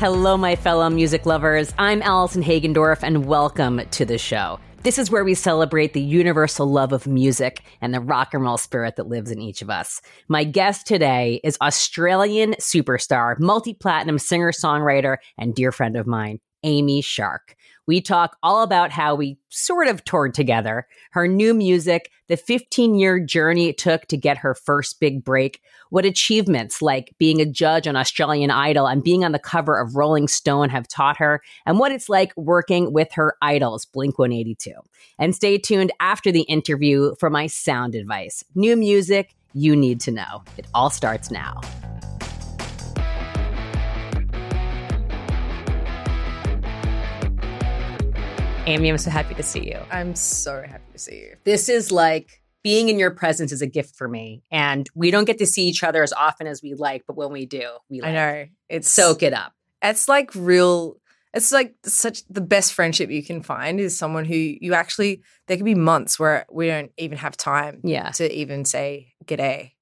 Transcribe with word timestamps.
Hello, 0.00 0.38
my 0.38 0.56
fellow 0.56 0.88
music 0.88 1.26
lovers. 1.26 1.74
I'm 1.76 2.00
Allison 2.00 2.42
Hagendorf, 2.42 3.00
and 3.02 3.26
welcome 3.26 3.82
to 3.90 4.06
the 4.06 4.16
show. 4.16 4.58
This 4.82 4.98
is 4.98 5.10
where 5.10 5.24
we 5.24 5.34
celebrate 5.34 5.92
the 5.92 6.00
universal 6.00 6.66
love 6.66 6.94
of 6.94 7.06
music 7.06 7.62
and 7.82 7.92
the 7.92 8.00
rock 8.00 8.32
and 8.32 8.42
roll 8.42 8.56
spirit 8.56 8.96
that 8.96 9.08
lives 9.08 9.30
in 9.30 9.42
each 9.42 9.60
of 9.60 9.68
us. 9.68 10.00
My 10.26 10.42
guest 10.42 10.86
today 10.86 11.38
is 11.44 11.58
Australian 11.60 12.54
superstar, 12.54 13.38
multi 13.38 13.74
platinum 13.74 14.18
singer 14.18 14.52
songwriter, 14.52 15.18
and 15.36 15.54
dear 15.54 15.70
friend 15.70 15.98
of 15.98 16.06
mine, 16.06 16.38
Amy 16.62 17.02
Shark. 17.02 17.54
We 17.86 18.00
talk 18.00 18.36
all 18.42 18.62
about 18.62 18.90
how 18.90 19.14
we 19.14 19.38
sort 19.48 19.88
of 19.88 20.04
toured 20.04 20.34
together, 20.34 20.86
her 21.10 21.26
new 21.26 21.54
music, 21.54 22.10
the 22.28 22.36
15 22.36 22.94
year 22.94 23.18
journey 23.18 23.68
it 23.68 23.78
took 23.78 24.06
to 24.06 24.16
get 24.16 24.38
her 24.38 24.54
first 24.54 25.00
big 25.00 25.24
break, 25.24 25.60
what 25.90 26.04
achievements 26.04 26.80
like 26.80 27.14
being 27.18 27.40
a 27.40 27.46
judge 27.46 27.86
on 27.86 27.96
Australian 27.96 28.50
Idol 28.50 28.86
and 28.86 29.02
being 29.02 29.24
on 29.24 29.32
the 29.32 29.38
cover 29.38 29.78
of 29.78 29.96
Rolling 29.96 30.28
Stone 30.28 30.68
have 30.70 30.86
taught 30.88 31.16
her, 31.16 31.42
and 31.66 31.78
what 31.78 31.92
it's 31.92 32.08
like 32.08 32.32
working 32.36 32.92
with 32.92 33.12
her 33.12 33.36
idols, 33.42 33.84
Blink 33.84 34.18
182. 34.18 34.72
And 35.18 35.34
stay 35.34 35.58
tuned 35.58 35.92
after 36.00 36.30
the 36.30 36.42
interview 36.42 37.14
for 37.18 37.30
my 37.30 37.46
sound 37.46 37.94
advice. 37.94 38.44
New 38.54 38.76
music 38.76 39.34
you 39.52 39.74
need 39.74 40.00
to 40.02 40.10
know. 40.10 40.42
It 40.56 40.66
all 40.74 40.90
starts 40.90 41.30
now. 41.30 41.60
Amy, 48.70 48.88
I'm 48.88 48.98
so 48.98 49.10
happy 49.10 49.34
to 49.34 49.42
see 49.42 49.66
you. 49.68 49.78
I'm 49.90 50.14
so 50.14 50.62
happy 50.62 50.92
to 50.92 50.98
see 50.98 51.16
you. 51.20 51.36
This 51.44 51.68
is 51.68 51.90
like 51.90 52.40
being 52.62 52.88
in 52.88 53.00
your 53.00 53.10
presence 53.10 53.50
is 53.50 53.62
a 53.62 53.66
gift 53.66 53.96
for 53.96 54.06
me. 54.06 54.44
And 54.50 54.88
we 54.94 55.10
don't 55.10 55.24
get 55.24 55.38
to 55.38 55.46
see 55.46 55.64
each 55.66 55.82
other 55.82 56.04
as 56.04 56.12
often 56.12 56.46
as 56.46 56.62
we 56.62 56.74
like, 56.74 57.02
but 57.06 57.16
when 57.16 57.32
we 57.32 57.46
do, 57.46 57.68
we 57.88 58.00
like 58.00 58.10
I 58.10 58.12
know. 58.12 58.46
It's 58.68 58.88
soak 58.88 59.24
it 59.24 59.32
up. 59.32 59.54
It's 59.82 60.08
like 60.08 60.30
real 60.36 60.96
it's 61.34 61.50
like 61.52 61.74
such 61.84 62.24
the 62.28 62.40
best 62.40 62.72
friendship 62.72 63.10
you 63.10 63.22
can 63.24 63.42
find 63.42 63.80
is 63.80 63.96
someone 63.98 64.24
who 64.24 64.34
you 64.34 64.74
actually 64.74 65.22
there 65.48 65.56
could 65.56 65.64
be 65.66 65.74
months 65.74 66.18
where 66.18 66.46
we 66.50 66.66
don't 66.68 66.92
even 66.96 67.18
have 67.18 67.36
time 67.36 67.80
Yeah. 67.82 68.10
to 68.10 68.32
even 68.32 68.64
say 68.64 69.14
g'day. 69.24 69.72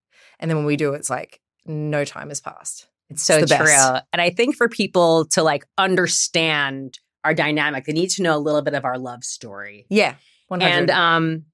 And 0.41 0.51
then 0.51 0.57
when 0.57 0.67
we 0.67 0.77
do 0.77 0.95
it's 0.95 1.11
like 1.11 1.41
no 1.67 2.07
time 2.07 2.29
has 2.29 2.41
passed. 2.41 2.87
It's 3.11 3.23
so 3.23 3.41
the 3.41 3.47
true. 3.47 3.67
best. 3.67 4.05
And 4.15 4.23
I 4.23 4.31
think 4.31 4.57
for 4.57 4.69
people 4.69 5.27
to 5.33 5.43
like 5.43 5.67
understand 5.77 6.99
our 7.25 7.35
dynamic, 7.35 7.85
they 7.85 7.93
need 7.93 8.11
to 8.11 8.23
know 8.23 8.37
a 8.37 8.39
little 8.39 8.63
bit 8.63 8.75
of 8.75 8.85
our 8.85 8.99
love 8.99 9.25
story. 9.25 9.87
Yeah. 9.89 10.15
100. 10.49 10.71
And 10.71 10.91
um 10.91 11.45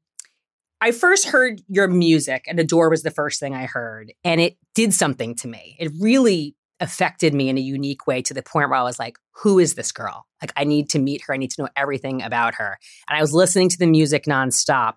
I 0.81 0.93
first 0.93 1.27
heard 1.27 1.63
your 1.69 1.89
music 1.89 2.45
and 2.47 2.61
Adore 2.61 2.91
was 2.91 3.03
the 3.03 3.11
first 3.11 3.41
thing 3.41 3.55
I 3.55 3.65
heard 3.65 4.13
and 4.23 4.41
it 4.41 4.57
did 4.75 4.93
something 4.93 5.35
to 5.37 5.49
me. 5.49 5.77
It 5.79 5.91
really 5.99 6.57
affected 6.81 7.33
me 7.33 7.49
in 7.49 7.57
a 7.57 7.61
unique 7.63 8.07
way 8.07 8.21
to 8.21 8.35
the 8.35 8.43
point 8.43 8.69
where 8.69 8.79
I 8.79 8.83
was 8.83 8.99
like, 8.99 9.17
who 9.43 9.59
is 9.59 9.75
this 9.75 9.93
girl? 9.93 10.27
Like 10.43 10.53
I 10.57 10.65
need 10.65 10.91
to 10.91 10.99
meet 10.99 11.23
her. 11.23 11.35
I 11.35 11.39
need 11.39 11.53
to 11.53 11.63
know 11.63 11.69
everything 11.77 12.23
about 12.23 12.57
her. 12.57 12.79
And 13.09 13.17
I 13.17 13.21
was 13.21 13.33
listening 13.33 13.69
to 13.71 13.79
the 13.79 13.87
music 13.87 14.25
nonstop 14.25 14.97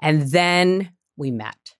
and 0.00 0.22
then 0.30 0.92
we 1.16 1.30
met. 1.30 1.74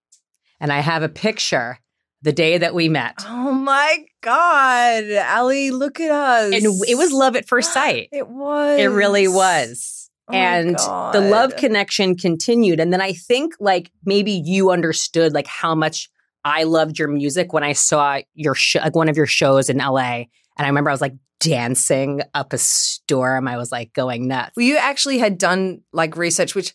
And 0.61 0.73
I 0.73 0.81
have 0.81 1.03
a 1.03 1.09
picture 1.09 1.79
the 2.25 2.33
day 2.33 2.57
that 2.59 2.75
we 2.75 2.89
met. 2.89 3.23
Oh 3.27 3.53
my 3.53 4.05
God. 4.23 5.05
Ali, 5.29 5.71
look 5.71 6.01
at 6.01 6.11
us. 6.11 6.55
And 6.55 6.65
it 6.89 6.97
was 6.97 7.13
love 7.13 7.37
at 7.37 7.47
first 7.47 7.73
sight. 7.75 8.09
It 8.11 8.27
was. 8.29 8.81
It 8.81 8.87
really 8.87 9.29
was. 9.29 10.11
Oh 10.29 10.33
and 10.33 10.79
the 10.79 11.21
love 11.21 11.55
connection 11.57 12.17
continued. 12.17 12.81
And 12.81 12.91
then 12.93 13.03
I 13.03 13.13
think 13.13 13.53
like 13.61 13.91
maybe 14.07 14.33
you 14.33 14.71
understood 14.71 15.35
like 15.35 15.47
how 15.47 15.75
much 15.75 16.09
I 16.47 16.63
loved 16.63 16.99
your 16.99 17.09
music 17.09 17.53
when 17.53 17.63
I 17.63 17.75
saw 17.75 18.21
your 18.33 18.55
show, 18.55 18.81
like 18.81 18.97
one 18.97 19.11
of 19.11 19.19
your 19.19 19.27
shows 19.27 19.69
in 19.69 19.77
LA. 19.77 20.25
And 20.57 20.65
I 20.65 20.67
remember 20.67 20.89
I 20.89 20.95
was 20.95 21.03
like 21.03 21.17
dancing 21.41 22.23
up 22.33 22.55
a 22.55 22.59
storm. 22.59 23.47
I 23.47 23.59
was 23.59 23.71
like 23.71 23.93
going 23.93 24.27
nuts. 24.27 24.53
Well, 24.57 24.65
you 24.65 24.79
actually 24.79 25.19
had 25.19 25.37
done 25.37 25.83
like 25.93 26.17
research, 26.17 26.55
which 26.55 26.73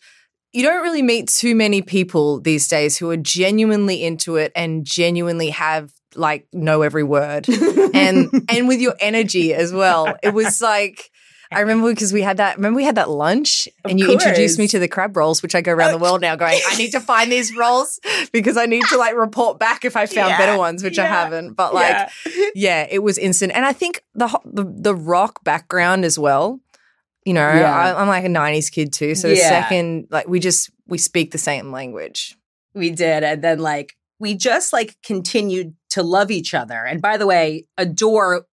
you 0.52 0.62
don't 0.62 0.82
really 0.82 1.02
meet 1.02 1.28
too 1.28 1.54
many 1.54 1.82
people 1.82 2.40
these 2.40 2.66
days 2.68 2.98
who 2.98 3.10
are 3.10 3.16
genuinely 3.16 4.02
into 4.02 4.36
it 4.36 4.52
and 4.54 4.84
genuinely 4.84 5.50
have 5.50 5.92
like 6.16 6.46
know 6.52 6.82
every 6.82 7.04
word 7.04 7.48
and 7.94 8.30
and 8.48 8.68
with 8.68 8.80
your 8.80 8.94
energy 9.00 9.54
as 9.54 9.72
well. 9.72 10.14
It 10.22 10.34
was 10.34 10.60
like 10.60 11.10
I 11.52 11.60
remember 11.60 11.88
because 11.92 12.12
we 12.12 12.22
had 12.22 12.36
that. 12.36 12.56
Remember 12.56 12.76
we 12.76 12.84
had 12.84 12.94
that 12.94 13.10
lunch, 13.10 13.68
Of 13.84 13.90
and 13.90 14.00
you 14.00 14.10
introduced 14.10 14.58
me 14.58 14.68
to 14.68 14.78
the 14.78 14.88
crab 14.88 15.16
rolls, 15.16 15.42
which 15.42 15.54
I 15.54 15.60
go 15.60 15.72
around 15.72 15.92
the 15.92 15.98
oh. 15.98 16.02
world 16.02 16.20
now 16.20 16.36
going. 16.36 16.60
I 16.68 16.76
need 16.76 16.92
to 16.92 17.00
find 17.00 17.30
these 17.30 17.54
rolls 17.56 18.00
because 18.32 18.56
I 18.56 18.66
need 18.66 18.84
to 18.90 18.96
like 18.96 19.16
report 19.16 19.58
back 19.58 19.84
if 19.84 19.96
I 19.96 20.06
found 20.06 20.30
Yeah, 20.30 20.38
better 20.38 20.58
ones, 20.58 20.82
which 20.82 20.98
I 20.98 21.06
haven't. 21.06 21.54
But 21.54 21.74
like, 21.74 22.10
yeah, 22.54 22.86
it 22.88 23.00
was 23.00 23.18
instant. 23.18 23.52
And 23.54 23.64
I 23.64 23.72
think 23.72 24.04
the 24.14 24.28
the, 24.44 24.64
the 24.64 24.94
rock 24.94 25.42
background 25.44 26.04
as 26.04 26.18
well. 26.18 26.60
You 27.30 27.34
know, 27.34 27.48
Yeah. 27.48 27.72
I, 27.72 28.00
I'm 28.00 28.08
like 28.08 28.24
a 28.24 28.28
'90s 28.28 28.72
kid 28.72 28.92
too. 28.92 29.14
So 29.14 29.28
the 29.28 29.36
Yeah. 29.36 29.48
second, 29.48 30.08
like, 30.10 30.26
we 30.26 30.40
just 30.40 30.68
we 30.88 30.98
speak 30.98 31.30
the 31.30 31.38
same 31.38 31.70
language. 31.70 32.36
We 32.74 32.90
did. 32.90 33.22
And 33.22 33.40
then 33.42 33.60
like 33.60 33.94
we 34.18 34.34
just 34.34 34.72
like 34.72 34.96
continued 35.04 35.74
to 35.90 36.02
love 36.02 36.32
each 36.32 36.54
other. 36.54 36.84
And 36.84 37.00
by 37.00 37.16
the 37.18 37.28
way, 37.28 37.66
Adore 37.78 38.46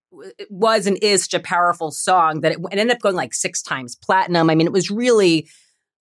was 0.52 0.86
and 0.86 1.00
is 1.02 1.24
such 1.24 1.34
a 1.34 1.40
powerful 1.40 1.90
song 1.90 2.42
that 2.42 2.52
it, 2.52 2.60
it 2.72 2.78
ended 2.78 2.96
up 2.96 3.02
going 3.02 3.16
like 3.16 3.34
six 3.34 3.64
times 3.64 3.96
platinum. 3.96 4.52
I 4.52 4.54
mean, 4.56 4.68
it 4.68 4.74
was 4.74 4.92
really 4.92 5.48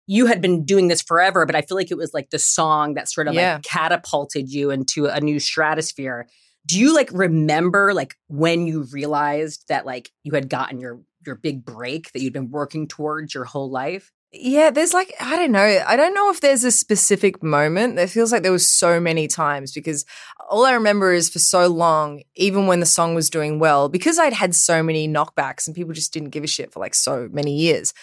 you 0.06 0.26
had 0.26 0.42
been 0.42 0.66
doing 0.66 0.90
this 0.90 1.02
forever, 1.02 1.46
but 1.46 1.56
I 1.56 1.62
feel 1.62 1.78
like 1.78 1.90
it 1.92 1.98
was 1.98 2.14
like 2.14 2.32
the 2.32 2.40
song 2.40 2.96
that 2.96 3.10
sort 3.10 3.30
of 3.30 3.34
Yeah. 3.34 3.54
like 3.56 3.64
catapulted 3.64 4.50
you 4.52 4.72
into 4.72 5.06
a 5.06 5.22
new 5.22 5.40
stratosphere. 5.40 6.28
Do 6.66 6.78
you 6.78 6.94
like 6.94 7.10
remember 7.14 7.94
like 7.94 8.16
when 8.28 8.68
you 8.68 8.84
realized 8.92 9.64
that 9.70 9.86
like 9.86 10.12
you 10.24 10.34
had 10.34 10.50
gotten 10.50 10.82
your 10.82 11.00
your 11.28 11.36
big 11.36 11.64
break 11.66 12.12
that 12.14 12.22
you'd 12.22 12.34
been 12.34 12.50
working 12.50 12.88
towards 12.88 13.34
your 13.36 13.44
whole 13.44 13.70
life? 13.70 14.12
Yeah, 14.32 14.72
there's 14.72 14.94
like 14.94 15.14
I 15.22 15.36
don't 15.38 15.52
know. 15.52 15.84
I 15.88 15.96
don't 15.96 16.14
know 16.14 16.30
if 16.32 16.42
there's 16.42 16.64
a 16.64 16.72
specific 16.72 17.42
moment. 17.42 17.98
It 18.00 18.10
feels 18.10 18.32
like 18.32 18.44
there 18.44 18.52
was 18.52 18.70
so 18.70 19.00
many 19.00 19.28
times 19.28 19.72
because 19.72 20.06
all 20.50 20.66
I 20.66 20.74
remember 20.74 21.14
is 21.14 21.30
for 21.30 21.40
so 21.40 21.68
long, 21.68 22.24
even 22.36 22.68
when 22.68 22.80
the 22.82 22.86
song 22.86 23.16
was 23.16 23.30
doing 23.30 23.58
well, 23.60 23.88
because 23.88 24.20
I'd 24.20 24.34
had 24.34 24.54
so 24.56 24.84
many 24.84 25.08
knockbacks 25.08 25.66
and 25.68 25.76
people 25.76 25.94
just 25.94 26.12
didn't 26.14 26.32
give 26.32 26.44
a 26.44 26.48
shit 26.48 26.74
for 26.74 26.80
like 26.82 26.94
so 26.96 27.30
many 27.32 27.56
years. 27.56 27.94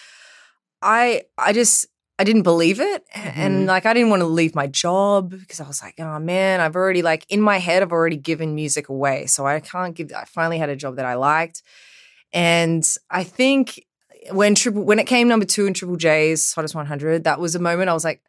I 0.83 1.23
I 1.39 1.53
just 1.53 1.87
I 2.19 2.25
didn't 2.25 2.43
believe 2.43 2.81
it, 2.81 3.05
and 3.13 3.65
Mhm. 3.65 3.67
like 3.67 3.87
I 3.87 3.93
didn't 3.93 4.11
want 4.11 4.21
to 4.21 4.27
leave 4.27 4.55
my 4.55 4.67
job 4.69 5.31
because 5.31 5.61
I 5.61 5.67
was 5.67 5.83
like, 5.83 5.95
oh 5.99 6.19
man, 6.21 6.61
I've 6.61 6.77
already 6.77 7.03
like 7.03 7.27
in 7.29 7.41
my 7.41 7.59
head 7.59 7.83
I've 7.83 7.93
already 7.93 8.17
given 8.17 8.55
music 8.55 8.89
away, 8.89 9.27
so 9.27 9.47
I 9.47 9.61
can't 9.61 9.95
give. 9.95 10.13
I 10.13 10.25
finally 10.25 10.59
had 10.59 10.69
a 10.69 10.77
job 10.77 10.97
that 10.97 11.07
I 11.07 11.15
liked, 11.15 11.63
and 12.35 12.85
I 13.09 13.23
think 13.25 13.87
when 14.33 14.55
triple 14.57 14.83
when 14.85 14.99
it 14.99 15.07
came 15.07 15.29
number 15.29 15.47
two 15.47 15.67
in 15.67 15.73
Triple 15.73 15.97
J's 15.97 16.53
Hottest 16.53 16.75
100, 16.75 17.25
that 17.25 17.41
was 17.41 17.55
a 17.55 17.61
moment 17.61 17.89
I 17.89 17.95
was 17.95 18.05
like, 18.05 18.21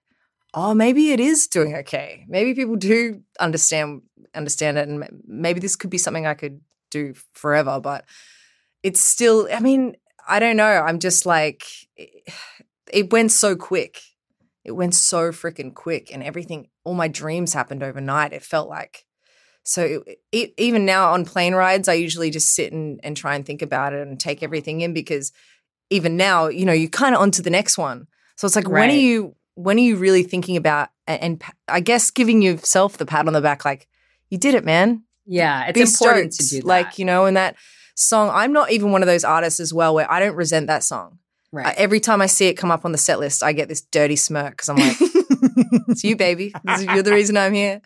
oh, 0.53 0.73
maybe 0.75 1.11
it 1.11 1.19
is 1.19 1.47
doing 1.47 1.75
okay. 1.75 2.23
Maybe 2.27 2.53
people 2.53 2.75
do 2.75 3.21
understand 3.39 4.03
understand 4.35 4.77
it, 4.77 4.87
and 4.87 5.23
maybe 5.27 5.59
this 5.59 5.75
could 5.75 5.89
be 5.89 5.97
something 5.97 6.27
I 6.27 6.35
could 6.35 6.61
do 6.91 7.15
forever. 7.33 7.79
But 7.81 8.05
it's 8.83 9.01
still, 9.01 9.49
I 9.51 9.59
mean, 9.59 9.95
I 10.27 10.39
don't 10.39 10.57
know. 10.57 10.63
I'm 10.63 10.99
just 10.99 11.25
like, 11.25 11.65
it, 11.95 12.31
it 12.93 13.11
went 13.11 13.31
so 13.31 13.55
quick. 13.55 13.99
It 14.63 14.71
went 14.71 14.93
so 14.93 15.31
freaking 15.31 15.73
quick, 15.73 16.13
and 16.13 16.23
everything, 16.23 16.67
all 16.83 16.93
my 16.93 17.07
dreams 17.07 17.53
happened 17.53 17.81
overnight. 17.81 18.33
It 18.33 18.43
felt 18.43 18.69
like. 18.69 19.04
So 19.65 20.03
it, 20.31 20.53
even 20.57 20.85
now 20.85 21.11
on 21.11 21.25
plane 21.25 21.55
rides, 21.55 21.87
I 21.87 21.93
usually 21.95 22.29
just 22.29 22.53
sit 22.53 22.71
and, 22.71 22.99
and 23.03 23.17
try 23.17 23.35
and 23.35 23.45
think 23.45 23.61
about 23.63 23.93
it 23.93 24.07
and 24.07 24.19
take 24.19 24.43
everything 24.43 24.81
in 24.81 24.93
because 24.93 25.31
even 25.89 26.15
now, 26.15 26.47
you 26.47 26.65
know, 26.65 26.71
you're 26.73 26.89
kind 26.89 27.15
of 27.15 27.21
onto 27.21 27.41
the 27.41 27.49
next 27.49 27.77
one. 27.77 28.07
So 28.37 28.45
it's 28.45 28.55
like, 28.55 28.69
when 28.69 28.89
are 28.89 28.93
you 28.93 29.35
when 29.55 29.77
are 29.77 29.81
you 29.81 29.95
really 29.95 30.23
thinking 30.23 30.55
about 30.55 30.89
and, 31.07 31.21
and 31.21 31.43
I 31.67 31.79
guess 31.79 32.11
giving 32.11 32.41
yourself 32.41 32.97
the 32.97 33.05
pat 33.05 33.25
on 33.27 33.33
the 33.33 33.41
back, 33.41 33.65
like 33.65 33.87
you 34.29 34.37
did 34.37 34.53
it, 34.53 34.63
man. 34.63 35.03
Yeah, 35.25 35.65
it's 35.67 35.73
Be 35.73 35.81
important 35.81 36.33
stoked. 36.33 36.49
to 36.49 36.55
do 36.55 36.61
that. 36.61 36.67
Like 36.67 36.99
you 36.99 37.05
know, 37.05 37.25
and 37.25 37.35
that 37.35 37.55
song. 37.95 38.29
I'm 38.31 38.53
not 38.53 38.71
even 38.71 38.91
one 38.91 39.01
of 39.01 39.07
those 39.07 39.23
artists 39.23 39.59
as 39.59 39.73
well 39.73 39.95
where 39.95 40.09
I 40.11 40.19
don't 40.19 40.35
resent 40.35 40.67
that 40.67 40.83
song. 40.83 41.17
right. 41.51 41.67
I, 41.67 41.71
every 41.71 41.99
time 41.99 42.21
I 42.21 42.27
see 42.27 42.47
it 42.47 42.53
come 42.53 42.69
up 42.69 42.85
on 42.85 42.91
the 42.91 42.97
set 42.97 43.19
list, 43.19 43.41
I 43.41 43.53
get 43.53 43.67
this 43.67 43.81
dirty 43.81 44.15
smirk 44.15 44.51
because 44.51 44.69
I'm 44.69 44.75
like, 44.75 44.97
it's 45.89 46.03
you, 46.03 46.15
baby. 46.15 46.53
You're 46.79 47.03
the 47.03 47.13
reason 47.13 47.37
I'm 47.37 47.53
here, 47.53 47.81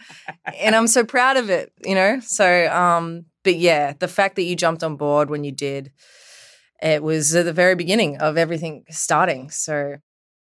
and 0.59 0.75
I'm 0.75 0.87
so 0.87 1.03
proud 1.03 1.37
of 1.37 1.49
it. 1.49 1.71
You 1.85 1.95
know. 1.95 2.19
So, 2.21 2.67
um, 2.71 3.25
but 3.43 3.55
yeah, 3.55 3.93
the 3.97 4.07
fact 4.07 4.35
that 4.35 4.43
you 4.43 4.55
jumped 4.55 4.83
on 4.83 4.95
board 4.95 5.29
when 5.29 5.43
you 5.43 5.51
did, 5.51 5.91
it 6.81 7.03
was 7.03 7.35
at 7.35 7.45
the 7.45 7.53
very 7.53 7.75
beginning 7.75 8.17
of 8.17 8.37
everything 8.37 8.85
starting. 8.89 9.49
So 9.49 9.95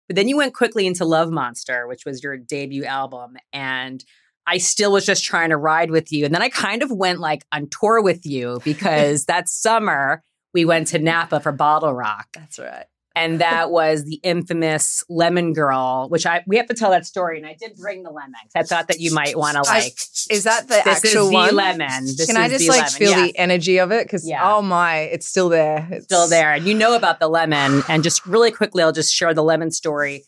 But 0.09 0.17
then 0.17 0.29
you 0.29 0.37
went 0.37 0.55
quickly 0.55 0.87
into 0.87 1.05
Love 1.05 1.31
Monster, 1.31 1.87
which 1.87 2.05
was 2.05 2.23
your 2.23 2.37
debut 2.37 2.85
album. 2.85 3.37
And 3.53 4.05
I 4.47 4.59
still 4.59 4.93
was 4.93 5.05
just 5.05 5.25
trying 5.25 5.51
to 5.51 5.57
ride 5.57 5.91
with 5.91 6.11
you. 6.11 6.25
And 6.25 6.35
then 6.35 6.43
I 6.43 6.49
kind 6.49 6.83
of 6.83 6.91
went 6.91 7.21
like 7.21 7.45
on 7.53 7.69
tour 7.71 8.03
with 8.03 8.25
you 8.25 8.61
because 8.65 9.25
that 9.27 9.49
summer 9.49 10.23
we 10.55 10.65
went 10.65 10.89
to 10.89 10.99
Napa 10.99 11.41
for 11.41 11.53
Bottle 11.53 11.93
Rock. 11.93 12.29
that's 12.35 12.59
right. 12.59 12.87
And 13.19 13.41
that 13.41 13.71
was 13.71 14.05
the 14.05 14.21
infamous 14.23 15.03
Lemon 15.09 15.53
Girl, 15.53 16.07
which 16.09 16.27
I 16.27 16.43
we 16.47 16.57
have 16.57 16.67
to 16.69 16.75
tell 16.75 16.91
that 16.91 17.07
story. 17.07 17.39
And 17.39 17.47
I 17.47 17.55
did 17.59 17.77
bring 17.77 18.03
the 18.03 18.11
lemon. 18.11 18.35
I 18.57 18.63
thought 18.63 18.89
that 18.89 19.01
you 19.01 19.13
might 19.15 19.37
want 19.37 19.55
to 19.63 19.71
I- 19.71 19.79
like. 19.81 19.99
Is 20.31 20.45
that 20.45 20.69
the 20.69 20.81
this 20.85 21.05
actual 21.05 21.25
is 21.25 21.29
the 21.29 21.35
one? 21.35 21.55
lemon. 21.55 22.05
This 22.05 22.27
Can 22.27 22.37
I 22.37 22.49
just 22.49 22.69
like 22.69 22.79
lemon. 22.79 22.93
feel 22.93 23.11
Yeah. 23.11 23.23
the 23.23 23.39
energy 23.39 23.79
of 23.79 23.93
it? 23.93 24.07
Because 24.07 24.29
Yeah. 24.29 24.41
oh 24.57 24.63
my, 24.63 24.99
it's 24.99 25.27
still 25.27 25.49
there. 25.49 25.89
It's 25.91 26.05
still 26.05 26.29
there. 26.29 26.53
And 26.53 26.67
you 26.67 26.75
know 26.75 26.95
about 26.97 27.19
the 27.21 27.29
lemon. 27.29 27.83
And 27.89 28.03
just 28.03 28.25
really 28.27 28.51
quickly, 28.51 28.83
I'll 28.83 28.93
just 28.93 29.15
share 29.15 29.33
the 29.35 29.43
lemon 29.43 29.71
story. 29.71 30.25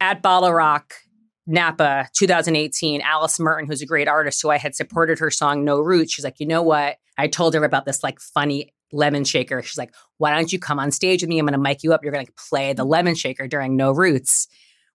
At 0.00 0.22
Bottle 0.22 0.52
Rock, 0.52 0.94
Napa, 1.46 2.08
2018, 2.14 3.00
Alice 3.02 3.38
Merton, 3.38 3.66
who's 3.68 3.82
a 3.82 3.86
great 3.86 4.08
artist, 4.08 4.40
who 4.42 4.50
I 4.50 4.58
had 4.58 4.74
supported 4.74 5.18
her 5.18 5.30
song 5.30 5.64
No 5.64 5.80
Roots, 5.80 6.12
she's 6.12 6.24
like, 6.24 6.40
you 6.40 6.46
know 6.46 6.62
what? 6.62 6.96
I 7.18 7.28
told 7.28 7.54
her 7.54 7.64
about 7.64 7.84
this 7.86 8.02
like 8.02 8.18
funny 8.20 8.72
lemon 8.92 9.24
shaker. 9.24 9.62
She's 9.62 9.78
like, 9.78 9.94
why 10.18 10.34
don't 10.34 10.52
you 10.52 10.58
come 10.58 10.78
on 10.78 10.90
stage 10.90 11.22
with 11.22 11.28
me? 11.28 11.38
I'm 11.38 11.46
going 11.46 11.52
to 11.54 11.58
mic 11.58 11.82
you 11.82 11.92
up. 11.92 12.02
You're 12.02 12.12
going 12.12 12.26
to 12.26 12.32
play 12.48 12.72
the 12.72 12.84
lemon 12.84 13.14
shaker 13.14 13.46
during 13.48 13.76
No 13.76 13.90
Roots, 13.92 14.46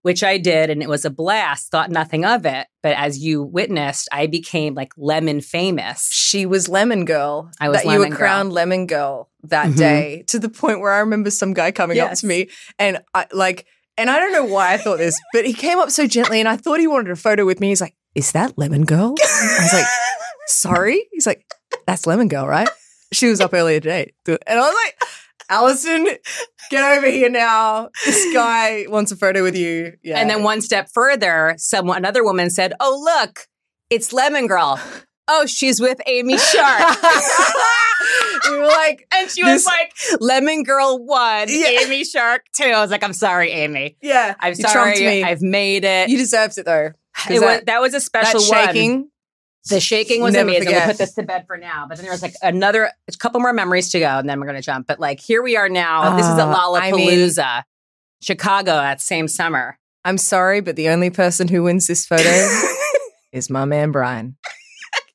which 0.04 0.24
I 0.24 0.38
did. 0.38 0.70
And 0.70 0.82
it 0.82 0.88
was 0.90 1.04
a 1.06 1.10
blast. 1.10 1.70
Thought 1.72 1.90
nothing 1.92 2.24
of 2.26 2.46
it. 2.46 2.68
But 2.82 2.96
as 2.96 3.20
you 3.20 3.44
witnessed, 3.44 4.08
I 4.12 4.28
became 4.28 4.74
like 4.76 4.94
lemon 4.98 5.42
famous. 5.42 6.10
She 6.12 6.46
was 6.46 6.70
Lemon 6.70 7.04
Girl. 7.06 7.52
I 7.60 7.68
was 7.70 7.84
that 7.84 7.92
you 7.92 8.00
were 8.00 8.08
Girl. 8.08 8.18
crowned 8.18 8.54
Lemon 8.54 8.88
Girl 8.88 9.30
that 9.44 9.68
Mhm. 9.68 9.78
day 9.78 10.24
to 10.28 10.40
the 10.40 10.50
point 10.50 10.80
where 10.80 10.92
I 10.94 11.00
remember 11.00 11.30
some 11.32 11.54
guy 11.54 11.72
coming 11.72 12.00
up 12.00 12.14
to 12.14 12.26
me 12.26 12.50
and 12.78 13.00
I 13.14 13.26
like, 13.34 13.66
and 13.98 14.10
I 14.10 14.18
don't 14.20 14.32
know 14.32 14.46
why 14.46 14.74
I 14.74 14.78
thought 14.78 14.98
this, 15.00 15.20
but 15.34 15.46
he 15.46 15.54
came 15.54 15.78
up 15.80 15.92
so 15.92 16.08
gently 16.08 16.40
and 16.40 16.48
I 16.48 16.56
thought 16.56 16.80
he 16.80 16.88
wanted 16.88 17.12
a 17.12 17.18
photo 17.18 17.46
with 17.46 17.60
me. 17.60 17.68
He's 17.68 17.82
like, 17.82 17.96
"Is 18.16 18.32
that 18.32 18.58
Lemon 18.58 18.86
Girl?" 18.86 19.16
I 19.22 19.58
was 19.62 19.74
like, 19.74 19.86
"Sorry." 20.48 21.06
He's 21.12 21.28
like, 21.28 21.46
"That's 21.86 22.08
Lemon 22.08 22.30
Girl, 22.30 22.48
right?" 22.48 22.70
She 23.12 23.28
was 23.28 23.42
up 23.42 23.54
earlier 23.54 23.80
today, 23.80 24.14
and 24.28 24.38
I 24.48 24.56
was 24.60 24.76
like, 24.86 25.10
"Allison, 25.50 26.08
get 26.70 26.98
over 26.98 27.08
here 27.10 27.30
now. 27.30 27.90
This 28.06 28.34
guy 28.34 28.86
wants 28.88 29.12
a 29.12 29.16
photo 29.16 29.42
with 29.44 29.56
you." 29.56 29.94
Yeah, 30.04 30.20
And 30.20 30.30
then 30.30 30.44
one 30.44 30.62
step 30.62 30.90
further, 30.94 31.56
someone 31.58 31.98
another 31.98 32.24
woman 32.24 32.50
said, 32.50 32.74
"Oh, 32.80 33.02
look, 33.04 33.48
it's 33.90 34.14
Lemon 34.14 34.48
Girl. 34.48 34.80
Oh, 35.28 35.46
she's 35.46 35.80
with 35.80 36.00
Amy 36.06 36.38
Shark." 36.38 36.98
we 38.50 38.58
were 38.58 38.66
like, 38.66 39.08
and 39.14 39.30
she 39.30 39.44
was 39.44 39.66
like, 39.66 39.94
"Lemon 40.20 40.64
Girl 40.64 41.04
one, 41.04 41.48
Yeah. 41.50 41.82
Amy 41.82 42.04
Shark 42.04 42.46
two. 42.56 42.66
I 42.66 42.82
was 42.82 42.92
like, 42.92 43.04
"I'm 43.04 43.14
sorry, 43.14 43.52
Amy. 43.52 43.98
"Yeah, 44.02 44.36
I'm 44.40 44.56
sorry. 44.56 45.00
me. 45.00 45.24
I've 45.24 45.42
made 45.42 45.84
it. 45.84 46.10
you 46.10 46.18
deserved 46.18 46.58
it 46.58 46.66
though." 46.66 46.92
it 47.30 47.34
was, 47.34 47.42
that- 47.42 47.66
that, 47.66 47.82
was 47.82 47.94
a 47.94 48.00
special 48.00 48.40
that 48.40 48.68
one. 48.76 49.10
The 49.70 49.80
shaking 49.80 50.22
was 50.22 50.34
Never 50.34 50.50
amazing. 50.50 50.66
forget. 50.66 50.82
We'll 50.88 50.94
put 50.94 50.98
this 50.98 51.14
to 51.16 51.24
bed 51.24 51.46
for 51.48 51.58
now. 51.58 51.86
But 51.88 51.98
then 51.98 52.06
there 52.06 52.12
was 52.14 52.22
like 52.22 52.36
another, 52.42 52.86
a 53.08 53.18
couple 53.18 53.40
more 53.40 53.54
memories 53.54 53.90
to 53.92 54.00
go, 54.00 54.18
and 54.20 54.30
then 54.30 54.40
we're 54.40 54.46
going 54.48 54.58
to 54.58 54.62
jump. 54.66 54.88
But 54.88 55.00
like, 55.00 55.20
here 55.20 55.42
we 55.42 55.56
are 55.58 55.70
now. 55.70 56.16
this 56.18 56.26
is 56.26 56.32
at 56.32 56.40
Uh, 56.40 56.74
I 56.76 56.92
mean- 56.92 57.08
Lollapalooza, 57.10 57.64
Chicago, 58.22 58.72
that 58.72 59.02
same 59.02 59.28
summer. 59.28 59.78
I'm 60.06 60.18
sorry, 60.18 60.62
but 60.62 60.76
the 60.76 60.90
only 60.90 61.10
person 61.10 61.48
who 61.48 61.64
wins 61.64 61.88
this 61.88 62.06
photo 62.06 62.24
is 63.32 63.50
my 63.50 63.66
man 63.66 63.92
Brian. 63.92 64.38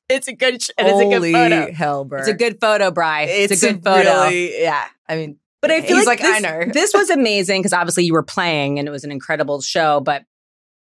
It's 0.07 0.27
a 0.27 0.33
good, 0.33 0.61
sh- 0.61 0.69
it 0.77 0.85
is 0.85 0.99
a 0.99 1.05
good 1.19 1.31
photo. 1.33 1.71
hell, 1.73 2.05
bro! 2.05 2.19
It's 2.19 2.27
a 2.27 2.33
good 2.35 2.59
photo, 2.61 2.91
Bry. 2.91 3.23
It's, 3.23 3.51
It's 3.53 3.63
a 3.63 3.73
good 3.73 3.83
photo. 3.83 4.25
Really, 4.25 4.61
yeah. 4.61 4.85
I 5.09 5.15
mean, 5.15 5.39
but 5.61 5.71
I 5.71 5.81
feel 5.81 5.97
like, 5.97 6.05
like, 6.05 6.19
this, 6.19 6.35
I 6.35 6.39
know. 6.39 6.65
this 6.71 6.93
was 6.93 7.09
amazing 7.09 7.61
because 7.61 7.73
obviously 7.73 8.05
you 8.05 8.13
were 8.13 8.21
playing 8.23 8.77
and 8.77 8.87
it 8.87 8.91
was 8.91 9.03
an 9.03 9.11
incredible 9.11 9.61
show. 9.61 9.99
But 10.01 10.23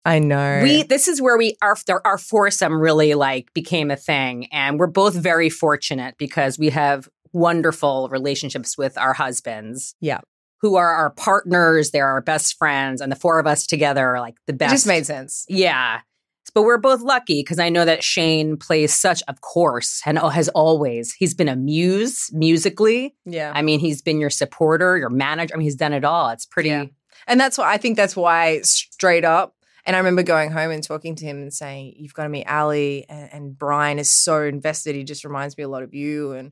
I 0.07 0.19
know. 0.19 0.61
we, 0.63 0.83
this 0.83 1.07
is 1.07 1.21
where 1.21 1.37
we 1.37 1.57
our 1.61 1.75
our 2.05 2.17
foursome 2.17 2.79
really 2.79 3.13
like 3.13 3.53
became 3.53 3.91
a 3.91 3.95
thing, 3.97 4.47
and 4.51 4.79
we're 4.79 4.87
both 4.87 5.13
very 5.15 5.49
fortunate 5.49 6.15
because 6.17 6.57
we 6.57 6.69
have 6.69 7.09
wonderful 7.33 8.07
relationships 8.09 8.77
with 8.77 8.97
our 8.97 9.13
husbands. 9.13 9.95
Yeah. 9.99 10.21
who 10.61 10.75
are 10.75 10.91
our 10.91 11.11
partners? 11.11 11.91
They're 11.91 12.07
our 12.07 12.21
best 12.21 12.57
friends, 12.57 13.01
and 13.01 13.11
the 13.11 13.15
four 13.15 13.39
of 13.39 13.45
us 13.47 13.67
together 13.67 14.07
are 14.15 14.19
like 14.21 14.35
the 14.47 14.53
it 14.53 14.59
best. 14.59 14.73
just 14.73 14.87
made 14.87 15.05
sense. 15.05 15.45
Yeah. 15.49 16.01
But 16.53 16.63
we're 16.63 16.77
both 16.79 17.01
lucky 17.01 17.41
because 17.41 17.59
I 17.59 17.69
know 17.69 17.83
that 17.85 18.03
Shane 18.03 18.57
plays 18.57 18.93
such, 18.93 19.21
of 19.27 19.41
course, 19.41 20.01
and 20.05 20.17
has 20.17 20.47
always. 20.49 21.13
He's 21.13 21.35
been 21.35 21.49
a 21.49 21.55
muse 21.57 22.31
musically. 22.33 23.13
Yeah. 23.25 23.51
I 23.53 23.61
mean, 23.61 23.79
he's 23.79 24.01
been 24.01 24.19
your 24.19 24.29
supporter, 24.31 24.97
your 24.97 25.09
manager. 25.09 25.53
I 25.53 25.57
mean, 25.57 25.65
he's 25.65 25.75
done 25.75 25.93
it 25.93 26.05
all. 26.05 26.29
It's 26.29 26.45
pretty. 26.45 26.69
Yeah. 26.69 26.85
And 27.27 27.39
that's 27.39 27.57
why 27.57 27.71
I 27.71 27.77
think 27.77 27.97
that's 27.97 28.15
why 28.15 28.61
straight 28.61 29.25
up. 29.25 29.53
And 29.87 29.95
I 29.95 29.99
remember 29.99 30.21
going 30.21 30.51
home 30.51 30.69
and 30.69 30.83
talking 30.83 31.15
to 31.15 31.25
him 31.25 31.37
and 31.37 31.51
saying, 31.51 31.95
"You've 31.97 32.13
got 32.13 32.23
to 32.23 32.29
meet 32.29 32.45
Ali." 32.45 33.05
And, 33.09 33.33
and 33.33 33.57
Brian 33.57 33.97
is 33.97 34.11
so 34.11 34.43
invested. 34.43 34.95
He 34.95 35.03
just 35.03 35.23
reminds 35.23 35.57
me 35.57 35.63
a 35.63 35.67
lot 35.69 35.81
of 35.81 35.95
you. 35.95 36.33
And 36.33 36.51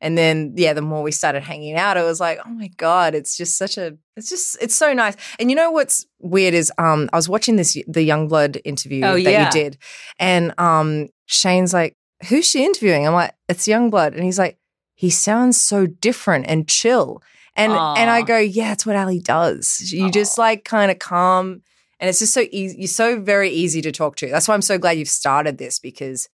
and 0.00 0.16
then 0.16 0.54
yeah, 0.56 0.72
the 0.72 0.80
more 0.80 1.02
we 1.02 1.10
started 1.10 1.42
hanging 1.42 1.74
out, 1.74 1.96
it 1.96 2.04
was 2.04 2.20
like, 2.20 2.38
oh 2.46 2.50
my 2.50 2.68
god, 2.76 3.14
it's 3.16 3.36
just 3.36 3.58
such 3.58 3.76
a, 3.78 3.96
it's 4.16 4.28
just, 4.28 4.56
it's 4.62 4.76
so 4.76 4.92
nice. 4.92 5.16
And 5.40 5.50
you 5.50 5.56
know 5.56 5.72
what's 5.72 6.06
weird 6.20 6.54
is, 6.54 6.72
um, 6.78 7.10
I 7.12 7.16
was 7.16 7.28
watching 7.28 7.56
this 7.56 7.72
the 7.72 8.08
Youngblood 8.08 8.60
interview 8.64 9.04
Oh, 9.04 9.14
that 9.14 9.22
yeah. 9.22 9.46
you 9.46 9.50
did, 9.50 9.76
and 10.20 10.54
um, 10.58 11.08
Shane's 11.26 11.74
like, 11.74 11.96
"Who's 12.28 12.48
she 12.48 12.64
interviewing?" 12.64 13.06
I'm 13.08 13.12
like, 13.12 13.34
"It's 13.48 13.66
Youngblood," 13.66 14.14
and 14.14 14.22
he's 14.22 14.38
like, 14.38 14.56
"He 14.94 15.10
sounds 15.10 15.60
so 15.60 15.86
different 15.86 16.46
and 16.48 16.68
chill." 16.68 17.20
And 17.56 17.72
and 17.72 18.08
I 18.08 18.22
go, 18.22 18.38
yeah, 18.38 18.68
that's 18.68 18.86
what 18.86 18.94
Ali 18.94 19.18
does. 19.18 19.90
You 19.92 20.12
just 20.12 20.38
like 20.38 20.64
kind 20.64 20.92
of 20.92 21.00
calm, 21.00 21.62
and 22.00 22.08
it's 22.08 22.18
just 22.20 22.34
so 22.34 22.44
easy. 22.50 22.78
You're 22.78 22.88
so 22.88 23.20
very 23.20 23.50
easy 23.50 23.80
to 23.82 23.92
talk 23.92 24.16
to. 24.16 24.28
That's 24.28 24.46
why 24.48 24.54
I'm 24.54 24.62
so 24.62 24.78
glad 24.78 24.92
you've 24.98 25.08
started 25.08 25.58
this 25.58 25.78
because, 25.78 26.28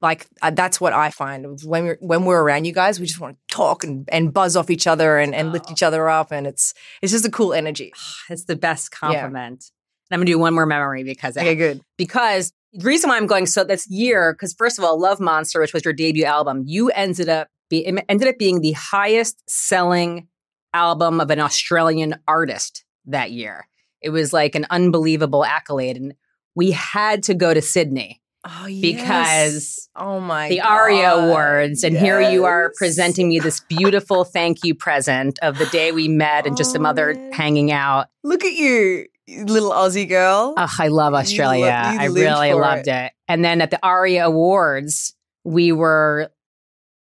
like, 0.00 0.26
uh, 0.42 0.50
that's 0.50 0.80
what 0.80 0.92
I 0.92 1.10
find 1.10 1.46
when 1.64 1.84
we're 1.84 1.98
when 2.00 2.24
we're 2.24 2.42
around 2.42 2.64
you 2.64 2.72
guys. 2.72 2.98
We 3.00 3.06
just 3.06 3.20
want 3.20 3.36
to 3.48 3.54
talk 3.54 3.84
and, 3.84 4.08
and 4.12 4.32
buzz 4.32 4.56
off 4.56 4.70
each 4.70 4.86
other 4.86 5.18
and, 5.18 5.34
and 5.34 5.52
lift 5.52 5.66
Oh. 5.68 5.72
each 5.72 5.82
other 5.82 6.08
up, 6.08 6.32
and 6.32 6.46
it's 6.46 6.74
it's 7.02 7.12
just 7.12 7.24
a 7.26 7.30
cool 7.30 7.52
energy. 7.52 7.92
It's 8.30 8.44
the 8.44 8.56
best 8.56 8.90
compliment. 8.90 9.70
And 10.10 10.14
I'm 10.16 10.20
gonna 10.20 10.26
do 10.26 10.38
one 10.38 10.54
more 10.54 10.66
memory 10.66 11.04
because 11.04 11.36
Okay, 11.36 11.54
good. 11.54 11.80
because 11.96 12.52
the 12.74 12.84
reason 12.84 13.08
why 13.10 13.16
I'm 13.16 13.26
going 13.26 13.46
so 13.46 13.64
this 13.64 13.88
year 13.90 14.32
because 14.34 14.54
first 14.54 14.78
of 14.78 14.84
all, 14.84 14.98
Love 15.00 15.20
Monster, 15.20 15.60
which 15.60 15.72
was 15.72 15.84
your 15.84 15.94
debut 15.94 16.24
album, 16.24 16.64
you 16.66 16.90
ended 16.90 17.28
up 17.28 17.48
be, 17.70 17.86
it 17.86 18.04
ended 18.08 18.28
up 18.28 18.38
being 18.38 18.60
the 18.60 18.72
highest 18.72 19.42
selling 19.48 20.28
album 20.74 21.20
of 21.20 21.30
an 21.30 21.40
Australian 21.40 22.16
artist 22.28 22.84
that 23.06 23.30
year. 23.30 23.66
It 24.02 24.10
was 24.10 24.32
like 24.32 24.54
an 24.54 24.66
unbelievable 24.70 25.44
accolade, 25.44 25.96
and 25.96 26.14
we 26.54 26.70
had 26.72 27.22
to 27.24 27.34
go 27.34 27.54
to 27.54 27.62
Sydney 27.62 28.20
Oh, 28.44 28.66
because 28.66 29.88
oh 29.94 30.18
my 30.20 30.48
the 30.48 30.60
ARIA 30.60 31.02
God. 31.02 31.24
Awards, 31.28 31.84
and 31.84 31.96
here 31.96 32.20
you 32.20 32.44
are 32.44 32.72
presenting 32.76 33.28
me 33.28 33.38
this 33.38 33.60
beautiful 33.60 34.24
thank 34.24 34.64
you 34.64 34.74
present 34.74 35.38
of 35.42 35.58
the 35.58 35.66
day 35.66 35.92
we 35.92 36.08
met 36.08 36.46
and 36.46 36.56
just 36.56 36.72
some 36.72 36.84
Oh, 36.84 36.90
other 36.90 37.14
man. 37.14 37.32
hanging 37.32 37.70
out. 37.70 38.08
Look 38.24 38.44
at 38.44 38.52
you, 38.52 39.06
little 39.28 39.70
Aussie 39.70 40.08
girl. 40.08 40.54
Oh, 40.56 40.74
I 40.78 40.88
love 40.88 41.14
Australia. 41.14 41.66
lo- 41.66 41.98
I 42.00 42.06
really 42.06 42.52
loved 42.52 42.88
it. 42.88 43.12
And 43.28 43.44
then 43.44 43.60
at 43.60 43.70
the 43.70 43.78
ARIA 43.82 44.26
Awards, 44.26 45.14
we 45.44 45.70
were 45.72 46.30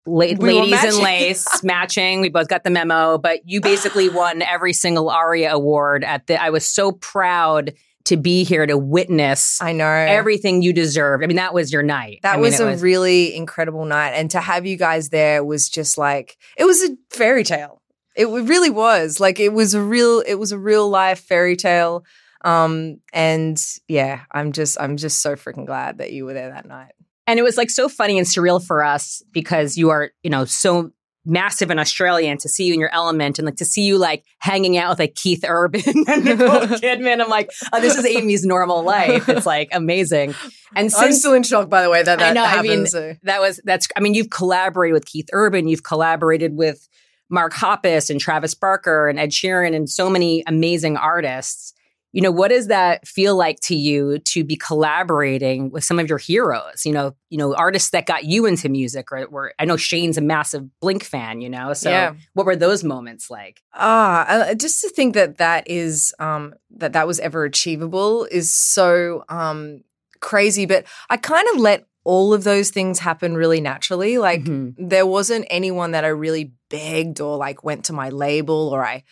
la- 0.09 0.27
ladies 0.39 0.85
in 0.85 1.03
lace 1.03 1.47
matching. 1.63 2.21
We 2.21 2.29
both 2.29 2.49
got 2.49 2.65
the 2.65 2.71
memo, 2.71 3.19
but 3.19 3.41
you 3.45 3.61
basically 3.61 4.09
won 4.11 4.43
every 4.43 4.73
single 4.73 5.11
ARIA 5.11 5.53
award 5.53 6.05
at 6.05 6.27
the 6.27 6.41
I 6.43 6.51
was 6.51 6.67
so 6.67 6.93
proud 6.93 7.75
to 8.09 8.17
be 8.17 8.43
here 8.43 8.65
to 8.65 8.79
witness 8.79 9.61
I 9.61 9.73
know 9.73 9.87
everything 9.87 10.63
you 10.63 10.73
deserved. 10.73 11.23
I 11.23 11.27
mean, 11.27 11.37
that 11.37 11.53
was 11.53 11.71
your 11.71 11.83
night. 11.83 12.21
That 12.23 12.35
I 12.35 12.37
mean, 12.37 12.45
was 12.45 12.59
a 12.59 12.75
really 12.79 13.37
incredible 13.37 13.85
night. 13.85 14.13
And 14.13 14.31
to 14.31 14.41
have 14.41 14.65
you 14.65 14.79
guys 14.79 15.11
there 15.11 15.45
was 15.45 15.69
just 15.69 15.99
like, 15.99 16.39
it 16.57 16.65
was 16.65 16.83
a 16.83 16.97
fairy 17.11 17.45
tale. 17.45 17.83
It 18.17 18.27
really 18.27 18.71
was. 18.71 19.21
Like, 19.21 19.39
it 19.39 19.53
was 19.53 19.75
a 19.75 19.83
real, 19.83 20.23
it 20.27 20.37
was 20.37 20.53
a 20.53 20.59
real 20.59 20.89
life 20.89 21.21
fairy 21.21 21.55
tale. 21.55 22.05
Um, 22.43 23.01
and 23.13 23.63
yeah, 23.89 24.23
I'm 24.33 24.53
just, 24.53 24.81
I'm 24.81 24.97
just 24.97 25.19
so 25.21 25.37
freaking 25.37 25.67
glad 25.67 25.99
that 25.99 26.11
you 26.11 26.25
were 26.25 26.33
there 26.33 26.51
that 26.51 26.67
night. 26.67 26.93
And 27.29 27.39
it 27.39 27.43
was 27.43 27.59
like 27.59 27.69
so 27.69 27.91
funny 27.91 28.17
and 28.17 28.27
surreal 28.27 28.65
for 28.65 28.83
us 28.83 29.23
because 29.33 29.77
you 29.77 29.91
are, 29.91 30.11
you 30.23 30.31
know, 30.31 30.47
so 30.47 30.93
massive 31.27 31.71
in 31.71 31.79
Australia 31.79 32.31
and 32.31 32.41
to 32.41 32.49
see 32.49 32.65
you 32.65 32.73
in 32.73 32.81
your 32.81 32.93
element 32.93 33.39
and 33.39 33.45
like 33.45 33.57
to 33.57 33.65
see 33.67 33.83
you 33.83 33.99
like 33.99 34.25
hanging 34.39 34.79
out 34.79 34.89
with 34.89 34.99
like 34.99 35.15
Keith 35.15 35.45
Urban 35.47 35.83
and 36.09 36.25
Nicole 36.25 36.61
Kidman. 36.81 37.21
I'm 37.21 37.29
like, 37.29 37.51
oh, 37.71 37.83
this 37.83 37.99
is 37.99 38.07
Amy's 38.07 38.47
normal 38.47 38.83
life. 38.83 39.29
It's 39.29 39.45
like 39.45 39.69
amazing. 39.73 40.35
And 40.75 40.87
I'm 40.87 40.89
since 40.89 41.19
still 41.19 41.35
in 41.35 41.43
shock, 41.43 41.69
by 41.69 41.83
the 41.83 41.91
way, 41.91 42.03
that 42.03 42.19
I 42.19 42.33
that 42.33 42.35
know, 42.35 42.45
I 42.45 42.63
mean, 42.63 42.87
so. 42.87 43.15
that 43.25 43.43
was, 43.43 43.61
that's, 43.63 43.89
I 43.95 44.01
mean, 44.01 44.15
you've 44.15 44.31
collaborated 44.31 44.95
with 44.95 45.05
Keith 45.05 45.29
Urban, 45.35 45.69
you've 45.69 45.85
collaborated 45.85 46.57
with 46.57 46.89
Mark 47.29 47.53
Hoppus 47.53 48.09
and 48.09 48.19
Travis 48.19 48.55
Barker 48.55 49.07
and 49.07 49.19
Ed 49.19 49.31
Sheeran 49.31 49.75
and 49.75 49.89
so 49.89 50.09
many 50.09 50.43
amazing 50.47 50.97
artists. 50.97 51.75
You 52.13 52.23
know, 52.23 52.31
what 52.31 52.49
does 52.49 52.69
that 52.69 53.07
feel 53.07 53.37
like 53.37 53.61
to 53.61 53.77
you 53.77 54.19
to 54.21 54.43
be 54.43 54.57
collaborating 54.57 55.71
with 55.71 55.85
some 55.85 55.99
of 55.99 56.09
your 56.09 56.19
heroes? 56.19 56.85
You 56.87 56.93
know, 56.93 57.15
you 57.29 57.37
know, 57.37 57.55
artists 57.55 57.91
that 57.91 58.07
got 58.07 58.25
you 58.25 58.47
into 58.47 58.69
music, 58.69 59.13
or 59.13 59.29
were 59.29 59.53
I 59.59 59.65
know 59.67 59.77
Shane's 59.77 60.17
a 60.17 60.23
massive 60.23 60.65
Blink 60.81 61.05
fan. 61.05 61.41
You 61.41 61.51
know, 61.51 61.75
so 61.75 61.91
Yeah. 61.91 62.15
what 62.33 62.47
were 62.47 62.57
those 62.57 62.83
moments 62.83 63.31
like? 63.31 63.61
Ah, 63.75 64.27
uh, 64.27 64.55
just 64.55 64.81
to 64.81 64.89
think 64.89 65.15
that 65.15 65.37
that 65.39 65.69
is 65.69 66.15
um 66.19 66.55
that 66.71 66.95
that 66.95 67.07
was 67.07 67.21
ever 67.21 67.45
achievable 67.45 68.27
is 68.31 68.55
so 68.55 69.25
um 69.29 69.83
crazy. 70.21 70.67
But 70.67 70.85
I 71.11 71.17
kind 71.19 71.47
of 71.55 71.61
let 71.61 71.85
all 72.05 72.33
of 72.33 72.43
those 72.43 72.71
things 72.71 72.99
happen 73.01 73.37
really 73.37 73.61
naturally. 73.61 74.17
Like 74.17 74.41
Mhm. 74.45 74.75
there 74.79 75.07
wasn't 75.07 75.47
anyone 75.51 75.91
that 75.91 76.05
I 76.05 76.09
really 76.09 76.53
begged 76.71 77.21
or 77.21 77.37
like 77.37 77.63
went 77.63 77.85
to 77.87 77.93
my 77.93 78.09
label 78.09 78.71
or 78.73 78.83
I 78.85 79.05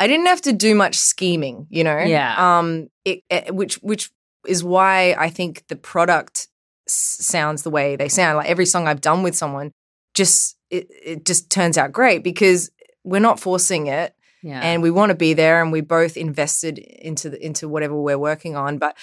I 0.00 0.06
didn't 0.08 0.26
have 0.26 0.40
to 0.42 0.52
do 0.52 0.74
much 0.74 0.96
scheming, 0.96 1.66
you 1.70 1.84
know. 1.84 1.98
Yeah. 1.98 2.34
Um. 2.58 2.88
It, 3.04 3.22
it 3.30 3.54
which 3.54 3.74
which 3.76 4.10
is 4.48 4.64
why 4.64 5.14
I 5.18 5.28
think 5.30 5.64
the 5.68 5.76
product 5.76 6.48
s- 6.88 7.18
sounds 7.20 7.62
the 7.62 7.70
way 7.70 7.94
they 7.96 8.08
sound. 8.08 8.38
Like 8.38 8.48
every 8.48 8.66
song 8.66 8.88
I've 8.88 9.00
done 9.02 9.22
with 9.22 9.36
someone, 9.36 9.72
just 10.14 10.56
it, 10.70 10.88
it 10.90 11.24
just 11.26 11.50
turns 11.50 11.76
out 11.78 11.92
great 11.92 12.24
because 12.24 12.70
we're 13.04 13.20
not 13.20 13.38
forcing 13.40 13.86
it 13.88 14.14
Yeah. 14.42 14.60
and 14.62 14.82
we 14.82 14.90
want 14.90 15.10
to 15.10 15.16
be 15.16 15.34
there 15.34 15.62
and 15.62 15.70
we 15.72 15.80
both 15.82 16.16
invested 16.16 16.78
into 16.78 17.30
the, 17.30 17.44
into 17.44 17.68
whatever 17.68 17.94
we're 18.00 18.18
working 18.18 18.56
on 18.56 18.78
but 18.78 18.96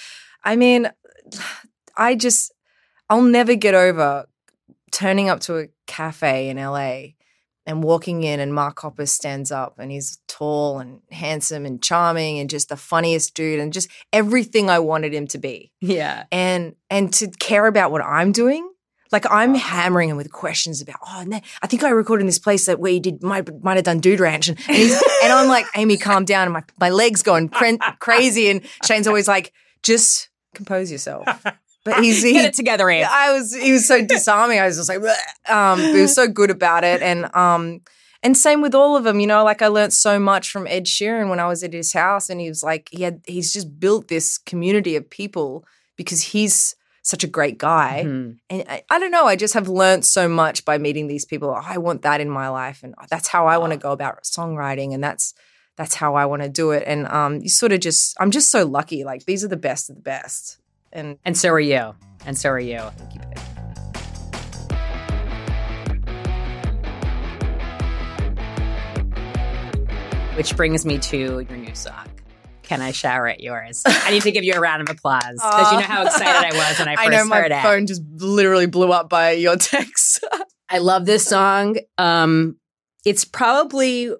i 0.44 0.56
mean 0.56 0.88
i 1.96 2.14
just 2.14 2.52
i'll 3.10 3.22
never 3.22 3.54
get 3.56 3.74
over 3.74 4.26
turning 4.92 5.28
up 5.28 5.40
to 5.40 5.58
a 5.58 5.68
cafe 5.86 6.48
in 6.48 6.56
la 6.58 7.02
and 7.68 7.84
walking 7.84 8.24
in 8.24 8.40
and 8.40 8.52
mark 8.52 8.78
hoppus 8.78 9.10
stands 9.10 9.52
up 9.52 9.78
and 9.78 9.92
he's 9.92 10.18
tall 10.26 10.78
and 10.78 11.00
handsome 11.12 11.66
and 11.66 11.82
charming 11.82 12.38
and 12.38 12.48
just 12.50 12.70
the 12.70 12.76
funniest 12.76 13.34
dude 13.34 13.60
and 13.60 13.72
just 13.72 13.88
everything 14.12 14.70
i 14.70 14.78
wanted 14.78 15.14
him 15.14 15.26
to 15.26 15.38
be 15.38 15.70
yeah. 15.80 16.24
and 16.32 16.74
and 16.90 17.12
to 17.12 17.28
care 17.28 17.66
about 17.66 17.92
what 17.92 18.02
i'm 18.02 18.32
doing 18.32 18.68
like 19.10 19.24
I'm 19.30 19.54
hammering 19.54 20.10
him 20.10 20.18
with 20.18 20.30
questions 20.32 20.82
about, 20.82 20.96
oh, 21.06 21.24
no, 21.26 21.40
I 21.62 21.66
think 21.66 21.82
I 21.82 21.88
recorded 21.88 22.24
in 22.24 22.26
this 22.26 22.38
place 22.38 22.66
that 22.66 22.78
where 22.78 22.92
you 22.92 23.00
did 23.00 23.22
might 23.22 23.48
might 23.64 23.76
have 23.76 23.84
done 23.84 24.00
Dude 24.00 24.20
Ranch, 24.20 24.48
and 24.48 24.58
and, 24.68 24.76
he's, 24.76 24.92
and 25.22 25.32
I'm 25.32 25.48
like, 25.48 25.64
Amy, 25.76 25.96
calm 25.96 26.26
down, 26.26 26.44
and 26.44 26.52
my 26.52 26.62
my 26.78 26.90
legs 26.90 27.22
going 27.22 27.48
cr- 27.48 27.76
crazy, 28.00 28.50
and 28.50 28.60
Shane's 28.84 29.06
always 29.06 29.26
like, 29.26 29.54
just 29.82 30.28
compose 30.54 30.92
yourself. 30.92 31.26
But 31.88 32.02
he's 32.04 32.22
he, 32.22 32.32
Get 32.38 32.44
it 32.46 32.54
together, 32.54 32.88
Abe. 32.88 33.06
I 33.08 33.32
was 33.32 33.54
he 33.54 33.72
was 33.72 33.86
so 33.86 34.04
disarming. 34.14 34.58
I 34.60 34.66
was 34.66 34.76
just 34.76 34.88
like, 34.88 35.00
"Bleh." 35.00 35.50
um, 35.50 35.78
but 35.78 35.94
he 35.94 36.02
was 36.02 36.14
so 36.14 36.28
good 36.28 36.50
about 36.50 36.84
it, 36.84 37.02
and 37.02 37.34
um, 37.34 37.80
and 38.22 38.36
same 38.36 38.60
with 38.62 38.74
all 38.74 38.96
of 38.96 39.04
them. 39.04 39.20
You 39.20 39.26
know, 39.26 39.44
like 39.44 39.62
I 39.62 39.68
learned 39.68 39.92
so 39.92 40.18
much 40.18 40.50
from 40.50 40.66
Ed 40.66 40.84
Sheeran 40.86 41.28
when 41.30 41.40
I 41.40 41.46
was 41.46 41.62
at 41.62 41.72
his 41.72 41.92
house, 41.92 42.30
and 42.30 42.40
he 42.40 42.48
was 42.48 42.62
like, 42.62 42.88
he 42.90 43.02
had 43.02 43.22
he's 43.26 43.52
just 43.52 43.78
built 43.80 44.08
this 44.08 44.38
community 44.38 44.96
of 44.96 45.08
people 45.08 45.64
because 45.96 46.20
he's 46.22 46.74
such 47.02 47.24
a 47.24 47.28
great 47.28 47.56
guy. 47.56 48.02
Mhm. 48.06 48.36
And 48.50 48.64
I, 48.68 48.82
I 48.90 48.98
don't 48.98 49.10
know, 49.10 49.24
I 49.24 49.34
just 49.34 49.54
have 49.54 49.66
learned 49.68 50.04
so 50.04 50.28
much 50.28 50.64
by 50.66 50.76
meeting 50.76 51.06
these 51.06 51.24
people. 51.24 51.48
Oh, 51.50 51.62
I 51.64 51.78
want 51.78 52.02
that 52.02 52.20
in 52.20 52.28
my 52.28 52.48
life, 52.48 52.80
and 52.82 52.94
that's 53.08 53.28
how 53.28 53.46
I 53.46 53.56
want 53.56 53.72
to 53.72 53.78
go 53.78 53.92
about 53.92 54.24
songwriting, 54.24 54.92
and 54.92 55.02
that's 55.02 55.32
that's 55.78 55.94
how 55.94 56.16
I 56.16 56.26
want 56.26 56.42
to 56.42 56.48
do 56.48 56.72
it. 56.72 56.82
And 56.86 57.06
um, 57.06 57.40
you 57.40 57.48
sort 57.48 57.70
of 57.70 57.78
just, 57.78 58.16
I'm 58.18 58.32
just 58.32 58.50
so 58.50 58.66
lucky. 58.66 59.04
Like 59.04 59.24
these 59.26 59.44
are 59.44 59.48
the 59.48 59.56
best 59.56 59.88
of 59.88 59.94
the 59.94 60.02
best, 60.02 60.58
and 60.92 61.18
And 61.24 61.36
so 61.36 61.50
are 61.50 61.60
you. 61.60 61.94
And 62.26 62.36
so 62.36 62.50
are 62.50 62.60
you. 62.60 62.80
Which 70.36 70.56
brings 70.56 70.86
me 70.86 70.98
to 70.98 71.16
your 71.48 71.56
new 71.56 71.74
song. 71.74 72.06
Can 72.62 72.80
I 72.80 72.92
shower 72.92 73.26
at 73.26 73.40
yours? 73.40 73.82
I 73.86 74.10
need 74.10 74.22
to 74.22 74.30
give 74.30 74.44
you 74.44 74.52
a 74.54 74.60
round 74.60 74.82
of 74.82 74.94
applause 74.94 75.22
because 75.34 75.72
you 75.72 75.78
know 75.78 75.84
how 75.84 76.04
excited 76.04 76.54
I 76.54 76.56
was 76.56 76.78
when 76.78 76.86
I 76.88 76.96
first 76.96 77.08
I 77.08 77.10
know 77.10 77.24
my 77.24 77.40
heard 77.40 77.50
it. 77.50 77.62
phone 77.62 77.86
just 77.86 78.02
literally 78.18 78.66
blew 78.66 78.92
up 78.92 79.08
by 79.08 79.32
your 79.32 79.56
text. 79.56 80.22
I 80.68 80.78
love 80.78 81.06
this 81.06 81.24
song. 81.24 81.76
Um, 81.96 82.56
it's 83.04 83.24
probably 83.24 84.12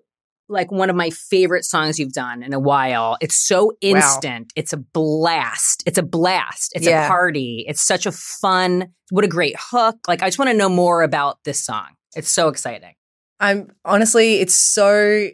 like 0.49 0.71
one 0.73 0.88
of 0.90 0.97
my 0.97 1.11
favorite 1.11 1.64
songs 1.64 1.99
you've 1.99 2.12
done 2.12 2.43
in 2.43 2.52
a 2.55 2.59
while. 2.59 3.17
It's 3.21 3.37
so 3.37 3.73
instant. 3.81 4.52
It's 4.57 4.73
a 4.73 4.78
blast. 4.78 5.83
It's 5.87 5.99
a 5.99 6.02
blast. 6.02 6.73
It's 6.75 6.87
Yeah. 6.87 7.05
a 7.05 7.09
party. 7.09 7.64
It's 7.69 7.83
such 7.83 8.07
a 8.07 8.12
fun, 8.12 8.88
what 9.11 9.25
a 9.25 9.28
great 9.28 9.57
hook. 9.59 9.97
Like, 10.09 10.23
I 10.23 10.26
just 10.28 10.38
want 10.38 10.50
to 10.50 10.57
know 10.57 10.69
more 10.69 11.02
about 11.02 11.38
this 11.45 11.62
song. 11.64 11.88
It's 12.17 12.31
so 12.31 12.49
exciting. 12.49 12.95
I'm 13.40 13.71
honestly, 13.85 14.40
it's 14.40 14.55
so 14.55 15.28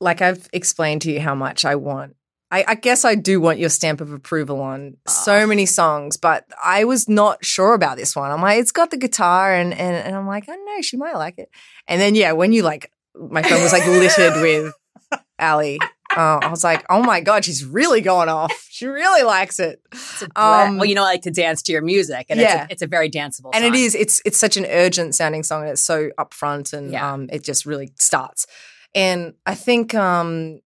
like 0.00 0.20
I've 0.22 0.48
explained 0.52 1.02
to 1.02 1.12
you 1.12 1.20
how 1.20 1.34
much 1.34 1.64
I 1.64 1.74
want. 1.76 2.16
I, 2.50 2.64
I 2.68 2.74
guess 2.76 3.04
I 3.04 3.16
do 3.16 3.40
want 3.40 3.58
your 3.58 3.68
stamp 3.70 4.00
of 4.00 4.12
approval 4.12 4.60
on 4.60 4.96
so 5.08 5.40
Oh. 5.40 5.46
many 5.46 5.66
songs, 5.66 6.16
but 6.16 6.44
I 6.62 6.84
was 6.84 7.08
not 7.08 7.44
sure 7.44 7.74
about 7.74 7.96
this 7.96 8.14
one. 8.14 8.30
I'm 8.30 8.40
like, 8.40 8.60
it's 8.60 8.70
got 8.72 8.90
the 8.90 8.96
guitar, 8.96 9.52
and 9.52 9.72
and, 9.74 9.96
and 9.96 10.14
I'm 10.16 10.26
like, 10.28 10.48
I 10.48 10.54
know, 10.54 10.80
she 10.80 10.96
might 10.96 11.16
like 11.16 11.38
it. 11.38 11.48
And 11.88 12.00
then 12.00 12.14
yeah, 12.14 12.32
when 12.32 12.52
you 12.52 12.62
like, 12.62 12.90
my 13.30 13.42
phone 13.42 13.62
was 13.62 13.72
like 13.72 13.86
littered 13.86 14.40
with 14.42 14.74
Ali. 15.38 15.78
Uh, 16.16 16.38
I 16.42 16.48
was 16.48 16.64
like, 16.64 16.84
oh 16.88 17.02
my 17.02 17.20
god, 17.20 17.44
she's 17.44 17.64
really 17.64 18.00
going 18.00 18.28
off. 18.28 18.52
She 18.70 18.86
really 18.86 19.22
likes 19.22 19.58
it. 19.58 19.80
Um, 20.34 20.76
well, 20.76 20.84
you 20.84 20.94
know, 20.94 21.02
I 21.02 21.06
like 21.06 21.22
to 21.22 21.30
dance 21.30 21.62
to 21.62 21.72
your 21.72 21.80
music, 21.82 22.26
and 22.28 22.38
yeah. 22.40 22.62
it's, 22.64 22.70
a, 22.70 22.72
it's 22.72 22.82
a 22.82 22.86
very 22.86 23.10
danceable 23.10 23.50
and 23.54 23.62
song. 23.64 23.74
it 23.74 23.74
is 23.74 23.94
it's 23.94 24.20
it's 24.24 24.38
such 24.38 24.56
an 24.58 24.66
urgent 24.66 25.14
sounding 25.14 25.42
song 25.42 25.62
and 25.62 25.70
it's 25.70 25.82
so 25.82 26.10
upfront 26.18 26.72
and 26.72 26.92
Yeah. 26.92 27.12
um 27.12 27.28
it 27.32 27.42
just 27.42 27.64
really 27.66 27.92
starts 27.96 28.46
and 28.94 29.34
i 29.46 29.54
think 29.54 29.94
um 29.94 30.60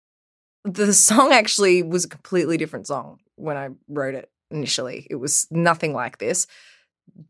the 0.64 0.94
song 0.94 1.32
actually 1.34 1.84
was 1.84 2.06
a 2.06 2.10
completely 2.10 2.56
different 2.58 2.88
song 2.88 3.20
when 3.36 3.58
i 3.58 3.70
wrote 3.90 4.16
it 4.16 4.30
initially 4.52 5.06
it 5.10 5.16
was 5.16 5.48
nothing 5.52 5.94
like 5.94 6.18
this 6.18 6.48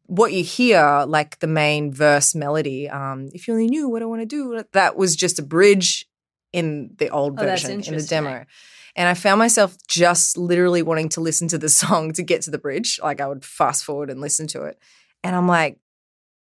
what 0.05 0.31
you 0.33 0.43
hear 0.43 1.05
like 1.07 1.39
the 1.39 1.47
main 1.47 1.91
verse 1.91 2.33
melody 2.33 2.89
um 2.89 3.29
if 3.33 3.47
you 3.47 3.53
only 3.53 3.67
knew 3.67 3.89
what 3.89 4.01
i 4.01 4.05
want 4.05 4.21
to 4.21 4.25
do 4.25 4.63
that 4.71 4.95
was 4.95 5.15
just 5.15 5.39
a 5.39 5.43
bridge 5.43 6.07
in 6.53 6.95
the 6.97 7.09
old 7.09 7.37
Oh, 7.39 7.43
version 7.43 7.71
in 7.71 7.95
the 7.95 8.03
demo 8.03 8.45
and 8.95 9.07
I 9.07 9.13
found 9.13 9.37
myself 9.37 9.77
just 9.87 10.39
literally 10.39 10.81
wanting 10.81 11.09
to 11.09 11.21
listen 11.21 11.47
to 11.49 11.59
the 11.59 11.69
song 11.81 12.13
to 12.13 12.23
get 12.23 12.41
to 12.41 12.51
the 12.51 12.57
bridge. 12.57 12.99
Like 13.01 13.21
I 13.21 13.27
would 13.27 13.45
fast 13.45 13.85
forward 13.85 14.09
and 14.09 14.19
listen 14.19 14.47
to 14.47 14.63
it. 14.63 14.79
And 15.23 15.35
I'm 15.35 15.47
like, 15.47 15.77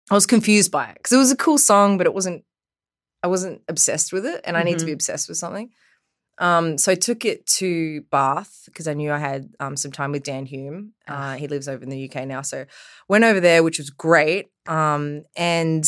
I 0.10 0.14
was 0.16 0.26
confused 0.26 0.70
by 0.70 0.90
it 0.90 0.96
because 0.96 1.14
it 1.14 1.18
was 1.18 1.32
a 1.32 1.38
cool 1.38 1.58
song, 1.58 1.98
but 1.98 2.08
it 2.08 2.14
wasn't, 2.14 2.44
I 3.24 3.28
wasn't 3.28 3.62
obsessed 3.70 4.12
with 4.12 4.26
it. 4.26 4.42
And 4.44 4.58
I 4.58 4.64
need 4.64 4.80
to 4.80 4.86
be 4.86 4.92
obsessed 4.92 5.30
with 5.30 5.38
something. 5.38 5.72
Um, 6.42 6.80
so 6.80 6.92
I 6.92 6.96
took 6.96 7.24
it 7.24 7.46
to 7.58 8.02
Bath 8.10 8.64
because 8.66 8.88
I 8.88 8.94
knew 8.96 9.12
I 9.12 9.20
had 9.20 9.54
um, 9.60 9.78
some 9.78 9.92
time 9.92 10.12
with 10.12 10.24
Dan 10.24 10.48
Hume. 10.48 10.94
Uh, 11.08 11.36
he 11.36 11.48
lives 11.48 11.70
over 11.70 11.84
in 11.84 11.90
the 11.90 12.10
UK 12.10 12.28
now. 12.28 12.42
So 12.42 12.66
went 13.08 13.24
over 13.24 13.40
there, 13.40 13.64
which 13.64 13.78
was 13.78 13.92
great. 13.92 14.52
Um, 14.66 15.24
and 15.38 15.86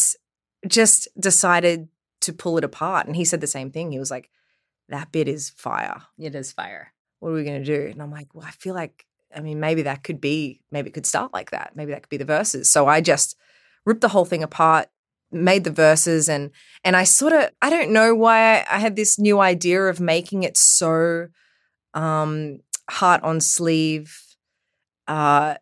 just 0.68 1.08
decided 1.20 1.90
to 2.22 2.34
pull 2.34 2.58
it 2.60 2.64
apart. 2.64 3.08
And 3.08 3.16
he 3.16 3.26
said 3.26 3.42
the 3.42 3.48
same 3.48 3.72
thing. 3.72 3.92
He 3.92 4.00
was 4.00 4.12
like, 4.12 4.30
that 4.90 5.12
bit 5.12 5.28
is 5.28 5.50
fire 5.50 6.04
it 6.20 6.36
is 6.36 6.52
fire. 6.52 6.94
what 7.20 7.30
are 7.30 7.34
we 7.34 7.44
going 7.44 7.64
to 7.64 7.66
do? 7.66 7.90
And 7.92 8.02
I'm 8.02 8.12
like, 8.12 8.36
well, 8.36 8.46
I 8.46 8.52
feel 8.52 8.76
like, 8.76 9.06
I 9.36 9.40
mean, 9.40 9.60
maybe 9.60 9.82
that 9.84 10.04
could 10.04 10.22
be, 10.22 10.62
maybe 10.72 10.90
it 10.90 10.94
could 10.94 11.08
start 11.08 11.34
like 11.34 11.50
that. 11.52 11.72
Maybe 11.76 11.92
that 11.92 12.04
could 12.04 12.10
be 12.10 12.18
the 12.18 12.26
verses. 12.26 12.70
So 12.70 12.88
I 12.88 13.02
just 13.02 13.36
ripped 13.86 14.02
the 14.02 14.10
whole 14.10 14.26
thing 14.26 14.44
apart, 14.44 14.90
made 15.34 15.64
the 15.64 15.72
verses, 15.72 16.30
and 16.30 16.52
and 16.84 16.96
I 16.96 17.04
sort 17.04 17.34
of, 17.34 17.50
I 17.62 17.70
don't 17.70 17.92
know 17.92 18.14
why 18.16 18.60
I, 18.60 18.66
I 18.76 18.80
had 18.80 18.96
this 18.96 19.18
new 19.20 19.40
idea 19.40 19.84
of 19.84 20.00
making 20.00 20.44
it 20.44 20.58
so 20.58 21.28
um, 21.94 22.60
heart 22.90 23.24
on 23.24 23.40
sleeve. 23.42 24.18
Uh, 25.08 25.56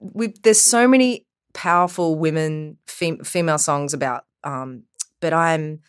we 0.00 0.28
there's 0.42 0.60
so 0.60 0.86
many 0.88 1.26
powerful 1.54 2.16
women 2.16 2.76
fem- 2.86 3.24
female 3.24 3.58
songs 3.58 3.94
about, 3.94 4.24
um, 4.44 4.82
but 5.20 5.32
I'm 5.32 5.80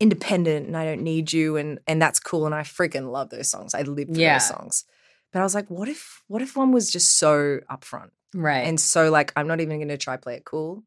independent 0.00 0.66
and 0.66 0.76
I 0.76 0.84
don't 0.84 1.02
need 1.02 1.32
you 1.32 1.56
and 1.56 1.78
and 1.86 2.02
that's 2.02 2.18
cool 2.20 2.46
and 2.46 2.54
I 2.54 2.60
freaking 2.62 3.10
love 3.10 3.30
those 3.30 3.48
songs. 3.50 3.74
I 3.74 3.82
live 3.82 4.08
for 4.08 4.20
Yeah. 4.20 4.34
those 4.34 4.48
songs. 4.48 4.84
But 5.32 5.40
I 5.40 5.42
was 5.42 5.54
like, 5.54 5.68
what 5.70 5.88
if 5.88 6.22
what 6.28 6.42
if 6.42 6.56
one 6.56 6.72
was 6.72 6.90
just 6.90 7.16
so 7.18 7.60
upfront 7.70 8.10
Right. 8.34 8.66
and 8.66 8.78
so 8.78 9.10
like 9.10 9.32
I'm 9.36 9.46
not 9.46 9.60
even 9.60 9.78
going 9.78 9.88
to 9.88 9.96
try 9.96 10.16
play 10.16 10.34
it 10.36 10.44
cool. 10.44 10.84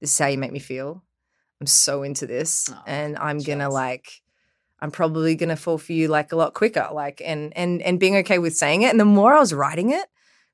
This 0.00 0.12
is 0.12 0.18
how 0.18 0.26
you 0.28 0.38
make 0.38 0.52
me 0.52 0.58
feel. 0.60 1.02
I'm 1.60 1.66
so 1.66 2.02
into 2.02 2.26
this 2.26 2.68
Oh, 2.72 2.82
and 2.86 3.16
I'm 3.18 3.38
going 3.38 3.58
to 3.58 3.68
like 3.68 4.22
I'm 4.80 4.90
probably 4.90 5.34
going 5.34 5.50
to 5.50 5.56
fall 5.56 5.78
for 5.78 5.92
you 5.92 6.08
like 6.08 6.32
a 6.32 6.36
lot 6.36 6.54
quicker 6.54 6.88
like 6.92 7.20
and 7.24 7.52
and 7.56 7.82
and 7.82 8.00
being 8.00 8.16
okay 8.16 8.38
with 8.38 8.56
saying 8.56 8.82
it 8.82 8.90
and 8.90 9.00
the 9.00 9.04
more 9.04 9.34
I 9.34 9.40
was 9.40 9.52
writing 9.52 9.90
it 9.90 10.06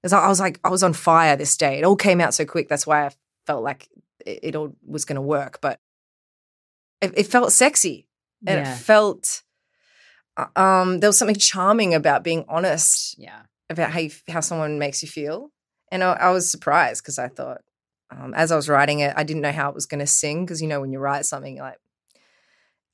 as 0.02 0.12
I 0.12 0.28
was 0.28 0.40
like 0.40 0.58
I 0.64 0.68
was 0.68 0.82
on 0.82 0.92
fire 0.92 1.36
this 1.36 1.56
day. 1.56 1.78
It 1.78 1.84
all 1.84 1.96
came 1.96 2.20
out 2.20 2.34
so 2.34 2.44
quick. 2.44 2.68
That's 2.68 2.86
why 2.86 3.06
I 3.06 3.10
felt 3.46 3.62
like 3.62 3.88
it, 4.24 4.40
it 4.42 4.56
all 4.56 4.74
was 4.84 5.04
going 5.04 5.16
to 5.16 5.22
work, 5.22 5.60
but 5.60 5.80
it, 7.00 7.12
it 7.16 7.26
felt 7.26 7.52
sexy 7.52 8.06
and 8.46 8.60
yeah. 8.60 8.72
it 8.72 8.78
felt 8.78 9.42
uh, 10.36 10.46
um 10.56 11.00
there 11.00 11.08
was 11.08 11.18
something 11.18 11.36
charming 11.36 11.94
about 11.94 12.24
being 12.24 12.44
honest 12.48 13.16
yeah. 13.18 13.42
about 13.70 13.90
how 13.90 14.00
you, 14.00 14.10
how 14.28 14.40
someone 14.40 14.78
makes 14.78 15.02
you 15.02 15.08
feel 15.08 15.50
and 15.90 16.02
i, 16.02 16.12
I 16.12 16.30
was 16.30 16.50
surprised 16.50 17.02
because 17.02 17.18
i 17.18 17.28
thought 17.28 17.62
um, 18.10 18.32
as 18.34 18.50
i 18.52 18.56
was 18.56 18.68
writing 18.68 19.00
it 19.00 19.12
i 19.16 19.22
didn't 19.24 19.42
know 19.42 19.52
how 19.52 19.68
it 19.68 19.74
was 19.74 19.86
going 19.86 20.00
to 20.00 20.06
sing 20.06 20.44
because 20.44 20.60
you 20.62 20.68
know 20.68 20.80
when 20.80 20.92
you 20.92 20.98
write 20.98 21.24
something 21.26 21.56
you're 21.56 21.64
like 21.64 21.78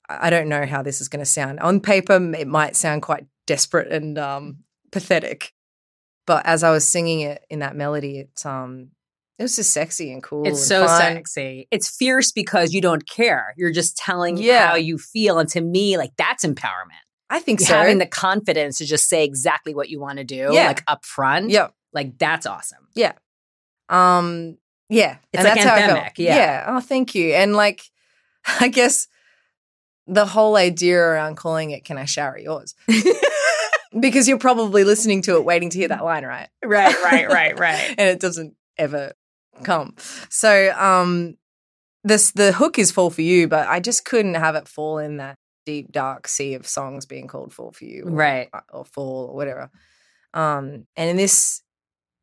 i 0.09 0.26
I 0.26 0.31
don't 0.31 0.49
know 0.49 0.66
how 0.66 0.83
this 0.83 1.00
is 1.00 1.09
going 1.09 1.25
to 1.25 1.31
sound 1.31 1.61
on 1.61 1.81
paper 1.81 2.14
it 2.35 2.47
might 2.49 2.76
sound 2.76 3.02
quite 3.02 3.25
desperate 3.47 3.90
and 3.92 4.19
um, 4.19 4.59
pathetic 4.90 5.52
but 6.26 6.45
as 6.45 6.62
i 6.62 6.71
was 6.71 6.87
singing 6.87 7.21
it 7.21 7.45
in 7.50 7.61
that 7.61 7.75
melody 7.76 8.19
it's 8.19 8.45
um 8.45 8.90
it 9.38 9.42
was 9.45 9.57
just 9.57 9.71
sexy 9.71 10.12
and 10.12 10.23
cool 10.23 10.47
It's 10.47 10.59
and 10.59 10.66
so 10.69 10.87
fun. 10.87 11.00
sexy. 11.00 11.66
It's 11.73 11.88
fierce 11.88 12.31
because 12.31 12.73
you 12.75 12.81
don't 12.81 13.09
care. 13.09 13.54
You're 13.57 13.73
just 13.73 13.97
telling 13.97 14.37
Yeah. 14.37 14.69
how 14.69 14.75
you 14.76 14.99
feel. 14.99 15.38
And 15.40 15.49
to 15.49 15.61
me, 15.61 15.97
like 15.97 16.12
that's 16.16 16.45
empowerment. 16.45 17.02
i 17.31 17.40
think 17.40 17.59
so 17.61 17.75
Having 17.75 17.99
the 17.99 18.07
confidence 18.07 18.78
to 18.78 18.85
just 18.87 19.09
say 19.09 19.25
exactly 19.25 19.75
what 19.75 19.88
you 19.88 19.99
want 19.99 20.19
to 20.19 20.25
do, 20.25 20.50
Yeah. 20.52 20.69
like 20.69 20.85
up 20.87 21.04
front. 21.04 21.50
yeah 21.50 21.69
Like 21.92 22.19
that's 22.19 22.47
awesome. 22.47 22.87
Yeah. 22.95 23.14
Um, 23.88 24.59
yeah, 24.92 25.16
It's 25.32 25.38
and 25.40 25.44
like 25.44 25.54
that's 25.54 25.66
how 25.66 25.75
I 25.75 25.80
anthemic, 25.80 26.02
felt. 26.04 26.18
yeah. 26.18 26.64
Oh, 26.68 26.80
thank 26.80 27.14
you. 27.14 27.32
And 27.34 27.54
like, 27.54 27.82
I 28.61 28.68
guess 28.68 29.08
the 30.06 30.26
whole 30.26 30.56
idea 30.56 30.99
around 30.99 31.37
calling 31.37 31.70
it 31.70 31.84
"Can 31.84 31.99
I 31.99 32.04
shower 32.04 32.37
yours?" 32.38 32.75
because 34.00 34.28
you're 34.28 34.38
probably 34.38 34.84
listening 34.84 35.22
to 35.22 35.37
it, 35.37 35.44
waiting 35.44 35.70
to 35.70 35.78
hear 35.78 35.88
that 35.88 36.04
line, 36.04 36.25
right? 36.25 36.49
right, 36.64 36.94
right, 37.04 37.28
right, 37.38 37.58
right. 37.58 37.94
and 37.99 38.08
it 38.08 38.20
doesn't 38.20 38.54
ever 38.78 39.12
come. 39.64 39.94
So, 40.28 40.72
um, 40.76 41.37
this 42.04 42.32
the 42.32 42.52
hook 42.52 42.78
is 42.78 42.90
"Fall 42.90 43.11
for 43.11 43.22
You," 43.22 43.49
but 43.49 43.68
I 43.68 43.80
just 43.80 44.04
couldn't 44.04 44.34
have 44.34 44.54
it 44.56 44.66
fall 44.68 44.99
in 44.99 45.18
that 45.18 45.37
deep 45.64 45.92
dark 45.92 46.26
sea 46.26 46.54
of 46.54 46.66
songs 46.66 47.06
being 47.06 47.28
called 47.28 47.52
"Fall 47.52 47.70
for 47.72 47.84
You," 47.84 48.04
or, 48.06 48.11
Right. 48.11 48.49
or 48.72 48.84
"Fall" 48.84 49.28
or 49.30 49.37
whatever. 49.37 49.70
Um, 50.34 50.87
and 50.96 51.11
in 51.11 51.16
this 51.16 51.62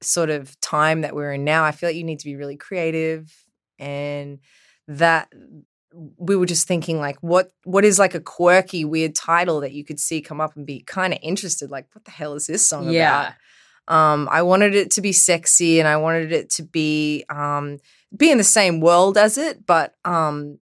sort 0.01 0.29
of 0.29 0.60
time 0.62 1.01
that 1.01 1.15
we're 1.15 1.34
in 1.34 1.44
now, 1.44 1.63
I 1.63 1.72
feel 1.72 1.89
like 1.89 1.96
you 1.96 2.03
need 2.03 2.20
to 2.20 2.25
be 2.25 2.36
really 2.36 2.58
creative, 2.58 3.32
and 3.77 4.39
that 4.88 5.29
we 6.18 6.36
were 6.36 6.46
just 6.46 6.68
thinking 6.68 7.00
like 7.00 7.18
what 7.22 7.51
what 7.63 7.84
is 7.84 7.98
like 7.98 8.13
a 8.13 8.20
quirky 8.20 8.86
weird 8.86 9.15
title 9.15 9.62
that 9.62 9.72
you 9.72 9.84
could 9.84 10.00
see 10.00 10.22
come 10.22 10.39
up 10.39 10.56
and 10.56 10.65
be 10.65 10.82
kind 10.82 11.13
of 11.13 11.20
interested 11.24 11.72
like 11.72 11.88
what 11.94 12.06
the 12.06 12.12
hell 12.12 12.36
is 12.36 12.46
this 12.46 12.65
song 12.65 12.89
Yeah. 12.91 13.34
about 13.88 14.01
um 14.12 14.29
i 14.32 14.44
wanted 14.44 14.75
it 14.75 14.91
to 14.91 15.01
be 15.01 15.12
sexy 15.12 15.79
and 15.79 15.88
i 15.88 15.98
wanted 15.98 16.32
it 16.32 16.51
to 16.51 16.63
be 16.63 17.25
um 17.29 17.79
be 18.15 18.29
in 18.29 18.38
the 18.38 18.44
same 18.44 18.82
world 18.82 19.18
as 19.18 19.39
it 19.39 19.65
but 19.65 19.96
um 20.06 20.60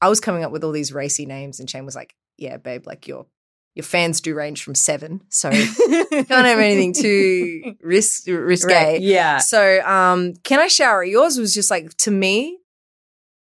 i 0.00 0.08
was 0.08 0.20
coming 0.20 0.42
up 0.42 0.52
with 0.52 0.64
all 0.64 0.72
these 0.72 0.90
racy 0.92 1.26
names 1.26 1.60
and 1.60 1.68
shane 1.68 1.84
was 1.84 1.94
like 1.94 2.14
yeah 2.38 2.56
babe 2.56 2.86
like 2.86 3.06
your 3.06 3.26
your 3.74 3.84
fans 3.84 4.20
do 4.20 4.34
range 4.34 4.62
from 4.62 4.74
seven 4.74 5.20
so 5.30 5.50
you 5.50 5.66
can't 6.10 6.28
have 6.28 6.58
anything 6.58 6.92
too 6.92 7.74
risk 7.82 8.26
risque 8.28 8.66
Right, 8.74 9.00
Yeah. 9.00 9.38
so, 9.38 9.80
um, 9.82 10.34
can 10.44 10.60
I 10.60 10.68
shower? 10.68 11.02
Yours 11.04 11.38
was 11.38 11.54
just 11.54 11.70
like 11.70 11.96
to 11.98 12.10
me, 12.10 12.58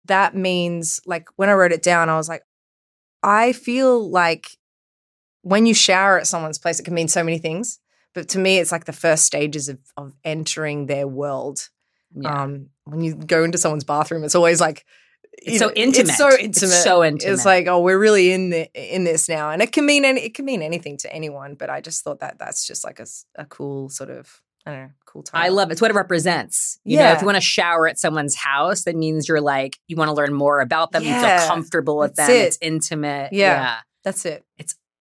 that 0.07 0.35
means 0.35 1.01
like 1.07 1.27
when 1.37 1.49
I 1.49 1.53
wrote 1.55 1.73
it 1.73 1.83
down, 1.83 2.09
I 2.09 2.17
was 2.17 2.29
like, 2.29 2.43
I 3.23 3.53
feel 3.53 4.09
like 4.11 4.49
when 5.43 5.67
you 5.67 5.75
shower 5.75 6.19
at 6.19 6.27
someone's 6.27 6.59
place, 6.59 6.79
it 6.81 6.85
can 6.85 6.95
mean 6.95 7.09
so 7.09 7.23
many 7.25 7.39
things. 7.39 7.79
But 8.15 8.29
to 8.31 8.39
me, 8.39 8.59
it's 8.59 8.73
like 8.73 8.87
the 8.87 8.93
first 8.93 9.25
stages 9.25 9.69
of 9.69 9.79
of 9.97 10.13
entering 10.25 10.87
their 10.87 11.07
world. 11.07 11.69
Yeah. 12.15 12.43
Um, 12.43 12.71
when 12.85 13.01
you 13.03 13.15
go 13.15 13.45
into 13.45 13.57
someone's 13.59 13.85
bathroom, 13.85 14.25
it's 14.25 14.35
always 14.35 14.61
like 14.61 14.85
so 15.57 15.67
know, 15.67 15.73
intimate. 15.75 16.09
It's 16.11 16.19
so 16.19 16.29
It's 16.29 16.43
intimate. 16.63 16.71
so 16.73 17.05
intimate. 17.05 17.33
It's 17.33 17.45
like, 17.45 17.67
oh, 17.67 17.81
we're 17.81 17.99
really 17.99 18.33
in 18.33 18.51
the 18.51 18.71
in 18.75 19.05
this 19.05 19.29
now, 19.29 19.51
and 19.51 19.63
it 19.63 19.73
can 19.73 19.87
mean 19.87 20.05
any, 20.05 20.21
it 20.23 20.35
can 20.35 20.45
mean 20.45 20.63
anything 20.63 20.97
to 20.99 21.13
anyone. 21.13 21.55
But 21.55 21.71
I 21.71 21.81
just 21.81 22.05
thought 22.05 22.21
that 22.21 22.39
that's 22.39 22.67
just 22.67 22.85
like 22.85 23.01
a, 23.01 23.07
a 23.37 23.45
cool 23.47 23.89
sort 23.89 24.11
of 24.11 24.41
I 24.67 24.71
don't 24.73 24.81
know, 24.83 24.91
cool 25.07 25.23
time. 25.23 25.43
I 25.43 25.49
love 25.49 25.71
it. 25.71 25.73
It's 25.73 25.81
what 25.81 25.91
it 25.91 25.95
represents. 25.95 26.79
You 26.85 26.99
know, 26.99 27.13
if 27.13 27.21
you 27.21 27.27
want 27.27 27.37
to 27.37 27.41
shower 27.43 27.89
at 27.89 27.99
someone's 27.99 28.35
house, 28.35 28.85
that 28.85 28.95
means 28.95 29.29
you're 29.29 29.41
like, 29.41 29.79
you 29.89 29.97
want 29.97 30.09
to 30.09 30.15
learn 30.15 30.35
more 30.35 30.61
about 30.61 30.93
them. 30.93 31.03
You 31.03 31.15
feel 31.15 31.39
comfortable 31.49 31.97
with 31.97 32.15
That's 32.15 32.29
them. 32.29 32.37
it. 32.37 32.45
It's 32.47 32.59
intimate. 32.61 33.33
Yeah. 33.33 33.79
That's 34.05 34.25
it. 34.27 34.45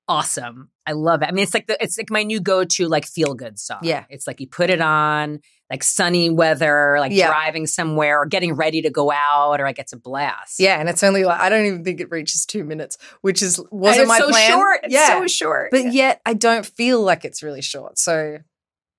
Awesome. 0.10 0.72
I 0.88 0.94
love 0.94 1.22
it. 1.22 1.30
I 1.30 1.32
mean, 1.32 1.44
it's 1.44 1.54
like 1.54 1.68
the, 1.68 1.82
it's 1.82 1.98
like 1.98 2.10
my 2.10 2.24
new 2.24 2.42
go-to 2.42 2.88
like 2.88 3.06
feel 3.06 3.36
good 3.36 3.60
song. 3.60 3.80
Yeah. 3.84 4.06
It's 4.10 4.26
like 4.26 4.40
you 4.42 4.48
put 4.48 4.70
it 4.72 4.82
on, 4.82 5.40
like 5.70 5.84
sunny 5.84 6.32
weather, 6.32 6.98
like 7.00 7.12
Yeah. 7.12 7.28
driving 7.28 7.68
somewhere 7.68 8.20
or 8.20 8.26
getting 8.26 8.54
ready 8.56 8.82
to 8.82 8.90
go 8.90 9.12
out, 9.12 9.62
or 9.62 9.66
like 9.66 9.78
it's 9.78 9.94
a 9.94 9.98
blast. 9.98 10.60
Yeah, 10.60 10.80
and 10.80 10.90
it's 10.90 11.04
only 11.04 11.24
like 11.26 11.40
I 11.40 11.50
don't 11.50 11.66
even 11.68 11.84
think 11.84 12.02
it 12.02 12.10
reaches 12.10 12.46
two 12.48 12.64
minutes, 12.64 12.98
which 13.22 13.44
is 13.44 13.62
wasn't 13.72 14.02
it's 14.04 14.10
my 14.10 14.18
so 14.18 14.30
plan. 14.30 14.52
short. 14.52 14.80
It's 14.84 14.94
yeah, 14.94 15.08
so 15.20 15.28
short. 15.28 15.70
but 15.72 15.94
yet 15.94 16.22
I 16.26 16.34
don't 16.34 16.66
feel 16.66 17.02
like 17.04 17.24
it's 17.24 17.44
really 17.44 17.62
short. 17.62 18.00
So 18.00 18.40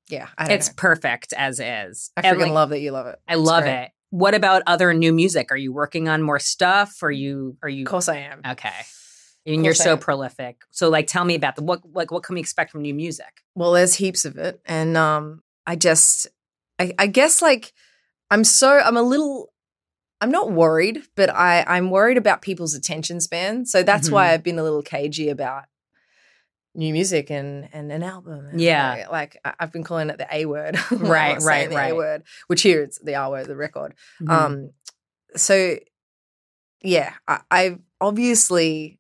yeah, 0.09 0.29
I 0.39 0.45
don't 0.45 0.55
it's 0.55 0.69
know. 0.69 0.75
perfect 0.77 1.33
as 1.37 1.59
is. 1.59 2.13
I 2.17 2.23
freaking 2.23 2.39
like, 2.39 2.53
love 2.53 2.71
that 2.71 2.81
you 2.81 2.93
love 2.93 3.09
it. 3.09 3.19
I 3.27 3.33
It's 3.35 3.43
love 3.43 3.65
great. 3.65 3.83
it. 3.87 3.91
What 4.11 4.35
about 4.37 4.63
other 4.69 4.95
new 4.95 5.13
music? 5.13 5.51
Are 5.51 5.57
you 5.57 5.73
working 5.73 6.09
on 6.09 6.23
more 6.23 6.39
stuff? 6.39 7.03
Are 7.03 7.11
you 7.11 7.57
are 7.65 7.69
you 7.69 7.83
Of 7.85 7.91
course 7.91 8.09
I 8.09 8.19
am. 8.19 8.43
Okay. 8.49 8.71
And 9.47 9.65
you're 9.65 9.75
so 9.75 9.97
prolific. 9.97 10.63
So 10.71 10.89
like 10.91 11.07
tell 11.07 11.25
me 11.25 11.35
about 11.35 11.57
the 11.57 11.63
what 11.63 11.81
like 11.93 12.11
what 12.11 12.23
can 12.23 12.35
we 12.35 12.41
expect 12.41 12.71
from 12.71 12.83
new 12.83 12.95
music? 12.95 13.43
Well, 13.55 13.73
there's 13.73 13.95
heaps 13.95 14.25
of 14.25 14.37
it, 14.37 14.61
and 14.67 14.97
um, 14.97 15.43
I 15.67 15.77
just, 15.77 16.27
I, 16.79 16.93
I 16.99 17.07
guess 17.07 17.41
like 17.43 17.73
I'm 18.31 18.45
so 18.45 18.79
I'm 18.79 18.97
a 18.97 19.03
little. 19.03 19.53
I'm 20.23 20.31
not 20.31 20.53
worried, 20.53 21.03
but 21.17 21.31
I, 21.31 21.65
I'm 21.67 21.91
worried 21.91 22.19
about 22.19 22.43
people's 22.43 22.75
attention 22.75 23.23
span. 23.23 23.65
So 23.65 23.83
that's 23.83 24.11
Mhm. 24.11 24.13
why 24.13 24.33
I've 24.35 24.43
been 24.43 24.59
a 24.59 24.63
little 24.63 24.83
cagey 24.83 25.31
about 25.31 25.65
new 26.75 26.93
music 26.93 27.31
and 27.31 27.69
and 27.73 27.91
an 27.91 28.03
album. 28.03 28.47
And 28.51 28.61
Yeah. 28.61 29.07
like, 29.11 29.11
like 29.45 29.55
I've 29.59 29.73
been 29.73 29.83
calling 29.83 30.11
it 30.11 30.19
the 30.19 30.29
A 30.31 30.45
word, 30.45 30.77
Right, 30.93 31.41
right, 31.41 31.71
the 31.71 31.77
right. 31.77 31.93
A 31.93 31.97
word, 31.97 32.23
which 32.49 32.61
here 32.61 32.83
it's 32.83 32.99
the 32.99 33.15
R 33.15 33.31
word, 33.31 33.47
the 33.47 33.57
record. 33.57 33.95
Mhm. 34.23 34.31
Um, 34.31 34.71
so 35.37 35.79
yeah, 36.83 37.15
I, 37.27 37.41
I 37.51 37.79
obviously 38.01 39.00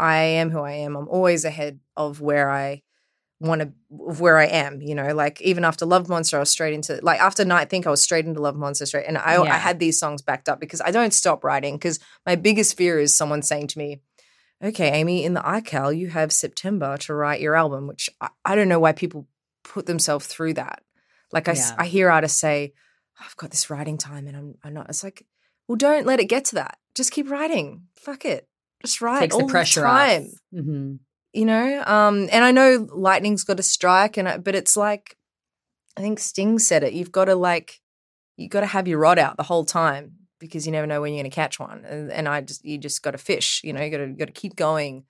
I 0.00 0.16
am 0.40 0.50
who 0.50 0.60
I 0.60 0.72
am. 0.72 0.96
I'm 0.96 1.08
always 1.08 1.44
ahead 1.44 1.80
of 1.96 2.20
where 2.20 2.50
I 2.50 2.82
want 3.38 3.60
to, 3.62 3.72
of 4.08 4.20
where 4.20 4.38
I 4.38 4.46
am. 4.46 4.80
You 4.80 4.94
know, 4.94 5.14
like 5.14 5.40
even 5.42 5.64
after 5.64 5.84
Love 5.86 6.08
Monster, 6.08 6.36
I 6.36 6.40
was 6.40 6.50
straight 6.50 6.74
into 6.74 6.98
like 7.02 7.20
after 7.20 7.44
Night 7.44 7.70
Think, 7.70 7.86
I 7.86 7.90
was 7.90 8.02
straight 8.02 8.24
into 8.26 8.40
Love 8.40 8.56
Monster 8.56 8.86
straight, 8.86 9.06
and 9.06 9.18
I, 9.18 9.34
Yeah. 9.34 9.54
I 9.54 9.58
had 9.58 9.78
these 9.78 9.98
songs 9.98 10.22
backed 10.22 10.48
up 10.48 10.60
because 10.60 10.80
I 10.80 10.90
don't 10.90 11.12
stop 11.14 11.44
writing 11.44 11.76
because 11.76 11.98
my 12.26 12.36
biggest 12.36 12.76
fear 12.76 12.98
is 12.98 13.14
someone 13.14 13.42
saying 13.42 13.68
to 13.68 13.78
me. 13.78 14.00
Okay, 14.62 14.90
Amy, 14.90 15.24
in 15.24 15.32
the 15.32 15.40
iCal, 15.40 15.96
you 15.96 16.08
have 16.08 16.32
September 16.32 16.98
to 16.98 17.14
write 17.14 17.40
your 17.40 17.54
album, 17.56 17.86
which 17.86 18.10
I, 18.20 18.28
I 18.44 18.54
don't 18.56 18.68
know 18.68 18.78
why 18.80 18.92
people 18.92 19.26
put 19.64 19.86
themselves 19.86 20.26
through 20.26 20.54
that. 20.54 20.82
Like 21.32 21.48
I, 21.48 21.52
Yeah. 21.52 21.74
I 21.78 21.86
hear 21.86 22.10
artists 22.10 22.38
say, 22.38 22.74
I've 23.18 23.36
got 23.36 23.50
this 23.50 23.70
writing 23.70 23.96
time 23.96 24.26
and 24.26 24.36
I'm, 24.36 24.54
I'm 24.62 24.74
not. 24.74 24.90
It's 24.90 25.02
like, 25.02 25.24
well, 25.66 25.76
don't 25.76 26.04
let 26.06 26.20
it 26.20 26.26
get 26.26 26.44
to 26.46 26.56
that. 26.56 26.76
Just 26.94 27.10
keep 27.10 27.30
writing. 27.30 27.86
Fuck 27.96 28.26
it. 28.26 28.49
Just 28.84 29.00
write 29.00 29.20
takes 29.20 29.34
all 29.34 29.46
the 29.46 29.50
pressure 29.50 29.82
time. 29.82 30.22
off. 30.24 30.62
Mhm. 30.62 30.98
You 31.32 31.44
know, 31.44 31.82
um, 31.86 32.28
and 32.32 32.44
I 32.44 32.50
know 32.50 32.88
lightning's 32.92 33.44
got 33.44 33.58
to 33.58 33.62
strike, 33.62 34.16
and 34.16 34.28
I, 34.28 34.38
but 34.38 34.54
it's 34.56 34.76
like, 34.76 35.16
I 35.96 36.00
think 36.00 36.18
Sting 36.18 36.58
said 36.58 36.82
it. 36.82 36.92
You've 36.92 37.12
got 37.12 37.26
to 37.26 37.36
like, 37.36 37.80
you've 38.36 38.50
got 38.50 38.60
to 38.60 38.66
have 38.66 38.88
your 38.88 38.98
rod 38.98 39.18
out 39.18 39.36
the 39.36 39.42
whole 39.44 39.64
time 39.64 40.12
because 40.40 40.66
you 40.66 40.72
never 40.72 40.86
know 40.86 41.00
when 41.00 41.12
you're 41.12 41.22
going 41.22 41.30
to 41.30 41.34
catch 41.34 41.60
one. 41.60 41.84
And, 41.84 42.10
and 42.10 42.28
I 42.28 42.40
just, 42.40 42.64
you 42.64 42.78
just 42.78 43.02
got 43.02 43.10
to 43.12 43.18
fish. 43.18 43.60
You 43.62 43.72
know, 43.74 43.82
you 43.82 43.90
got 43.90 43.98
to, 43.98 44.06
got 44.08 44.24
to 44.26 44.32
keep 44.32 44.56
going 44.56 45.04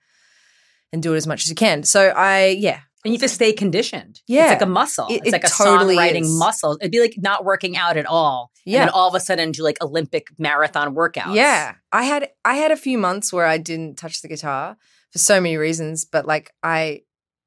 and 0.91 1.01
do 1.01 1.13
it 1.13 1.17
as 1.17 1.25
much 1.25 1.43
as 1.43 1.49
you 1.49 1.55
can. 1.55 1.83
So 1.83 2.09
I, 2.09 2.47
yeah, 2.47 2.81
And 3.03 3.13
you 3.13 3.19
have 3.19 3.29
to 3.29 3.33
stay 3.33 3.51
conditioned. 3.53 4.21
Yeah. 4.27 4.43
It's 4.43 4.51
like 4.51 4.61
a 4.61 4.65
muscle. 4.71 5.07
It- 5.09 5.17
it's 5.25 5.27
it 5.29 5.31
like 5.31 5.43
a 5.43 5.47
totally 5.49 5.95
songwriting 5.97 6.21
is. 6.21 6.37
muscle. 6.39 6.77
It'd 6.79 6.91
be 6.91 6.99
like 6.99 7.15
not 7.17 7.43
working 7.45 7.75
out 7.75 7.97
at 7.97 8.05
all. 8.05 8.51
And 8.65 8.73
yeah. 8.73 8.79
then 8.85 8.89
all 8.89 9.07
of 9.07 9.15
a 9.15 9.19
sudden 9.19 9.51
do 9.51 9.63
like 9.63 9.81
Olympic 9.81 10.27
marathon 10.37 10.93
workouts. 10.95 11.33
Yeah. 11.35 11.75
I 11.91 12.03
had 12.03 12.29
I 12.45 12.55
had 12.55 12.71
a 12.71 12.77
few 12.77 12.97
months 12.97 13.33
where 13.33 13.45
I 13.45 13.57
didn't 13.57 13.95
touch 13.97 14.21
the 14.21 14.27
guitar 14.27 14.77
for 15.11 15.17
so 15.19 15.41
many 15.41 15.57
reasons, 15.57 16.05
but 16.05 16.25
like 16.25 16.51
I 16.61 17.01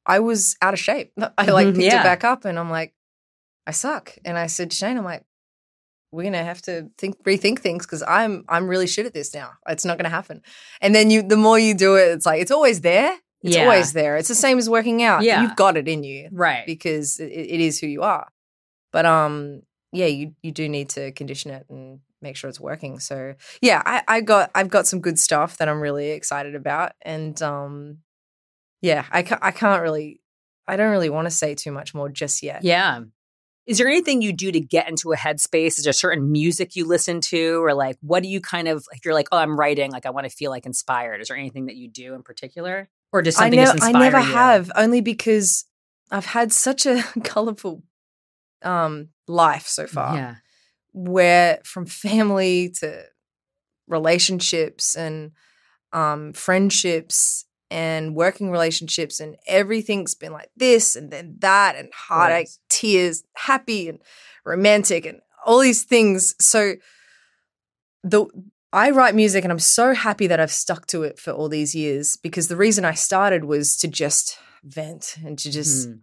I 0.07 0.21
was 0.21 0.57
out 0.61 0.75
of 0.75 0.81
shape. 0.81 1.13
I 1.39 1.47
like 1.51 1.69
Mhm, 1.69 1.75
picked 1.77 1.85
yeah. 1.93 2.01
it 2.01 2.05
back 2.05 2.25
up 2.25 2.45
and 2.45 2.59
I'm 2.59 2.71
like, 2.71 2.93
I 3.67 3.71
suck. 3.71 4.13
And 4.25 4.37
I 4.37 4.49
said 4.49 4.71
to 4.73 4.77
Shane, 4.77 4.99
I'm 4.99 5.05
like, 5.05 5.25
we're 6.13 6.25
gonna 6.25 6.45
have 6.45 6.63
to 6.63 6.91
think 6.99 7.23
rethink 7.25 7.59
things 7.61 7.87
because 7.87 8.03
I'm 8.07 8.45
I'm 8.49 8.69
really 8.69 8.87
shit 8.87 9.07
at 9.07 9.15
this 9.15 9.35
now. 9.35 9.53
It's 9.69 9.85
not 9.85 9.99
gonna 9.99 10.11
happen. 10.11 10.43
And 10.81 10.95
then 10.95 11.11
you 11.11 11.23
the 11.23 11.37
more 11.37 11.59
you 11.59 11.75
do 11.75 11.97
it, 11.97 12.09
it's 12.09 12.27
like 12.27 12.41
it's 12.41 12.51
always 12.53 12.81
there. 12.83 13.17
It's 13.45 13.55
Yeah. 13.55 13.63
always 13.63 13.93
there. 13.93 14.17
It's 14.17 14.29
the 14.29 14.35
same 14.35 14.59
as 14.59 14.69
working 14.69 15.03
out. 15.05 15.23
Yeah. 15.23 15.43
You've 15.43 15.55
got 15.55 15.77
it 15.77 15.87
in 15.87 16.03
you 16.03 16.29
Right. 16.33 16.67
because 16.67 17.21
it, 17.21 17.27
it 17.31 17.61
is 17.61 17.79
who 17.79 17.87
you 17.87 18.03
are. 18.03 18.27
But 18.91 19.07
um, 19.07 19.63
yeah, 19.93 20.07
you 20.07 20.35
you 20.43 20.51
do 20.51 20.69
need 20.69 20.89
to 20.91 21.13
condition 21.13 21.53
it 21.53 21.67
and 21.69 22.01
make 22.23 22.37
sure 22.37 22.49
it's 22.51 22.59
working. 22.61 22.99
So 23.01 23.35
yeah, 23.61 23.83
I, 23.85 24.03
I 24.09 24.21
got 24.23 24.51
I've 24.55 24.69
got 24.71 24.87
some 24.89 25.01
good 25.01 25.19
stuff 25.19 25.59
that 25.59 25.69
I'm 25.69 25.81
really 25.81 26.11
excited 26.11 26.55
about, 26.55 26.93
and 27.03 27.41
um, 27.43 27.99
yeah, 28.83 29.05
I 29.11 29.23
ca- 29.23 29.39
I 29.43 29.51
can't 29.51 29.83
really 29.83 30.21
I 30.67 30.77
don't 30.77 30.91
really 30.91 31.11
want 31.11 31.27
to 31.27 31.31
say 31.31 31.55
too 31.55 31.71
much 31.73 31.95
more 31.95 32.09
just 32.09 32.43
yet. 32.43 32.65
Yeah. 32.65 33.03
Is 33.67 33.79
there 33.79 33.89
anything 33.89 34.21
you 34.21 34.33
do 34.35 34.53
to 34.53 34.61
get 34.61 34.89
into 34.91 35.13
a 35.13 35.17
headspace? 35.17 35.79
Is 35.79 35.85
there 35.85 35.93
certain 35.95 36.31
music 36.31 36.77
you 36.77 36.87
listen 36.87 37.21
to? 37.23 37.65
Or 37.65 37.73
like 37.75 37.97
what 38.01 38.23
do 38.23 38.29
you 38.29 38.41
kind 38.41 38.69
of 38.69 38.85
like 38.93 39.05
you're 39.05 39.15
like, 39.15 39.29
oh, 39.33 39.39
I'm 39.39 39.59
writing, 39.59 39.91
like 39.91 40.05
I 40.07 40.11
want 40.11 40.29
to 40.29 40.35
feel 40.35 40.51
like 40.51 40.67
inspired. 40.67 41.21
Is 41.23 41.29
there 41.29 41.37
anything 41.37 41.67
that 41.67 41.77
you 41.77 41.89
do 41.89 42.15
in 42.15 42.23
particular? 42.23 42.89
Or 43.15 43.21
I 43.21 43.23
something 43.23 43.59
just 43.61 43.83
I 43.83 43.93
never 43.93 44.19
you? 44.19 44.25
have 44.35 44.71
only 44.75 45.01
because 45.01 45.65
I've 46.11 46.27
had 46.27 46.53
such 46.53 46.85
a 46.85 47.03
colorful 47.25 47.83
um 48.63 49.11
life 49.29 49.67
so 49.69 49.87
far. 49.87 50.17
Yeah. 50.17 50.35
where 50.93 51.61
from 51.65 51.87
family 51.87 52.71
to 52.81 53.05
relationships 53.87 54.97
and 54.97 55.33
um, 55.93 56.33
friendships 56.33 57.45
and 57.71 58.15
working 58.17 58.51
relationships 58.51 59.21
and 59.21 59.37
everything's 59.47 60.15
been 60.15 60.33
like 60.33 60.51
this 60.57 60.97
and 60.97 61.11
then 61.13 61.37
that 61.39 61.77
and 61.77 61.91
heartache, 61.95 62.49
Right. 62.49 62.59
tears, 62.69 63.23
happy 63.35 63.89
and 63.89 64.01
romantic 64.45 65.07
and 65.07 65.21
all 65.47 65.61
these 65.61 65.85
things. 65.85 66.35
So 66.41 66.75
the 68.03 68.27
I 68.75 68.91
write 68.91 69.15
music 69.15 69.45
and 69.45 69.53
I'm 69.53 69.59
so 69.61 69.95
happy 69.95 70.27
that 70.27 70.41
I've 70.41 70.51
stuck 70.53 70.87
to 70.89 71.05
it 71.05 71.19
for 71.19 71.31
all 71.31 71.49
these 71.49 71.75
years 71.75 72.17
because 72.17 72.49
the 72.49 72.57
reason 72.57 72.85
I 72.85 72.95
started 72.95 73.45
was 73.45 73.77
to 73.79 73.89
just 73.89 74.37
vent 74.65 75.17
and 75.25 75.39
to 75.39 75.51
just 75.51 75.89
Mhm. 75.89 76.01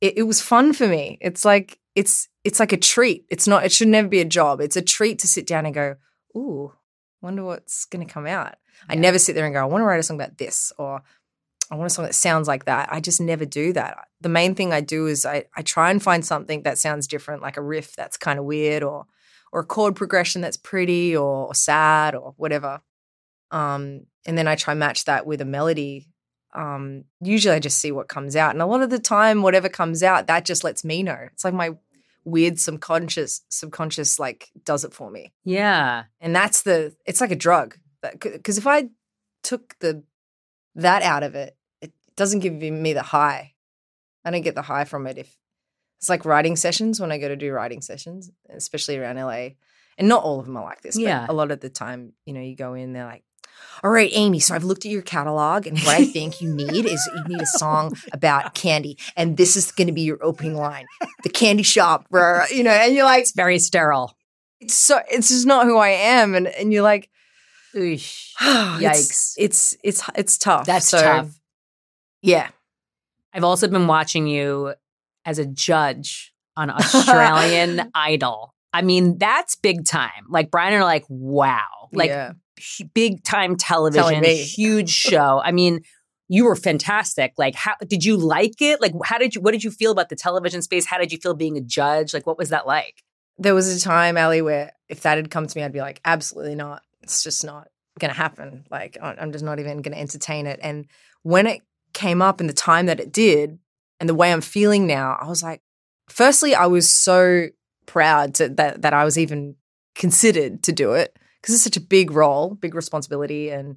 it, 0.00 0.18
it 0.18 0.22
was 0.22 0.40
fun 0.40 0.72
for 0.72 0.86
me. 0.86 1.18
It's 1.20 1.44
like 1.44 1.78
it's 1.94 2.28
it's 2.44 2.60
like 2.60 2.72
a 2.72 2.76
treat. 2.76 3.24
It's 3.28 3.48
not. 3.48 3.64
It 3.64 3.72
should 3.72 3.88
never 3.88 4.06
be 4.08 4.20
a 4.20 4.24
job. 4.24 4.60
It's 4.60 4.76
a 4.76 4.82
treat 4.82 5.18
to 5.20 5.26
sit 5.26 5.46
down 5.46 5.66
and 5.66 5.74
go, 5.74 5.96
"Ooh, 6.36 6.72
wonder 7.22 7.42
what's 7.44 7.86
going 7.86 8.06
to 8.06 8.12
come 8.12 8.26
out." 8.26 8.54
I 8.88 8.94
never 8.94 9.18
sit 9.18 9.34
there 9.34 9.46
and 9.46 9.54
go, 9.54 9.60
I 9.62 9.64
want 9.64 9.80
to 9.82 9.86
write 9.86 9.98
a 9.98 10.02
song 10.02 10.20
about 10.20 10.36
this 10.38 10.70
or 10.78 11.02
I 11.70 11.74
want 11.76 11.90
a 11.90 11.94
song 11.94 12.04
that 12.04 12.14
sounds 12.14 12.46
like 12.46 12.66
that. 12.66 12.92
I 12.92 13.00
just 13.00 13.20
never 13.20 13.46
do 13.46 13.72
that. 13.72 14.06
The 14.20 14.28
main 14.28 14.54
thing 14.54 14.72
I 14.72 14.82
do 14.82 15.06
is 15.06 15.24
I, 15.26 15.46
I 15.56 15.62
try 15.62 15.90
and 15.90 16.00
find 16.00 16.24
something 16.24 16.62
that 16.62 16.78
sounds 16.78 17.06
different, 17.08 17.42
like 17.42 17.56
a 17.56 17.62
riff 17.62 17.96
that's 17.96 18.16
kind 18.18 18.38
of 18.38 18.44
weird 18.44 18.82
or 18.84 19.06
or 19.56 19.60
a 19.60 19.64
chord 19.64 19.96
progression 19.96 20.42
that's 20.42 20.58
pretty 20.58 21.16
or, 21.16 21.46
or 21.46 21.54
sad 21.54 22.14
or 22.14 22.34
whatever. 22.36 22.82
Um, 23.50 24.02
and 24.26 24.36
then 24.36 24.46
I 24.46 24.54
try 24.54 24.74
match 24.74 25.06
that 25.06 25.24
with 25.24 25.40
a 25.40 25.46
melody. 25.46 26.08
Um, 26.54 27.04
usually 27.22 27.54
I 27.54 27.58
just 27.58 27.78
see 27.78 27.90
what 27.90 28.06
comes 28.06 28.36
out. 28.36 28.52
And 28.52 28.60
a 28.60 28.66
lot 28.66 28.82
of 28.82 28.90
the 28.90 28.98
time, 28.98 29.40
whatever 29.40 29.70
comes 29.70 30.02
out, 30.02 30.26
that 30.26 30.44
just 30.44 30.62
lets 30.62 30.84
me 30.84 31.02
know. 31.02 31.28
It's 31.32 31.42
like 31.42 31.54
my 31.54 31.70
weird 32.26 32.60
subconscious, 32.60 33.40
subconscious 33.48 34.18
like 34.18 34.50
does 34.66 34.84
it 34.84 34.92
for 34.92 35.10
me. 35.10 35.32
Yeah. 35.42 36.04
And 36.20 36.36
that's 36.36 36.60
the 36.60 36.94
it's 37.06 37.22
like 37.22 37.30
a 37.30 37.36
drug. 37.36 37.78
Because 38.02 38.58
if 38.58 38.66
I 38.66 38.90
took 39.42 39.74
the 39.78 40.04
that 40.74 41.00
out 41.00 41.22
of 41.22 41.34
it, 41.34 41.56
it 41.80 41.94
doesn't 42.14 42.40
give 42.40 42.52
me 42.52 42.92
the 42.92 43.02
high. 43.02 43.54
I 44.22 44.30
don't 44.32 44.42
get 44.42 44.54
the 44.54 44.60
high 44.60 44.84
from 44.84 45.06
it 45.06 45.16
if 45.16 45.34
it's 46.06 46.08
like 46.08 46.24
writing 46.24 46.54
sessions 46.54 47.00
when 47.00 47.10
I 47.10 47.18
go 47.18 47.26
to 47.26 47.34
do 47.34 47.50
writing 47.52 47.80
sessions, 47.82 48.30
especially 48.48 48.96
around 48.96 49.16
LA. 49.16 49.48
And 49.98 50.06
not 50.08 50.22
all 50.22 50.38
of 50.38 50.46
them 50.46 50.56
are 50.56 50.62
like 50.62 50.80
this, 50.82 50.96
Yeah. 50.96 51.26
but 51.26 51.32
a 51.32 51.36
lot 51.36 51.50
of 51.50 51.58
the 51.58 51.68
time, 51.68 52.12
you 52.26 52.32
know, 52.32 52.40
you 52.40 52.54
go 52.54 52.74
in, 52.74 52.92
they're 52.92 53.04
like, 53.04 53.24
all 53.82 53.90
right, 53.90 54.10
Amy, 54.12 54.38
so 54.38 54.54
I've 54.54 54.62
looked 54.62 54.84
at 54.86 54.92
your 54.92 55.02
catalog, 55.02 55.66
and 55.66 55.76
what 55.80 55.96
I 55.96 56.04
think 56.16 56.40
you 56.40 56.54
need 56.54 56.86
is 56.86 57.10
you 57.16 57.24
need 57.26 57.40
a 57.42 57.46
song 57.46 57.92
about 58.12 58.54
candy. 58.54 58.98
And 59.16 59.36
this 59.36 59.56
is 59.56 59.72
going 59.72 59.88
to 59.88 59.92
be 59.92 60.02
your 60.02 60.22
opening 60.22 60.54
line 60.54 60.86
the 61.24 61.28
candy 61.28 61.64
shop, 61.64 62.06
bruh. 62.12 62.48
you 62.50 62.62
know, 62.62 62.70
and 62.70 62.94
you're 62.94 63.04
like, 63.04 63.22
It's 63.22 63.32
very 63.32 63.58
sterile. 63.58 64.16
it's 64.60 64.74
so, 64.74 65.00
it's 65.10 65.28
just 65.30 65.46
not 65.46 65.66
who 65.66 65.76
I 65.78 65.88
am. 65.88 66.34
And, 66.36 66.46
and 66.46 66.72
you're 66.72 66.82
like, 66.84 67.10
Oosh. 67.74 68.30
Yikes! 68.40 68.80
Yikes. 68.80 69.34
It's 69.38 69.76
it's 69.82 70.04
it's 70.14 70.38
tough. 70.38 70.66
That's 70.66 70.86
So, 70.86 71.00
tough. 71.02 71.40
Yeah. 72.22 72.48
I've 73.32 73.44
also 73.44 73.66
been 73.68 73.86
watching 73.86 74.26
you 74.26 74.74
as 75.26 75.38
a 75.38 75.44
judge 75.44 76.32
on 76.56 76.70
Australian 76.70 77.90
Idol. 77.94 78.54
I 78.72 78.82
mean, 78.82 79.18
that's 79.18 79.56
big 79.56 79.84
time. 79.84 80.26
Like 80.28 80.50
Brian 80.50 80.72
and 80.72 80.82
I 80.82 80.86
are 80.86 80.88
like, 80.88 81.04
wow, 81.08 81.88
like 81.92 82.08
yeah. 82.08 82.32
big 82.94 83.22
time 83.24 83.56
television, 83.56 84.24
huge 84.24 84.90
show. 85.10 85.40
I 85.44 85.52
mean, 85.52 85.80
you 86.28 86.44
were 86.44 86.56
fantastic. 86.56 87.32
Like, 87.36 87.54
how 87.54 87.74
did 87.86 88.04
you 88.04 88.16
like 88.16 88.60
it? 88.60 88.80
Like, 88.80 88.92
how 89.04 89.18
did 89.18 89.34
you? 89.34 89.40
What 89.40 89.52
did 89.52 89.64
you 89.64 89.70
feel 89.70 89.92
about 89.92 90.08
the 90.08 90.16
television 90.16 90.62
space? 90.62 90.86
How 90.86 90.98
did 90.98 91.12
you 91.12 91.18
feel 91.18 91.34
being 91.34 91.56
a 91.56 91.60
judge? 91.60 92.12
Like, 92.12 92.26
what 92.26 92.38
was 92.38 92.50
that 92.50 92.66
like? 92.66 93.02
There 93.38 93.54
was 93.54 93.68
a 93.68 93.80
time, 93.80 94.16
Ali, 94.16 94.42
where 94.42 94.72
if 94.88 95.02
that 95.02 95.18
had 95.18 95.30
come 95.30 95.46
to 95.46 95.58
me, 95.58 95.62
I'd 95.62 95.72
be 95.72 95.80
like, 95.80 96.00
absolutely 96.04 96.54
not. 96.54 96.82
It's 97.02 97.22
just 97.22 97.44
not 97.44 97.68
going 97.98 98.10
to 98.10 98.16
happen. 98.16 98.64
Like, 98.70 98.98
I'm 99.00 99.32
just 99.32 99.44
not 99.44 99.58
even 99.58 99.82
going 99.82 99.94
to 99.94 100.00
entertain 100.00 100.46
it. 100.46 100.58
And 100.62 100.86
when 101.22 101.46
it 101.46 101.62
came 101.92 102.22
up 102.22 102.40
in 102.40 102.46
the 102.46 102.52
time 102.52 102.86
that 102.86 103.00
it 103.00 103.12
did, 103.12 103.58
and 104.00 104.08
the 104.08 104.14
way 104.14 104.32
I'm 104.32 104.40
feeling 104.40 104.86
now, 104.86 105.16
I 105.20 105.28
was 105.28 105.42
like, 105.42 105.62
firstly, 106.08 106.54
I 106.54 106.66
was 106.66 106.90
so 106.92 107.48
proud 107.86 108.34
to, 108.36 108.48
that 108.50 108.82
that 108.82 108.92
I 108.92 109.04
was 109.04 109.18
even 109.18 109.56
considered 109.94 110.62
to 110.64 110.72
do 110.72 110.92
it 110.92 111.16
because 111.40 111.54
it's 111.54 111.64
such 111.64 111.76
a 111.76 111.80
big 111.80 112.10
role, 112.10 112.54
big 112.54 112.74
responsibility, 112.74 113.50
and 113.50 113.76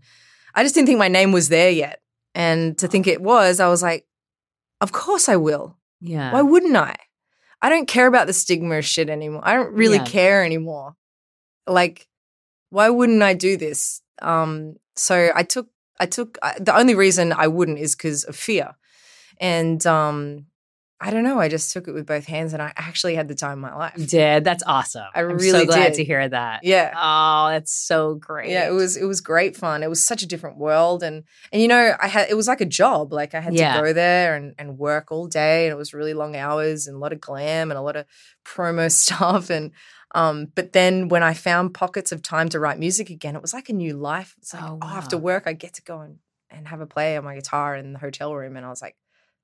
I 0.56 0.64
just 0.64 0.76
didn't 0.76 0.88
think 0.88 1.00
my 1.00 1.08
name 1.08 1.32
was 1.32 1.50
there 1.50 1.70
yet. 1.72 2.02
And 2.36 2.78
to 2.80 2.88
think 2.88 3.08
it 3.08 3.22
was, 3.22 3.60
I 3.60 3.68
was 3.70 3.82
like, 3.82 4.06
of 4.82 4.92
course 4.92 5.28
I 5.30 5.36
will. 5.36 5.78
Yeah, 6.02 6.32
Why 6.32 6.42
wouldn't 6.42 6.76
I? 6.76 6.96
I 7.62 7.70
don't 7.70 7.88
care 7.88 8.08
about 8.08 8.28
the 8.28 8.34
stigma 8.34 8.82
shit 8.82 9.10
anymore. 9.10 9.42
I 9.44 9.54
don't 9.56 9.74
really 9.74 9.98
Yeah. 9.98 10.06
care 10.06 10.44
anymore. 10.46 10.96
Like, 11.68 12.08
why 12.70 12.90
wouldn't 12.90 13.22
I 13.22 13.34
do 13.34 13.58
this? 13.58 14.02
Um, 14.22 14.76
so 14.96 15.30
I 15.36 15.44
took, 15.44 15.68
I 16.00 16.06
took. 16.06 16.38
I, 16.42 16.56
the 16.60 16.76
only 16.76 16.96
reason 16.96 17.34
I 17.34 17.48
wouldn't 17.48 17.80
is 17.80 17.96
because 17.96 18.24
of 18.24 18.36
fear, 18.36 18.76
and 19.40 19.86
um, 19.88 20.46
I 21.02 21.12
don't 21.12 21.24
know. 21.24 21.40
I 21.40 21.48
just 21.48 21.72
took 21.72 21.88
it 21.88 21.94
with 21.94 22.06
both 22.06 22.26
hands, 22.26 22.52
and 22.54 22.62
I 22.62 22.74
actually 22.76 23.16
had 23.16 23.30
the 23.30 23.36
time 23.36 23.64
of 23.64 23.72
my 23.72 23.76
life. 23.76 23.94
you 23.98 24.06
did. 24.06 24.44
That's 24.44 24.64
awesome. 24.68 25.06
I 25.16 25.22
I'm 25.22 25.38
really 25.38 25.62
so 25.62 25.66
glad 25.66 25.94
did. 25.94 25.94
to 25.96 26.04
hear 26.04 26.28
that. 26.28 26.60
Yeah. 26.64 26.94
Oh, 26.96 27.50
that's 27.52 27.72
so 27.74 28.16
great. 28.16 28.50
Yeah, 28.52 28.68
it 28.68 28.74
was 28.74 28.98
it 28.98 29.06
was 29.06 29.22
great 29.22 29.56
fun. 29.56 29.82
It 29.82 29.90
was 29.90 30.06
such 30.06 30.24
a 30.24 30.28
different 30.28 30.58
world, 30.58 31.02
and 31.02 31.24
and 31.54 31.62
you 31.62 31.70
know, 31.70 31.94
I 32.02 32.08
had 32.10 32.30
it 32.30 32.36
was 32.36 32.48
like 32.50 32.60
a 32.62 32.66
job. 32.66 33.14
Like 33.14 33.34
I 33.34 33.40
had 33.40 33.54
Yeah. 33.54 33.76
to 33.76 33.82
go 33.82 33.94
there 33.94 34.36
and 34.36 34.56
and 34.60 34.78
work 34.78 35.10
all 35.12 35.28
day, 35.28 35.66
and 35.68 35.72
it 35.72 35.78
was 35.78 35.94
really 35.94 36.14
long 36.14 36.36
hours 36.36 36.86
and 36.88 36.98
a 36.98 37.00
lot 37.00 37.14
of 37.14 37.22
glam 37.22 37.72
and 37.72 37.78
a 37.78 37.82
lot 37.82 37.96
of 37.96 38.06
promo 38.46 38.92
stuff. 39.04 39.50
And 39.50 39.72
um, 40.16 40.48
but 40.56 40.74
then 40.74 41.08
when 41.08 41.24
I 41.24 41.34
found 41.34 41.74
pockets 41.76 42.12
of 42.12 42.22
time 42.24 42.50
to 42.50 42.60
write 42.60 42.78
music 42.80 43.10
again, 43.10 43.36
it 43.38 43.42
was 43.42 43.54
like 43.54 43.70
a 43.70 43.74
new 43.74 43.94
life. 43.96 44.36
It's 44.40 44.54
like 44.54 44.64
Oh, 44.64 44.80
oh, 44.82 44.88
after 44.88 45.18
work, 45.18 45.44
I 45.46 45.54
get 45.54 45.76
to 45.76 45.82
go 45.84 46.02
and 46.02 46.18
and 46.50 46.68
have 46.68 46.82
a 46.82 46.88
play 46.88 47.16
on 47.16 47.24
my 47.24 47.36
guitar 47.36 47.76
in 47.78 47.94
the 47.94 48.00
hotel 48.00 48.36
room, 48.36 48.58
and 48.58 48.66
I 48.66 48.70
was 48.70 48.82
like, 48.82 48.98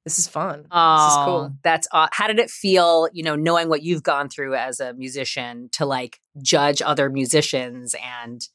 this 0.06 0.18
is 0.20 0.28
fun. 0.28 0.66
Oh, 0.72 1.06
this 1.06 1.12
is 1.12 1.26
cool. 1.26 1.58
that's 1.64 1.88
aw- 1.92 2.10
how 2.14 2.28
did 2.28 2.40
it 2.40 2.50
feel? 2.50 3.10
You 3.12 3.24
know, 3.24 3.36
knowing 3.36 3.68
what 3.70 3.82
you've 3.84 4.04
gone 4.04 4.30
through 4.30 4.56
as 4.56 4.80
a 4.80 4.94
musician 4.94 5.68
to 5.74 5.86
like 5.86 6.20
judge 6.42 6.82
other 6.82 7.10
musicians, 7.10 7.94
and 8.02 8.48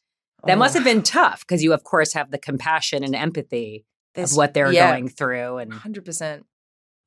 that 0.46 0.56
must 0.56 0.74
Oh, 0.74 0.78
have 0.78 0.84
been 0.84 1.02
tough 1.02 1.40
because 1.40 1.62
you, 1.62 1.72
of 1.74 1.84
course, 1.84 2.12
have 2.14 2.30
the 2.30 2.38
compassion 2.38 3.04
and 3.04 3.14
empathy 3.14 3.84
there's- 4.14 4.30
of 4.32 4.36
what 4.38 4.54
they're 4.54 4.72
yeah. 4.72 4.90
going 4.90 5.08
through, 5.08 5.58
and 5.58 5.72
Hundred 5.72 6.04
percent. 6.04 6.46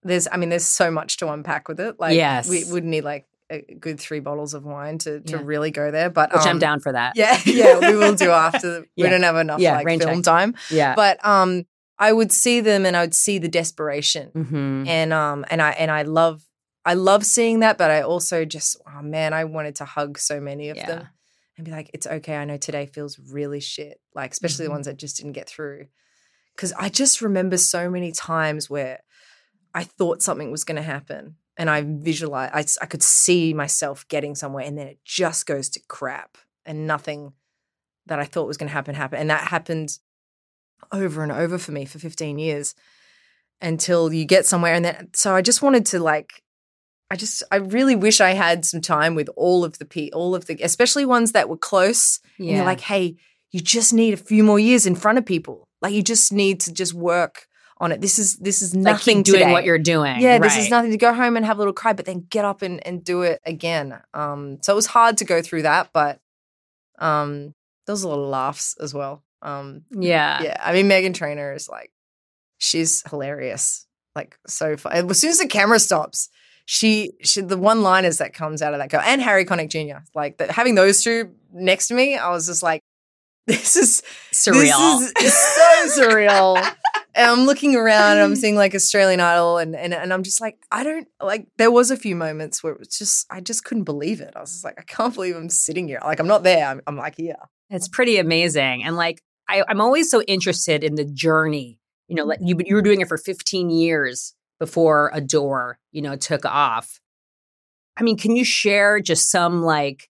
There's, 0.04 0.28
I 0.30 0.36
mean, 0.36 0.50
there's 0.50 0.66
so 0.66 0.92
much 0.92 1.16
to 1.18 1.32
unpack 1.32 1.70
with 1.70 1.80
it. 1.80 1.98
Like, 1.98 2.16
Yes. 2.16 2.50
we 2.50 2.66
would 2.66 2.84
need 2.84 3.06
like 3.06 3.26
a 3.50 3.62
good 3.80 3.98
three 4.00 4.20
bottles 4.20 4.54
of 4.54 4.66
wine 4.66 4.98
to 5.00 5.22
to 5.22 5.38
Yeah. 5.38 5.42
really 5.44 5.72
go 5.72 5.92
there. 5.92 6.10
But 6.10 6.34
which 6.34 6.42
I'm 6.46 6.54
um, 6.54 6.60
down 6.60 6.82
for 6.82 6.92
that. 6.92 7.14
Yeah, 7.16 7.40
yeah, 7.46 7.80
we 7.80 7.96
will 7.96 8.14
do 8.16 8.30
after. 8.48 8.82
We 8.98 9.04
Yeah. 9.04 9.10
don't 9.12 9.24
have 9.24 9.38
enough 9.38 9.62
Yeah, 9.62 9.76
like 9.82 9.88
film 10.02 10.16
check. 10.18 10.24
time. 10.24 10.56
yeah. 10.70 10.96
But 10.96 11.26
um, 11.26 11.66
I 12.08 12.12
would 12.18 12.32
see 12.32 12.60
them 12.62 12.86
and 12.86 12.96
I 12.98 13.02
would 13.02 13.16
see 13.26 13.38
the 13.39 13.48
desperation, 13.60 14.30
hmm 14.34 14.84
and 14.88 15.13
um, 15.13 15.46
and 15.52 15.62
I 15.62 15.72
and 15.72 15.89
I 15.92 16.04
love. 16.04 16.44
I 16.86 16.96
love 16.96 17.24
seeing 17.26 17.62
that, 17.62 17.78
but 17.78 17.89
I 17.92 18.02
also 18.02 18.44
just, 18.44 18.76
oh 18.86 19.02
man, 19.02 19.32
I 19.32 19.46
wanted 19.46 19.76
to 19.76 19.86
hug 19.86 20.18
so 20.20 20.42
many 20.42 20.68
of 20.70 20.76
Yeah. 20.76 20.86
them 20.88 21.08
and 21.56 21.63
be 21.66 21.72
like, 21.72 21.89
it's 21.94 22.06
okay. 22.06 22.36
I 22.36 22.44
know 22.44 22.58
today 22.58 22.86
feels 22.88 23.18
really 23.18 23.62
shit, 23.62 24.02
like, 24.13 24.34
especially 24.34 24.66
Mhm. 24.66 24.68
the 24.68 24.72
ones 24.72 24.86
that 24.88 24.98
just 24.98 25.16
didn't 25.16 25.32
get 25.39 25.48
through. 25.48 25.88
Cause 26.58 26.74
I 26.86 26.89
just 26.89 27.22
remember 27.22 27.58
so 27.58 27.89
many 27.89 28.12
times 28.12 28.70
where 28.70 29.00
I 29.74 29.86
thought 29.86 30.22
something 30.22 30.52
was 30.52 30.66
going 30.66 30.76
to 30.76 30.82
happen 30.96 31.38
and 31.56 31.70
I 31.70 31.84
visualized, 31.88 32.78
I 32.82 32.86
could 32.86 33.02
see 33.02 33.54
myself 33.54 34.06
getting 34.10 34.36
somewhere 34.36 34.66
and 34.66 34.78
then 34.78 34.88
it 34.88 35.00
just 35.06 35.46
goes 35.46 35.70
to 35.70 35.80
crap 35.88 36.38
and 36.66 36.86
nothing 36.86 37.32
that 38.08 38.20
I 38.20 38.26
thought 38.26 38.48
was 38.52 38.58
going 38.58 38.68
to 38.68 38.74
happen 38.74 38.94
happened. 38.94 39.22
And 39.22 39.30
that 39.30 39.48
happened 39.48 40.00
over 40.94 41.24
and 41.24 41.32
over 41.32 41.58
for 41.58 41.72
me 41.72 41.86
for 41.86 42.00
15 42.00 42.38
years 42.40 42.76
until 43.62 44.14
you 44.14 44.26
get 44.26 44.46
somewhere. 44.46 44.74
And 44.74 44.86
then, 44.86 45.10
so 45.14 45.36
I 45.36 45.42
just 45.42 45.62
wanted 45.62 45.86
to 45.88 46.00
like, 46.00 46.44
I 47.10 47.16
just, 47.16 47.44
I 47.52 47.58
really 47.58 47.96
wish 47.96 48.22
I 48.22 48.32
had 48.32 48.66
some 48.66 48.82
time 48.82 49.16
with 49.16 49.30
all 49.36 49.64
of 49.66 49.78
the 49.80 49.86
pe, 49.86 50.10
all 50.12 50.36
of 50.36 50.46
the, 50.46 50.58
especially 50.62 51.06
ones 51.06 51.32
that 51.34 51.50
were 51.50 51.58
close. 51.58 52.20
And 52.38 52.48
Yeah. 52.48 52.56
you're 52.58 52.66
like, 52.66 52.82
hey, 52.82 53.16
you 53.52 53.60
just 53.60 53.94
need 53.94 54.14
a 54.14 54.18
few 54.18 54.44
more 54.44 54.60
years 54.60 54.86
in 54.86 54.96
front 54.96 55.18
of 55.18 55.26
people. 55.26 55.68
Like 55.82 55.94
you 55.94 56.02
just 56.02 56.32
need 56.34 56.60
to 56.62 56.74
just 56.74 56.94
work 56.94 57.48
on 57.78 57.92
it. 57.92 58.02
This 58.02 58.18
is 58.18 58.38
this 58.38 58.62
is 58.62 58.74
like 58.74 58.84
nothing 58.84 59.18
keep 59.18 59.26
doing 59.26 59.40
today. 59.42 59.52
what 59.52 59.64
you're 59.66 59.78
doing. 59.78 60.22
yeah, 60.22 60.40
this 60.40 60.56
is 60.58 60.70
nothing 60.70 60.92
to 60.92 60.98
go 60.98 61.14
home 61.14 61.36
and 61.36 61.46
have 61.46 61.58
a 61.58 61.60
little 61.60 61.74
cry, 61.74 61.92
but 61.94 62.06
then 62.06 62.26
get 62.30 62.46
up 62.46 62.62
and, 62.62 62.86
and 62.88 63.04
do 63.04 63.24
it 63.24 63.42
again. 63.46 64.00
Um, 64.14 64.60
so 64.62 64.72
it 64.74 64.76
was 64.76 64.86
hard 64.88 65.18
to 65.18 65.26
go 65.26 65.42
through 65.42 65.64
that, 65.64 65.90
but 65.94 66.20
um, 67.00 67.54
there 67.86 67.94
was 67.94 68.04
a 68.04 68.08
lot 68.10 68.20
of 68.20 68.30
laughs 68.30 68.76
as 68.80 68.94
well. 68.94 69.24
Um, 69.44 69.84
Yeah. 69.92 70.42
yeah, 70.42 70.58
I 70.64 70.74
mean, 70.74 70.88
Meghan 70.88 71.14
Trainor 71.14 71.54
is 71.54 71.70
like, 71.70 71.92
she's 72.58 73.04
hilarious. 73.10 73.86
Like 74.16 74.38
so 74.48 74.78
fun. 74.78 75.10
As 75.10 75.20
soon 75.20 75.32
as 75.32 75.40
the 75.40 75.48
camera 75.48 75.80
stops, 75.80 76.30
she, 76.66 77.12
she 77.22 77.42
the 77.42 77.58
one 77.58 77.82
liners 77.82 78.20
that 78.20 78.34
comes 78.34 78.62
out 78.62 78.74
of 78.74 78.80
that 78.80 78.90
girl 78.90 79.02
and 79.04 79.22
Harry 79.22 79.44
Connick 79.44 79.70
Jr. 79.70 80.04
Like 80.16 80.38
that, 80.38 80.52
having 80.52 80.76
those 80.76 81.04
two 81.04 81.32
next 81.52 81.88
to 81.90 81.94
me, 81.94 82.16
I 82.16 82.30
was 82.30 82.46
just 82.48 82.64
like, 82.64 82.82
this 83.48 83.76
is 83.76 84.02
Surreal. 84.32 85.00
This 85.20 85.34
is 85.34 85.34
so 85.34 86.02
surreal. 86.08 86.56
and 87.16 87.30
I'm 87.30 87.46
looking 87.46 87.76
around 87.76 88.14
and 88.14 88.22
I'm 88.22 88.36
seeing 88.38 88.56
like 88.56 88.74
Australian 88.74 89.20
Idol 89.20 89.58
and, 89.58 89.76
and 89.76 89.94
and 89.94 90.14
I'm 90.14 90.24
just 90.24 90.40
like, 90.40 90.58
I 90.72 90.84
don't 90.86 91.08
like 91.22 91.48
there 91.58 91.70
was 91.72 91.92
a 91.92 91.98
few 91.98 92.16
moments 92.16 92.64
where 92.64 92.72
it 92.72 92.80
was 92.80 92.88
just 92.88 93.26
I 93.30 93.42
just 93.42 93.66
couldn't 93.66 93.84
believe 93.84 94.22
it. 94.22 94.32
I 94.36 94.40
was 94.40 94.52
just 94.52 94.64
like, 94.64 94.80
I 94.80 94.84
can't 94.84 95.14
believe 95.14 95.36
I'm 95.36 95.50
sitting 95.50 95.90
here. 95.90 96.00
Like 96.02 96.20
I'm 96.22 96.28
not 96.28 96.44
there. 96.44 96.66
I'm, 96.66 96.82
I'm 96.88 96.96
like 96.96 97.18
here. 97.18 97.36
It's 97.70 97.90
pretty 97.90 98.18
amazing. 98.18 98.84
And 98.86 98.96
like, 98.96 99.22
I, 99.50 99.64
I'm 99.68 99.82
always 99.82 100.10
so 100.10 100.22
interested 100.24 100.84
in 100.84 100.96
the 100.96 101.06
journey. 101.06 101.80
You 102.08 102.16
know, 102.16 102.26
like 102.26 102.40
you, 102.42 102.58
you 102.66 102.76
were 102.76 102.82
doing 102.82 103.02
it 103.02 103.08
for 103.08 103.18
15 103.18 103.70
years 103.70 104.34
before 104.60 105.12
Adore, 105.14 105.80
you 105.92 106.02
know, 106.02 106.16
took 106.16 106.46
off. 106.46 107.00
I 107.98 108.04
mean, 108.04 108.18
can 108.18 108.36
you 108.36 108.44
share 108.46 109.00
just 109.00 109.30
some 109.30 109.64
like 109.64 110.10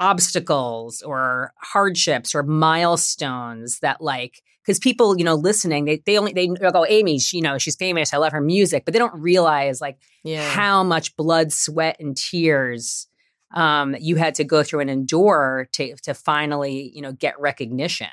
obstacles 0.00 1.02
or 1.02 1.52
hardships 1.58 2.34
or 2.34 2.42
milestones 2.42 3.78
that 3.80 4.00
like, 4.00 4.42
because 4.64 4.78
people, 4.78 5.16
you 5.18 5.24
know, 5.24 5.34
listening, 5.34 5.84
they, 5.84 6.02
they 6.04 6.18
only, 6.18 6.32
they 6.32 6.46
go, 6.46 6.86
Amy, 6.88 7.18
she, 7.18 7.38
you 7.38 7.42
know, 7.42 7.58
she's 7.58 7.76
famous. 7.76 8.12
I 8.12 8.16
love 8.16 8.32
her 8.32 8.40
music, 8.40 8.84
but 8.84 8.92
they 8.92 8.98
don't 8.98 9.14
realize 9.14 9.80
like 9.80 9.98
Yeah. 10.22 10.48
how 10.50 10.82
much 10.82 11.16
blood, 11.16 11.52
sweat, 11.52 11.96
and 12.00 12.16
tears 12.16 13.06
um, 13.54 13.94
you 14.00 14.16
had 14.16 14.34
to 14.36 14.44
go 14.44 14.62
through 14.64 14.80
and 14.80 14.90
endure 14.90 15.68
to 15.74 15.94
to 16.02 16.12
finally, 16.14 16.90
you 16.92 17.00
know, 17.00 17.12
get 17.12 17.38
recognition. 17.38 18.08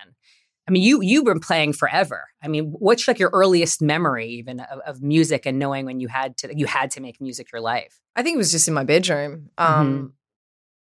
I 0.71 0.73
mean, 0.73 0.83
you 0.83 1.01
you've 1.01 1.25
been 1.25 1.41
playing 1.41 1.73
forever. 1.73 2.29
I 2.41 2.47
mean, 2.47 2.73
what's 2.79 3.05
like 3.05 3.19
your 3.19 3.29
earliest 3.33 3.81
memory 3.81 4.27
even 4.29 4.61
of, 4.61 4.79
of 4.85 5.01
music 5.01 5.45
and 5.45 5.59
knowing 5.59 5.85
when 5.85 5.99
you 5.99 6.07
had 6.07 6.37
to 6.37 6.57
you 6.57 6.65
had 6.65 6.91
to 6.91 7.01
make 7.01 7.19
music 7.19 7.51
your 7.51 7.59
life? 7.59 7.99
I 8.15 8.23
think 8.23 8.35
it 8.35 8.37
was 8.37 8.53
just 8.53 8.69
in 8.69 8.73
my 8.73 8.85
bedroom. 8.85 9.49
Um, 9.57 9.91
Mm-hmm. 9.91 10.05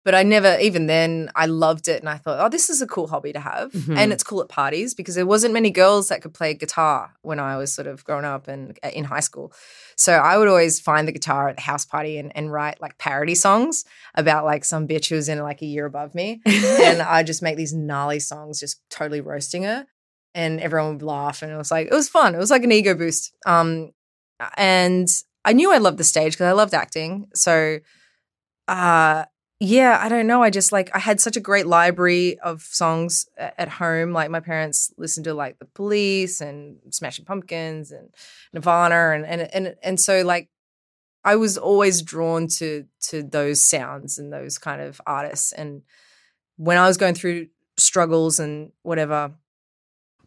But 0.05 0.15
I 0.15 0.23
never, 0.23 0.57
even 0.61 0.85
then, 0.85 1.29
I 1.35 1.47
loved 1.47 1.87
it, 1.87 1.99
and 1.99 2.07
I 2.07 2.17
thought, 2.17 2.39
oh, 2.39 2.47
this 2.47 2.69
is 2.69 2.81
a 2.81 2.87
cool 2.87 3.07
hobby 3.07 3.33
to 3.33 3.39
have, 3.39 3.71
Mhm. 3.73 3.97
and 3.97 4.13
it's 4.13 4.23
cool 4.23 4.41
at 4.41 4.47
parties 4.49 4.93
because 4.93 5.15
there 5.15 5.25
wasn't 5.25 5.53
many 5.53 5.71
girls 5.71 6.07
that 6.09 6.21
could 6.21 6.33
play 6.33 6.53
guitar 6.53 7.15
when 7.23 7.39
I 7.39 7.57
was 7.57 7.73
sort 7.73 7.87
of 7.87 8.03
growing 8.05 8.23
up 8.23 8.47
and 8.47 8.77
uh, 8.83 8.89
in 8.93 9.05
high 9.05 9.19
school. 9.19 9.51
So 9.97 10.13
I 10.13 10.37
would 10.37 10.47
always 10.47 10.79
find 10.79 11.07
the 11.07 11.11
guitar 11.11 11.49
at 11.49 11.55
the 11.57 11.63
house 11.63 11.85
party 11.85 12.17
and, 12.19 12.31
and 12.37 12.51
write 12.53 12.79
like 12.81 12.97
parody 12.99 13.33
songs 13.35 13.83
about 14.13 14.45
like 14.45 14.63
some 14.63 14.87
bitch 14.87 15.09
who 15.09 15.15
was 15.15 15.27
in 15.27 15.39
like 15.39 15.61
a 15.63 15.65
year 15.65 15.85
above 15.87 16.13
me, 16.13 16.41
and 16.45 17.01
I 17.01 17.23
just 17.23 17.41
make 17.41 17.57
these 17.57 17.73
gnarly 17.73 18.19
songs, 18.19 18.59
just 18.59 18.79
totally 18.91 19.21
roasting 19.21 19.63
her, 19.63 19.87
and 20.35 20.61
everyone 20.61 20.93
would 20.93 21.01
laugh, 21.01 21.41
and 21.41 21.51
it 21.51 21.57
was 21.57 21.71
like 21.71 21.87
it 21.87 21.93
was 21.93 22.09
fun. 22.09 22.35
It 22.35 22.37
was 22.37 22.51
like 22.51 22.63
an 22.63 22.71
ego 22.71 22.93
boost. 22.93 23.33
Um, 23.47 23.91
and 24.55 25.07
I 25.43 25.53
knew 25.53 25.71
I 25.73 25.77
loved 25.79 25.97
the 25.97 26.03
stage 26.03 26.33
because 26.33 26.45
I 26.47 26.51
loved 26.51 26.73
acting. 26.75 27.27
So, 27.33 27.79
uh, 28.67 29.25
yeah, 29.65 29.97
I 30.01 30.09
don't 30.09 30.27
know. 30.27 30.43
I 30.43 30.49
just 30.49 30.71
like 30.71 30.89
I 30.95 30.99
had 30.99 31.19
such 31.19 31.35
a 31.37 31.39
great 31.39 31.65
library 31.65 32.37
of 32.39 32.61
songs 32.61 33.27
at 33.37 33.69
home. 33.69 34.11
Like 34.13 34.29
my 34.29 34.39
parents 34.39 34.93
listened 34.97 35.23
to 35.25 35.33
like 35.33 35.59
the 35.59 35.65
Police 35.65 36.41
and 36.41 36.77
Smashing 36.91 37.25
Pumpkins 37.25 37.91
and 37.91 38.09
Nirvana, 38.53 39.13
and 39.15 39.25
and 39.25 39.41
and 39.53 39.75
and 39.81 39.99
so 39.99 40.21
like 40.23 40.49
I 41.23 41.35
was 41.35 41.57
always 41.57 42.01
drawn 42.01 42.47
to 42.59 42.85
to 43.09 43.23
those 43.23 43.61
sounds 43.61 44.19
and 44.19 44.31
those 44.31 44.57
kind 44.57 44.81
of 44.81 45.01
artists. 45.07 45.51
And 45.51 45.81
when 46.57 46.77
I 46.77 46.87
was 46.87 46.97
going 46.97 47.15
through 47.15 47.47
struggles 47.77 48.39
and 48.39 48.71
whatever, 48.83 49.33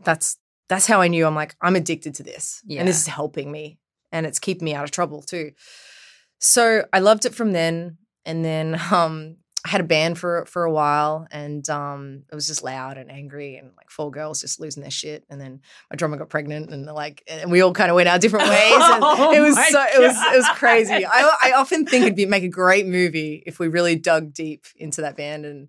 that's 0.03 0.37
that's 0.68 0.87
how 0.87 1.01
I 1.01 1.09
knew 1.09 1.27
I'm 1.27 1.35
like 1.37 1.55
I'm 1.61 1.77
addicted 1.77 2.14
to 2.16 2.22
this, 2.22 2.62
Yeah. 2.66 2.81
and 2.81 2.88
this 2.88 3.01
is 3.01 3.07
helping 3.07 3.53
me, 3.53 3.79
and 4.11 4.27
it's 4.27 4.38
keeping 4.38 4.64
me 4.64 4.74
out 4.74 4.85
of 4.85 4.90
trouble 4.90 5.22
too. 5.22 5.53
So 6.40 6.85
I 6.92 6.98
loved 7.01 7.24
it 7.27 7.35
from 7.35 7.53
then, 7.53 7.98
and 8.29 8.45
then 8.45 8.81
um, 8.93 9.38
I 9.64 9.71
had 9.71 9.81
a 9.81 9.85
band 9.85 10.19
for 10.19 10.47
for 10.47 10.62
a 10.64 10.71
while, 10.71 11.27
and 11.33 11.69
um, 11.69 12.23
it 12.31 12.35
was 12.35 12.47
just 12.47 12.62
loud 12.62 12.97
and 12.97 13.11
angry, 13.11 13.57
and 13.57 13.73
like 13.77 13.91
four 13.91 14.12
girls 14.12 14.41
just 14.41 14.61
losing 14.61 14.83
their 14.83 14.91
shit. 14.91 15.25
And 15.29 15.41
then 15.41 15.62
my 15.91 15.97
drummer 15.97 16.17
got 16.17 16.29
pregnant, 16.29 16.71
and 16.71 16.87
like, 16.87 17.25
and 17.27 17.51
we 17.51 17.61
all 17.61 17.73
kind 17.73 17.91
of 17.91 17.97
went 17.97 18.09
our 18.09 18.21
different 18.21 18.49
ways. 18.49 18.73
And 18.73 19.03
Oh 19.03 19.33
it 19.33 19.41
was 19.41 19.57
so 19.57 19.81
it 19.81 19.99
was 19.99 20.17
it 20.17 20.37
was 20.37 20.49
crazy. 20.55 21.05
I 21.05 21.37
I 21.43 21.53
often 21.57 21.85
think 21.87 22.05
it'd 22.05 22.14
be 22.14 22.27
make 22.27 22.45
a 22.45 22.49
great 22.49 22.87
movie 22.87 23.43
if 23.47 23.59
we 23.59 23.67
really 23.67 23.97
dug 23.97 24.33
deep 24.33 24.67
into 24.77 25.01
that 25.03 25.17
band 25.17 25.45
and. 25.45 25.69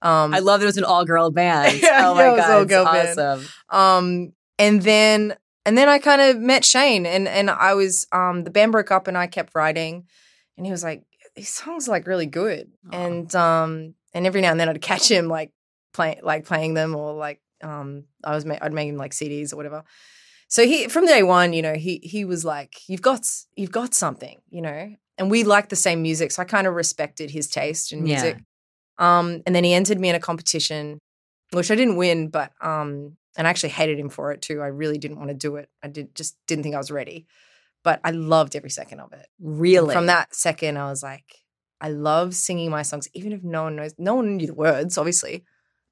Um, 0.00 0.32
I 0.32 0.38
love 0.38 0.60
that 0.60 0.66
it 0.66 0.66
was 0.66 0.76
an 0.76 0.84
all 0.84 1.04
girl 1.04 1.28
band. 1.32 1.80
Yeah, 1.82 2.10
oh 2.10 2.14
my 2.14 2.22
yeah, 2.22 2.28
it 2.28 2.36
was 2.36 2.40
god, 2.46 2.50
all-girl 2.52 2.86
it's 2.94 3.16
band. 3.16 3.18
awesome. 3.18 3.48
um, 3.68 4.32
and 4.56 4.80
then 4.82 5.36
and 5.66 5.76
then 5.76 5.88
I 5.88 5.98
kind 5.98 6.20
of 6.22 6.38
met 6.38 6.64
Shane, 6.64 7.04
and 7.04 7.26
and 7.26 7.50
I 7.50 7.74
was 7.74 8.06
um, 8.12 8.44
the 8.44 8.50
band 8.50 8.70
broke 8.72 8.92
up, 8.92 9.08
and 9.08 9.18
I 9.18 9.26
kept 9.26 9.54
writing, 9.56 10.06
and 10.56 10.64
he 10.64 10.70
was 10.70 10.84
like, 10.84 11.02
"These 11.38 11.54
songs 11.54 11.88
are 11.88 11.92
like 11.92 12.06
really 12.06 12.26
good," 12.26 12.70
Aw. 12.92 12.96
and 12.96 13.34
um, 13.34 13.94
and 14.14 14.26
every 14.26 14.40
now 14.40 14.50
and 14.50 14.60
then 14.60 14.68
I'd 14.68 14.80
catch 14.80 15.10
him 15.10 15.28
like 15.28 15.50
playing 15.94 16.20
like 16.22 16.44
playing 16.44 16.74
them, 16.74 16.94
or 16.94 17.12
like 17.14 17.40
um, 17.62 18.04
I 18.22 18.34
was 18.34 18.44
ma- 18.44 18.58
I'd 18.60 18.72
make 18.72 18.88
him 18.88 18.96
like 18.96 19.12
CDs 19.12 19.52
or 19.52 19.56
whatever. 19.56 19.84
So 20.48 20.64
he 20.64 20.88
from 20.88 21.06
day 21.06 21.22
one, 21.22 21.52
you 21.52 21.62
know, 21.62 21.74
he 21.74 21.98
he 22.02 22.24
was 22.24 22.44
like, 22.44 22.88
"You've 22.88 23.02
got 23.02 23.26
you've 23.56 23.72
got 23.72 23.94
something," 23.94 24.40
you 24.50 24.62
know, 24.62 24.94
and 25.18 25.30
we 25.30 25.44
liked 25.44 25.70
the 25.70 25.76
same 25.76 26.02
music, 26.02 26.30
so 26.32 26.42
I 26.42 26.44
kind 26.44 26.66
of 26.66 26.74
respected 26.74 27.30
his 27.30 27.48
taste 27.48 27.92
in 27.92 27.98
Yeah. 28.06 28.14
music. 28.14 28.38
Um, 28.98 29.42
and 29.46 29.54
then 29.54 29.62
he 29.64 29.74
entered 29.74 30.00
me 30.00 30.08
in 30.08 30.16
a 30.16 30.20
competition, 30.20 30.98
which 31.52 31.70
I 31.70 31.74
didn't 31.76 31.96
win, 31.96 32.28
but 32.30 32.50
um, 32.60 33.16
and 33.36 33.46
I 33.46 33.50
actually 33.50 33.68
hated 33.70 33.98
him 33.98 34.08
for 34.08 34.32
it 34.32 34.42
too. 34.42 34.60
I 34.60 34.66
really 34.68 34.98
didn't 34.98 35.18
want 35.18 35.28
to 35.30 35.34
do 35.34 35.56
it. 35.56 35.68
I 35.82 35.88
did 35.88 36.14
just 36.14 36.36
didn't 36.46 36.64
think 36.64 36.74
I 36.74 36.78
was 36.78 36.90
ready, 36.90 37.26
but 37.88 38.00
I 38.04 38.10
loved 38.10 38.54
every 38.54 38.68
second 38.68 39.00
of 39.00 39.14
it. 39.14 39.26
Really? 39.40 39.94
From 39.94 40.04
that 40.06 40.34
second, 40.34 40.76
I 40.76 40.90
was 40.90 41.02
like, 41.02 41.24
I 41.80 41.88
love 41.88 42.34
singing 42.34 42.68
my 42.70 42.82
songs, 42.82 43.08
even 43.14 43.32
if 43.32 43.42
no 43.42 43.62
one 43.62 43.76
knows, 43.76 43.94
no 43.96 44.14
one 44.16 44.36
knew 44.36 44.46
the 44.46 44.52
words, 44.52 44.98
obviously, 44.98 45.42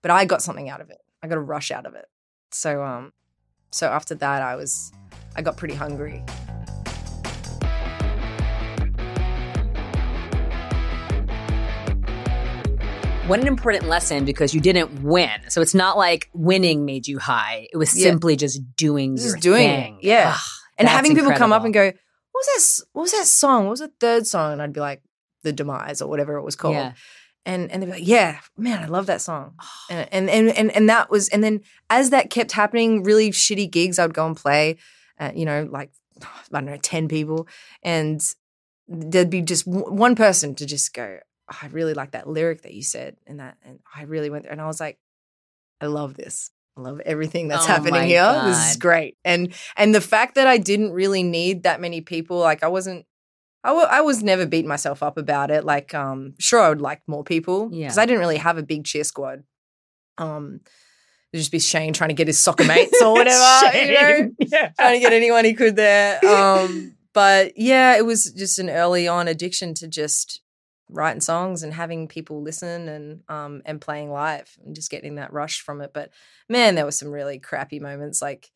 but 0.03 0.11
I 0.11 0.27
got 0.27 0.43
something 0.43 0.69
out 0.69 0.83
of 0.83 0.91
it. 0.91 0.99
I 1.23 1.27
got 1.27 1.39
a 1.39 1.41
rush 1.41 1.71
out 1.71 1.87
of 1.87 1.95
it. 1.95 2.05
So 2.51 2.83
um, 2.83 3.15
so 3.71 3.87
after 3.89 4.15
that, 4.17 4.43
I 4.43 4.57
was, 4.57 4.93
I 5.37 5.41
got 5.41 5.57
pretty 5.57 5.73
hungry. 5.73 6.23
What 13.27 13.41
an 13.41 13.49
important 13.49 13.89
lesson 13.89 14.25
because 14.25 14.55
you 14.55 14.61
didn't 14.61 15.03
win. 15.03 15.31
So 15.49 15.61
it's 15.61 15.75
not 15.75 15.97
like 15.99 16.31
winning 16.33 16.85
made 16.85 17.09
you 17.09 17.19
high. 17.19 17.67
It 17.73 17.77
was 17.77 17.97
Yeah. 17.99 18.11
simply 18.11 18.37
just 18.37 18.61
doing 18.77 19.17
Just 19.17 19.29
your 19.29 19.39
doing 19.39 19.69
thing. 19.69 19.99
it, 20.01 20.05
yeah. 20.05 20.35
Ugh, 20.35 20.41
and 20.79 20.87
that's 20.87 20.97
having 20.97 21.15
people 21.15 21.33
come 21.33 21.53
up 21.53 21.65
and 21.65 21.73
go, 21.73 21.85
"What 21.85 21.95
was 22.35 22.47
that? 22.47 22.87
What 22.93 23.03
was 23.03 23.13
that 23.13 23.27
song? 23.27 23.65
What 23.65 23.71
was 23.71 23.81
the 23.81 23.93
third 24.01 24.27
song?" 24.27 24.53
And 24.53 24.63
I'd 24.63 24.73
be 24.73 24.81
like, 24.81 25.03
"The 25.43 25.53
Demise" 25.53 26.03
or 26.03 26.09
whatever 26.09 26.37
it 26.37 26.43
was 26.43 26.57
called. 26.57 26.75
Yeah. 26.75 26.93
And 27.45 27.71
and 27.71 27.83
they'd 27.83 27.87
be 27.87 27.93
like, 27.93 28.07
"Yeah, 28.07 28.41
man, 28.57 28.83
I 28.83 28.87
love 28.87 29.07
that 29.07 29.21
song." 29.21 29.55
And 29.89 30.09
and 30.13 30.31
and 30.31 30.49
and, 30.51 30.71
and 30.73 30.89
that 30.89 31.11
was, 31.11 31.29
and 31.29 31.43
then 31.45 31.61
as 31.89 32.11
that 32.11 32.31
kept 32.31 32.53
happening, 32.53 33.05
really 33.05 33.31
shitty 33.31 33.71
gigs, 33.71 33.99
I 33.99 34.07
would 34.07 34.15
go 34.15 34.27
and 34.27 34.37
play. 34.37 34.77
Uh, 35.19 35.33
you 35.35 35.45
know, 35.45 35.69
like 35.71 35.91
I 36.23 36.27
don't 36.53 36.67
know, 36.67 36.77
ten 36.77 37.09
people, 37.09 37.47
and 37.83 38.21
there'd 38.89 39.31
be 39.31 39.43
just 39.43 39.65
w- 39.67 39.91
one 39.91 40.15
person 40.15 40.55
to 40.57 40.67
just 40.67 40.93
go, 40.93 41.19
"Oh, 41.51 41.59
"I 41.63 41.69
really 41.69 41.95
like 41.95 42.13
that 42.13 42.29
lyric 42.29 42.63
that 42.63 42.75
you 42.75 42.83
said," 42.83 43.17
and 43.27 43.41
that, 43.41 43.57
and 43.65 43.81
I 43.95 44.03
really 44.03 44.31
went 44.31 44.45
there, 44.45 44.53
and 44.53 44.61
I 44.61 44.67
was 44.67 44.81
like, 44.81 44.99
"I 45.81 45.87
love 45.87 46.15
this." 46.15 46.51
I 46.77 46.81
love 46.81 47.01
everything 47.07 47.49
that's 47.49 47.65
Oh 47.65 47.69
happening 47.69 48.05
here. 48.05 48.43
This 48.45 48.71
is 48.71 48.77
great. 48.77 49.17
And 49.25 49.55
and 49.77 49.95
the 49.95 50.01
fact 50.01 50.35
that 50.35 50.47
I 50.47 50.59
didn't 50.59 50.93
really 50.93 51.23
need 51.23 51.63
that 51.63 51.81
many 51.81 52.01
people, 52.03 52.39
like 52.39 52.63
I 52.63 52.69
wasn't 52.69 53.07
I 53.65 53.73
I 53.73 54.01
was 54.03 54.23
never 54.23 54.47
beating 54.47 54.69
myself 54.69 55.03
up 55.03 55.17
about 55.17 55.51
it. 55.51 55.65
Like, 55.65 55.95
um, 55.95 56.35
sure, 56.39 56.61
I 56.61 56.69
would 56.69 56.81
like 56.83 57.01
more 57.07 57.25
people 57.25 57.71
Yeah. 57.73 57.87
because 57.87 57.99
I 57.99 58.05
didn't 58.07 58.21
really 58.21 58.37
have 58.37 58.59
a 58.59 58.63
big 58.63 58.85
cheer 58.85 59.05
squad. 59.05 59.43
Um, 60.19 60.61
it'd 61.33 61.41
just 61.41 61.51
be 61.53 61.59
Shane 61.59 61.93
trying 61.93 62.09
to 62.09 62.15
get 62.15 62.27
his 62.27 62.39
soccer 62.39 62.65
mates 62.65 63.01
or 63.03 63.13
whatever, 63.15 63.77
you 63.77 63.95
know, 63.95 64.31
Yeah. 64.41 64.71
trying 64.79 64.95
to 64.95 65.01
get 65.01 65.13
anyone 65.13 65.45
he 65.45 65.55
could 65.55 65.77
there. 65.77 66.21
Um, 66.25 66.93
but 67.15 67.53
yeah, 67.57 67.97
it 67.97 68.05
was 68.05 68.31
just 68.33 68.59
an 68.59 68.69
early 68.69 69.09
on 69.09 69.27
addiction 69.29 69.73
to 69.75 69.89
just 69.89 70.43
writing 70.89 71.21
songs 71.21 71.63
and 71.63 71.75
having 71.75 72.07
people 72.07 72.43
listen 72.43 72.89
and 72.89 73.23
um 73.29 73.61
and 73.65 73.81
playing 73.81 74.11
live 74.11 74.57
and 74.65 74.75
just 74.75 74.91
getting 74.91 75.17
that 75.17 75.33
rush 75.33 75.61
from 75.61 75.81
it. 75.81 75.93
But 75.93 76.11
man, 76.49 76.75
there 76.75 76.85
were 76.85 76.91
some 76.91 77.11
really 77.11 77.39
crappy 77.39 77.81
moments 77.81 78.23
like 78.23 78.51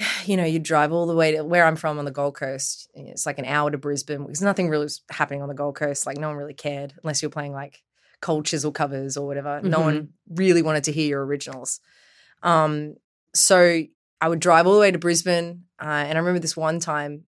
you 0.24 0.36
know, 0.36 0.44
you 0.44 0.58
drive 0.58 0.92
all 0.92 1.06
the 1.06 1.14
way 1.14 1.32
to 1.32 1.44
where 1.44 1.66
I'm 1.66 1.76
from 1.76 1.98
on 1.98 2.04
the 2.04 2.10
Gold 2.10 2.34
Coast. 2.34 2.90
It's 2.94 3.26
like 3.26 3.38
an 3.38 3.44
hour 3.44 3.70
to 3.70 3.78
Brisbane 3.78 4.22
because 4.24 4.42
nothing 4.42 4.68
really 4.68 4.84
was 4.84 5.02
happening 5.10 5.42
on 5.42 5.48
the 5.48 5.54
Gold 5.54 5.76
Coast. 5.76 6.06
Like 6.06 6.18
no 6.18 6.28
one 6.28 6.36
really 6.36 6.54
cared 6.54 6.94
unless 7.02 7.22
you 7.22 7.28
were 7.28 7.32
playing 7.32 7.52
like 7.52 7.82
cold 8.20 8.44
chisel 8.44 8.72
covers 8.72 9.16
or 9.16 9.26
whatever. 9.26 9.60
No 9.62 9.80
one 9.80 10.10
really 10.28 10.62
wanted 10.62 10.84
to 10.84 10.92
hear 10.92 11.08
your 11.08 11.24
originals. 11.24 11.80
Um, 12.42 12.96
so 13.34 13.82
I 14.20 14.28
would 14.28 14.40
drive 14.40 14.66
all 14.66 14.74
the 14.74 14.80
way 14.80 14.90
to 14.90 14.98
Brisbane, 14.98 15.64
uh, 15.80 15.84
and 15.86 16.16
I 16.16 16.20
remember 16.20 16.40
this 16.40 16.56
one 16.56 16.78
time, 16.80 17.24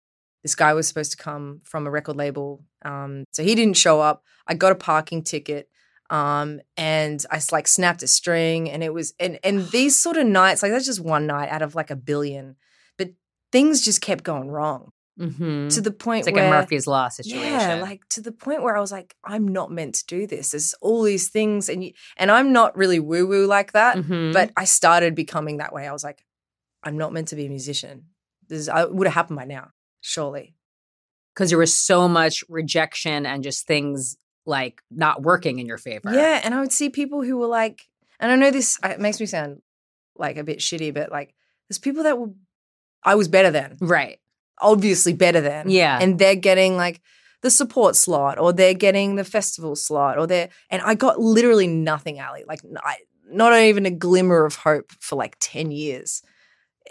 this 0.48 0.56
guy 0.56 0.74
was 0.74 0.88
supposed 0.88 1.12
to 1.12 1.18
come 1.18 1.62
from 1.64 1.86
a 1.88 1.92
record 1.92 2.16
label, 2.16 2.64
um, 2.86 3.24
so 3.32 3.44
he 3.44 3.54
didn't 3.54 3.76
show 3.78 4.00
up. 4.02 4.24
I 4.48 4.54
got 4.54 4.72
a 4.72 4.76
parking 4.76 5.24
ticket, 5.24 5.70
um, 6.10 6.62
and 6.78 7.24
I 7.30 7.42
like 7.52 7.68
snapped 7.68 8.02
a 8.04 8.08
string, 8.08 8.70
and 8.70 8.82
it 8.84 8.94
was 8.94 9.14
and 9.20 9.40
and 9.44 9.68
these 9.72 9.98
sort 10.02 10.18
of 10.18 10.26
nights, 10.26 10.64
like 10.64 10.72
that's 10.72 10.86
just 10.86 11.02
one 11.02 11.28
night 11.28 11.50
out 11.50 11.62
of 11.62 11.76
like 11.76 11.92
a 11.92 11.96
billion, 11.96 12.56
but 12.98 13.10
things 13.52 13.84
just 13.84 14.02
kept 14.02 14.24
going 14.24 14.50
wrong 14.50 14.92
Mhm. 15.20 15.74
to 15.74 15.82
the 15.82 15.92
point 15.92 16.20
It's 16.20 16.28
like 16.28 16.36
where 16.36 16.48
a 16.48 16.50
Murphy's 16.62 16.86
Law 16.88 17.10
situation. 17.10 17.42
yeah, 17.42 17.82
like 17.82 18.08
to 18.10 18.22
the 18.22 18.32
point 18.32 18.62
where 18.64 18.78
I 18.78 18.80
was 18.80 18.92
like, 18.92 19.16
I'm 19.24 19.48
not 19.48 19.72
meant 19.72 19.96
to 19.96 20.06
do 20.06 20.28
this. 20.28 20.52
There's 20.52 20.74
all 20.80 21.02
these 21.04 21.28
things, 21.30 21.70
and 21.70 21.84
you, 21.84 21.92
and 22.18 22.30
I'm 22.32 22.54
not 22.54 22.78
really 22.78 23.00
woo 23.00 23.26
woo 23.28 23.46
like 23.48 23.72
that. 23.74 23.98
Mhm. 23.98 24.32
But 24.32 24.52
I 24.56 24.66
started 24.66 25.16
becoming 25.16 25.58
that 25.58 25.74
way. 25.74 25.88
I 25.88 25.92
was 25.92 26.04
like, 26.04 26.24
I'm 26.84 26.98
not 26.98 27.12
meant 27.14 27.30
to 27.30 27.36
be 27.36 27.48
a 27.48 27.50
musician. 27.50 28.06
This 28.48 28.70
I, 28.70 28.86
would 28.86 29.08
have 29.08 29.14
happened 29.16 29.38
by 29.38 29.46
now, 29.46 29.72
surely. 30.08 30.54
because 31.34 31.50
there 31.50 31.60
was 31.60 31.74
so 31.76 32.08
much 32.08 32.44
rejection 32.50 33.26
and 33.26 33.44
just 33.44 33.68
things 33.68 34.18
like 34.46 34.82
not 34.90 35.22
working 35.22 35.60
in 35.60 35.68
your 35.68 35.78
favor. 35.78 36.12
Yeah, 36.12 36.42
and 36.44 36.54
I 36.56 36.60
would 36.62 36.72
see 36.72 36.90
people 36.90 37.22
who 37.24 37.38
were 37.38 37.48
like, 37.48 37.84
and 38.20 38.32
I 38.32 38.36
know 38.36 38.50
this 38.50 38.80
uh, 38.84 38.90
it 38.90 39.00
makes 39.00 39.20
me 39.20 39.26
sound 39.28 39.62
like 40.18 40.38
a 40.38 40.44
bit 40.44 40.60
shitty, 40.60 40.94
but 40.94 41.12
like 41.12 41.36
there's 41.70 41.78
people 41.78 42.04
that 42.04 42.18
were 42.18 42.32
I 43.04 43.14
was 43.16 43.28
better 43.28 43.52
than, 43.52 43.78
Right. 43.80 44.20
obviously 44.62 45.14
better 45.14 45.42
than, 45.42 45.70
Yeah. 45.70 46.00
and 46.02 46.18
they're 46.18 46.36
getting 46.50 46.76
like 46.78 47.02
the 47.42 47.52
support 47.52 47.96
slot 47.96 48.40
or 48.40 48.52
they're 48.52 48.74
getting 48.74 49.16
the 49.16 49.24
festival 49.24 49.76
slot 49.76 50.18
or 50.18 50.26
they're 50.26 50.50
and 50.72 50.82
I 50.82 50.96
got 50.96 51.20
literally 51.20 51.68
nothing, 51.68 52.20
Ali. 52.20 52.44
Like 52.48 52.62
I, 52.84 52.96
not 53.30 53.54
even 53.60 53.86
a 53.86 53.92
glimmer 53.92 54.44
of 54.46 54.56
hope 54.56 54.92
for 55.00 55.16
like 55.18 55.36
10 55.40 55.70
years. 55.72 56.24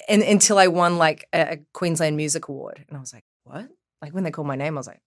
And 0.08 0.22
until 0.22 0.58
I 0.58 0.68
won 0.68 0.98
like 0.98 1.26
a, 1.32 1.58
Queensland 1.72 2.16
Music 2.16 2.48
Award. 2.48 2.84
And 2.88 2.96
I 2.96 3.00
was 3.00 3.12
like, 3.12 3.24
what? 3.44 3.68
Like 4.02 4.12
when 4.14 4.24
they 4.24 4.30
called 4.30 4.46
my 4.46 4.56
name, 4.56 4.76
I 4.76 4.80
was 4.80 4.86
like, 4.86 5.00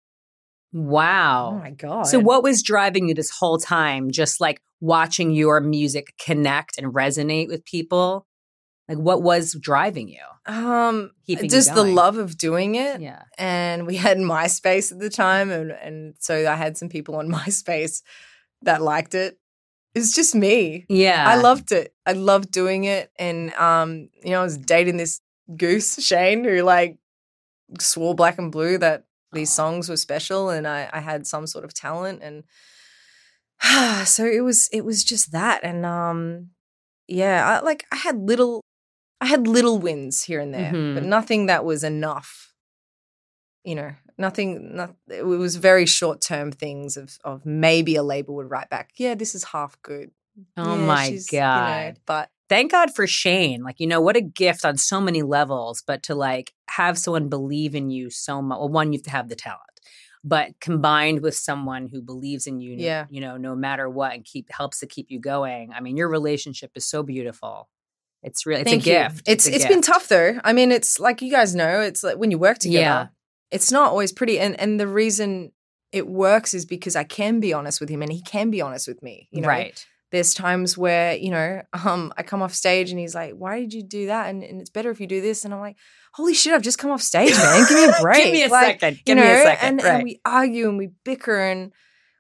Wow. 0.72 1.52
Oh 1.54 1.58
my 1.58 1.70
god. 1.70 2.04
So 2.04 2.18
what 2.18 2.42
was 2.42 2.62
driving 2.62 3.08
you 3.08 3.14
this 3.14 3.30
whole 3.30 3.58
time? 3.58 4.10
Just 4.10 4.40
like 4.40 4.60
watching 4.80 5.30
your 5.30 5.60
music 5.60 6.12
connect 6.20 6.76
and 6.78 6.92
resonate 6.92 7.48
with 7.48 7.64
people? 7.64 8.26
Like 8.88 8.98
what 8.98 9.22
was 9.22 9.56
driving 9.58 10.08
you? 10.08 10.22
Um, 10.46 11.12
Keeping 11.26 11.46
you 11.46 11.50
just 11.50 11.74
the 11.74 11.82
love 11.82 12.18
of 12.18 12.36
doing 12.36 12.74
it. 12.74 13.00
Yeah. 13.00 13.22
And 13.38 13.86
we 13.86 13.96
had 13.96 14.16
MySpace 14.18 14.92
at 14.92 14.98
the 14.98 15.10
time, 15.10 15.50
and 15.50 15.72
and 15.72 16.14
so 16.20 16.50
I 16.50 16.54
had 16.54 16.76
some 16.76 16.88
people 16.88 17.16
on 17.16 17.28
MySpace 17.32 18.02
that 18.62 18.82
liked 18.82 19.14
it. 19.14 19.38
It's 19.96 20.14
just 20.14 20.34
me. 20.34 20.84
Yeah. 20.90 21.24
I 21.26 21.36
loved 21.36 21.72
it. 21.72 21.94
I 22.04 22.12
loved 22.12 22.50
doing 22.50 22.84
it, 22.84 23.10
and 23.18 23.52
um, 23.54 24.10
you 24.22 24.30
know, 24.32 24.40
I 24.40 24.44
was 24.44 24.58
dating 24.58 24.98
this 24.98 25.20
goose 25.56 26.04
Shane 26.04 26.44
who 26.44 26.60
like 26.62 26.98
swore 27.80 28.14
black 28.14 28.38
and 28.38 28.52
blue 28.52 28.76
that 28.78 29.04
these 29.32 29.50
songs 29.50 29.88
were 29.88 29.96
special, 29.96 30.50
and 30.50 30.66
I 30.68 30.88
I 30.92 31.00
had 31.00 31.26
some 31.26 31.46
sort 31.46 31.64
of 31.64 31.72
talent, 31.72 32.22
and 32.22 32.44
so 34.06 34.24
it 34.26 34.42
was 34.42 34.68
it 34.72 34.84
was 34.84 35.02
just 35.02 35.32
that, 35.32 35.60
and 35.62 35.86
um, 35.86 36.50
yeah, 37.08 37.58
I, 37.60 37.64
like 37.64 37.86
I 37.90 37.96
had 37.96 38.18
little, 38.18 38.60
I 39.20 39.26
had 39.26 39.46
little 39.46 39.78
wins 39.78 40.24
here 40.24 40.40
and 40.40 40.52
there, 40.52 40.72
but 40.72 41.02
Mhm. 41.02 41.06
nothing 41.06 41.46
that 41.46 41.64
was 41.64 41.82
enough. 41.84 42.52
You 43.66 43.74
know, 43.74 43.92
nothing. 44.16 44.76
Not, 44.76 44.94
it 45.08 45.26
was 45.26 45.56
very 45.56 45.84
short 45.86 46.20
term 46.20 46.52
things 46.52 46.96
of 46.96 47.18
of 47.24 47.44
maybe 47.44 47.96
a 47.96 48.02
label 48.02 48.36
would 48.36 48.50
write 48.50 48.70
back, 48.70 48.92
yeah, 48.96 49.14
this 49.14 49.34
is 49.34 49.44
half 49.44 49.80
good. 49.82 50.10
Oh 50.56 50.76
Yeah, 50.78 50.86
my 50.86 51.06
she's, 51.08 51.32
you 51.32 51.40
know, 51.40 51.44
God. 51.44 51.96
but 52.06 52.30
Thank 52.48 52.70
God 52.70 52.94
for 52.94 53.08
Shane. 53.08 53.64
Like, 53.64 53.80
you 53.80 53.88
know, 53.88 54.00
what 54.00 54.16
a 54.16 54.20
gift 54.20 54.64
on 54.64 54.76
so 54.76 55.00
many 55.00 55.22
levels, 55.22 55.82
but 55.84 56.04
to 56.04 56.14
like 56.14 56.52
have 56.70 56.96
someone 56.96 57.28
believe 57.28 57.74
in 57.74 57.90
you 57.90 58.08
so 58.08 58.40
much. 58.40 58.58
Well, 58.60 58.68
one, 58.68 58.92
you 58.92 58.98
have 58.98 59.04
to 59.04 59.10
have 59.10 59.28
the 59.28 59.34
talent, 59.34 59.62
but 60.22 60.52
combined 60.60 61.22
with 61.22 61.34
someone 61.34 61.88
who 61.88 62.00
believes 62.00 62.46
in 62.46 62.60
you, 62.60 62.76
Yeah. 62.78 63.06
you 63.10 63.20
know, 63.20 63.36
no 63.36 63.56
matter 63.56 63.90
what 63.90 64.12
and 64.14 64.24
keep 64.24 64.46
helps 64.52 64.78
to 64.78 64.86
keep 64.86 65.10
you 65.10 65.18
going. 65.18 65.72
I 65.74 65.80
mean, 65.80 65.96
your 65.96 66.08
relationship 66.08 66.70
is 66.76 66.86
so 66.86 67.02
beautiful. 67.02 67.68
It's 68.22 68.46
really, 68.46 68.60
it's 68.62 68.70
Thank 68.70 68.86
a 68.86 68.90
you. 68.90 68.96
gift. 68.96 69.28
It's 69.28 69.46
a 69.48 69.54
it's 69.54 69.66
been 69.66 69.82
tough 69.82 70.06
though. 70.06 70.38
I 70.44 70.52
mean, 70.52 70.70
it's 70.70 71.00
like 71.00 71.22
you 71.22 71.32
guys 71.32 71.54
know, 71.56 71.80
it's 71.80 72.04
like 72.04 72.16
when 72.16 72.30
you 72.30 72.38
work 72.38 72.58
together, 72.58 72.80
Yeah. 72.80 73.06
It's 73.50 73.70
not 73.72 73.90
always 73.90 74.12
pretty. 74.12 74.38
And 74.38 74.58
and 74.60 74.78
the 74.80 74.88
reason 74.88 75.52
it 75.92 76.06
works 76.06 76.52
is 76.54 76.64
because 76.66 76.96
I 76.96 77.04
can 77.04 77.40
be 77.40 77.52
honest 77.52 77.80
with 77.80 77.88
him 77.88 78.02
and 78.02 78.12
he 78.12 78.20
can 78.22 78.50
be 78.50 78.60
honest 78.60 78.88
with 78.88 79.02
me. 79.02 79.28
You 79.30 79.40
know, 79.42 79.48
right. 79.48 79.86
there's 80.10 80.34
times 80.34 80.76
where 80.78 81.14
you 81.16 81.30
know 81.30 81.62
um 81.84 82.12
i 82.16 82.22
come 82.22 82.40
off 82.42 82.54
stage 82.54 82.90
and 82.90 82.98
he's 83.00 83.14
like 83.14 83.32
why 83.34 83.58
did 83.60 83.72
you 83.74 83.82
do 83.82 84.06
that 84.06 84.28
and, 84.30 84.42
and 84.44 84.60
it's 84.60 84.70
better 84.70 84.90
if 84.90 85.00
you 85.00 85.06
do 85.06 85.20
this 85.20 85.44
and 85.44 85.52
i'm 85.52 85.60
like 85.60 85.76
holy 86.14 86.32
shit 86.32 86.52
i've 86.54 86.62
just 86.62 86.78
come 86.78 86.90
off 86.92 87.02
stage 87.02 87.30
man 87.36 87.66
give 87.68 87.76
me 87.78 87.84
a 87.84 88.00
break 88.00 88.24
Give 88.24 88.32
me 88.32 88.44
a 88.44 88.48
Like, 88.48 88.80
second. 88.80 88.96
you 88.98 89.02
Give 89.04 89.16
me 89.18 89.22
a 89.24 89.26
know, 89.26 89.42
second. 89.44 89.68
and, 89.68 89.82
right. 89.82 89.94
and 89.94 90.04
we 90.04 90.20
argue 90.24 90.68
and 90.68 90.78
we 90.78 90.90
bicker 91.04 91.38
and 91.38 91.72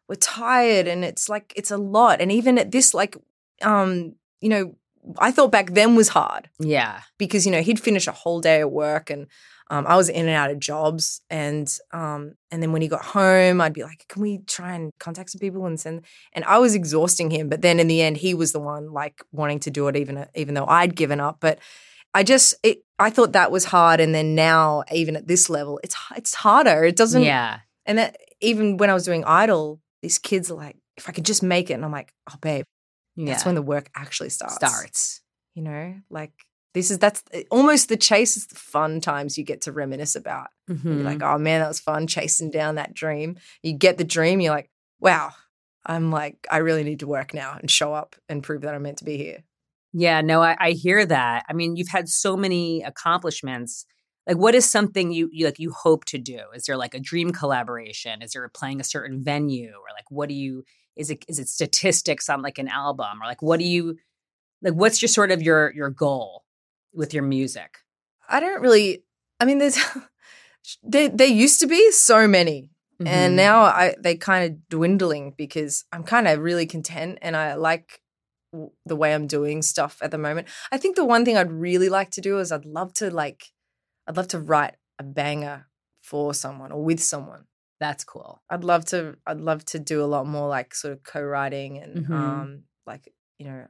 we're 0.08 0.16
tired 0.16 0.86
and 0.88 1.04
it's 1.04 1.28
like 1.28 1.52
it's 1.56 1.70
a 1.70 1.76
lot 1.78 2.20
and 2.20 2.30
even 2.32 2.58
at 2.58 2.70
this 2.72 2.92
like 2.92 3.16
um 3.62 4.14
you 4.40 4.48
know 4.48 4.74
i 5.18 5.30
thought 5.30 5.52
back 5.52 5.72
then 5.74 5.94
was 5.94 6.08
hard 6.08 6.50
yeah. 6.58 7.00
because 7.18 7.46
you 7.46 7.52
know 7.52 7.62
he'd 7.62 7.80
finish 7.80 8.06
a 8.08 8.12
whole 8.12 8.40
day 8.40 8.60
at 8.60 8.70
work 8.72 9.10
and 9.10 9.26
um, 9.68 9.84
I 9.86 9.96
was 9.96 10.08
in 10.08 10.26
and 10.26 10.36
out 10.36 10.50
of 10.50 10.60
jobs 10.60 11.20
and 11.28 11.68
um, 11.92 12.34
and 12.50 12.62
then 12.62 12.72
when 12.72 12.82
he 12.82 12.88
got 12.88 13.04
home 13.04 13.60
I'd 13.60 13.72
be 13.72 13.82
like 13.82 14.04
can 14.08 14.22
we 14.22 14.38
try 14.46 14.74
and 14.74 14.92
contact 15.00 15.30
some 15.30 15.40
people 15.40 15.66
and 15.66 15.78
send 15.78 16.04
and 16.32 16.44
I 16.44 16.58
was 16.58 16.74
exhausting 16.74 17.30
him 17.30 17.48
but 17.48 17.62
then 17.62 17.80
in 17.80 17.88
the 17.88 18.00
end 18.02 18.16
he 18.18 18.32
was 18.34 18.52
the 18.52 18.60
one 18.60 18.92
like 18.92 19.22
wanting 19.32 19.60
to 19.60 19.70
do 19.70 19.88
it 19.88 19.96
even 19.96 20.26
even 20.34 20.54
though 20.54 20.66
I'd 20.66 20.94
given 20.94 21.20
up 21.20 21.38
but 21.40 21.58
I 22.14 22.22
just 22.22 22.54
it 22.62 22.78
I 22.98 23.10
thought 23.10 23.32
that 23.32 23.50
was 23.50 23.64
hard 23.66 24.00
and 24.00 24.14
then 24.14 24.34
now 24.34 24.84
even 24.92 25.16
at 25.16 25.26
this 25.26 25.50
level 25.50 25.80
it's 25.82 25.96
it's 26.16 26.34
harder 26.34 26.84
it 26.84 26.96
doesn't 26.96 27.22
Yeah. 27.22 27.58
and 27.86 27.98
that 27.98 28.16
even 28.40 28.76
when 28.76 28.88
I 28.90 28.94
was 28.94 29.04
doing 29.04 29.24
idol 29.24 29.80
these 30.02 30.18
kids 30.18 30.50
are 30.50 30.54
like 30.56 30.76
if 30.96 31.08
I 31.08 31.12
could 31.12 31.24
just 31.26 31.42
make 31.42 31.70
it 31.70 31.74
and 31.74 31.84
I'm 31.84 31.92
like 31.92 32.12
oh 32.30 32.36
babe 32.40 32.64
Yeah. 33.16 33.32
that's 33.32 33.44
when 33.44 33.54
the 33.56 33.62
work 33.62 33.90
actually 33.96 34.30
starts 34.30 34.54
starts. 34.56 35.20
you 35.54 35.62
know 35.62 35.94
like 36.08 36.32
this 36.76 36.90
is 36.90 36.98
that's 36.98 37.22
eh, 37.32 37.42
almost 37.50 37.88
the 37.88 37.96
chase 37.96 38.36
is 38.36 38.46
the 38.46 38.54
fun 38.54 39.00
times 39.00 39.36
you 39.36 39.44
get 39.44 39.62
to 39.62 39.72
reminisce 39.72 40.14
about 40.14 40.48
Mhm. 40.70 40.84
you're 40.84 41.04
like 41.12 41.22
oh 41.22 41.38
man 41.38 41.60
that 41.60 41.68
was 41.68 41.80
fun 41.80 42.06
chasing 42.06 42.50
down 42.50 42.76
that 42.76 42.94
dream 42.94 43.36
you 43.62 43.72
get 43.72 43.98
the 43.98 44.04
dream 44.04 44.40
you're 44.40 44.54
like 44.54 44.70
wow 45.00 45.30
i'm 45.84 46.10
like 46.10 46.46
i 46.50 46.58
really 46.58 46.84
need 46.84 47.00
to 47.00 47.06
work 47.06 47.34
now 47.34 47.56
and 47.60 47.70
show 47.70 47.92
up 47.94 48.14
and 48.28 48.42
prove 48.42 48.62
that 48.62 48.74
i'm 48.74 48.82
meant 48.82 48.98
to 48.98 49.04
be 49.04 49.16
here 49.16 49.42
Yeah, 49.92 50.20
no, 50.20 50.42
I, 50.42 50.56
I 50.60 50.70
hear 50.72 51.06
that. 51.06 51.44
I 51.48 51.52
mean, 51.54 51.76
you've 51.76 51.88
had 51.98 52.06
so 52.08 52.36
many 52.36 52.82
accomplishments. 52.82 53.86
Like, 54.26 54.36
what 54.36 54.54
is 54.54 54.68
something 54.70 55.10
you, 55.12 55.30
you 55.32 55.46
like 55.46 55.58
you 55.58 55.70
hope 55.72 56.04
to 56.06 56.18
do? 56.18 56.40
Is 56.54 56.64
there 56.66 56.76
like 56.76 56.94
a 56.94 57.00
dream 57.10 57.30
collaboration? 57.32 58.20
Is 58.20 58.32
there 58.32 58.46
playing 58.52 58.80
a 58.80 58.84
certain 58.84 59.24
venue, 59.24 59.70
or 59.70 59.88
like 59.98 60.10
what 60.10 60.28
do 60.28 60.34
you? 60.34 60.64
Is 60.96 61.08
it 61.10 61.24
is 61.28 61.38
it 61.38 61.48
statistics 61.48 62.28
on 62.28 62.42
like 62.42 62.58
an 62.58 62.68
album, 62.68 63.22
or 63.22 63.26
like 63.26 63.40
what 63.40 63.58
do 63.58 63.64
you 63.64 63.96
like? 64.62 64.74
What's 64.74 65.00
your 65.00 65.08
sort 65.08 65.30
of 65.30 65.40
your 65.40 65.72
your 65.74 65.88
goal 65.88 66.44
with 66.96 67.14
your 67.14 67.22
music? 67.22 67.78
i 68.28 68.40
don't 68.40 68.60
really 68.60 69.04
i 69.40 69.44
mean 69.44 69.58
there's 69.58 69.78
there, 70.82 71.08
there 71.08 71.26
used 71.28 71.60
to 71.60 71.66
be 71.66 71.90
so 71.92 72.26
many 72.26 72.70
Mhm. 72.98 73.06
and 73.08 73.36
now 73.36 73.60
I 73.60 73.94
they 74.00 74.16
kind 74.16 74.42
of 74.50 74.68
dwindling 74.70 75.34
because 75.36 75.84
I'm 75.92 76.02
kind 76.02 76.26
of 76.26 76.38
really 76.40 76.64
content 76.64 77.18
and 77.20 77.36
I 77.36 77.52
like 77.52 78.00
w- 78.54 78.70
the 78.86 78.96
way 78.96 79.12
I'm 79.14 79.26
doing 79.26 79.60
stuff 79.60 79.98
at 80.00 80.10
the 80.10 80.16
moment. 80.18 80.48
I 80.72 80.78
think 80.78 80.96
the 80.96 81.04
one 81.04 81.22
thing 81.26 81.36
I'd 81.36 81.52
really 81.52 81.90
like 81.90 82.10
to 82.12 82.22
do 82.22 82.38
is 82.38 82.50
I'd 82.50 82.64
love 82.64 82.94
to 82.94 83.10
like 83.10 83.52
I'd 84.08 84.16
love 84.16 84.28
to 84.28 84.38
write 84.40 84.76
a 84.98 85.02
banger 85.04 85.66
for 86.02 86.32
someone 86.32 86.72
or 86.72 86.82
with 86.82 87.00
someone. 87.02 87.44
that's 87.78 88.04
cool. 88.04 88.40
I'd 88.48 88.64
love 88.64 88.86
to 88.86 89.16
I'd 89.26 89.42
love 89.42 89.62
to 89.66 89.78
do 89.78 90.02
a 90.02 90.08
lot 90.14 90.26
more 90.26 90.48
like 90.48 90.74
sort 90.74 90.92
of 90.94 91.02
co-writing 91.02 91.76
and 91.82 92.06
Mhm. 92.06 92.14
um 92.16 92.62
like 92.86 93.12
you 93.38 93.46
know 93.46 93.66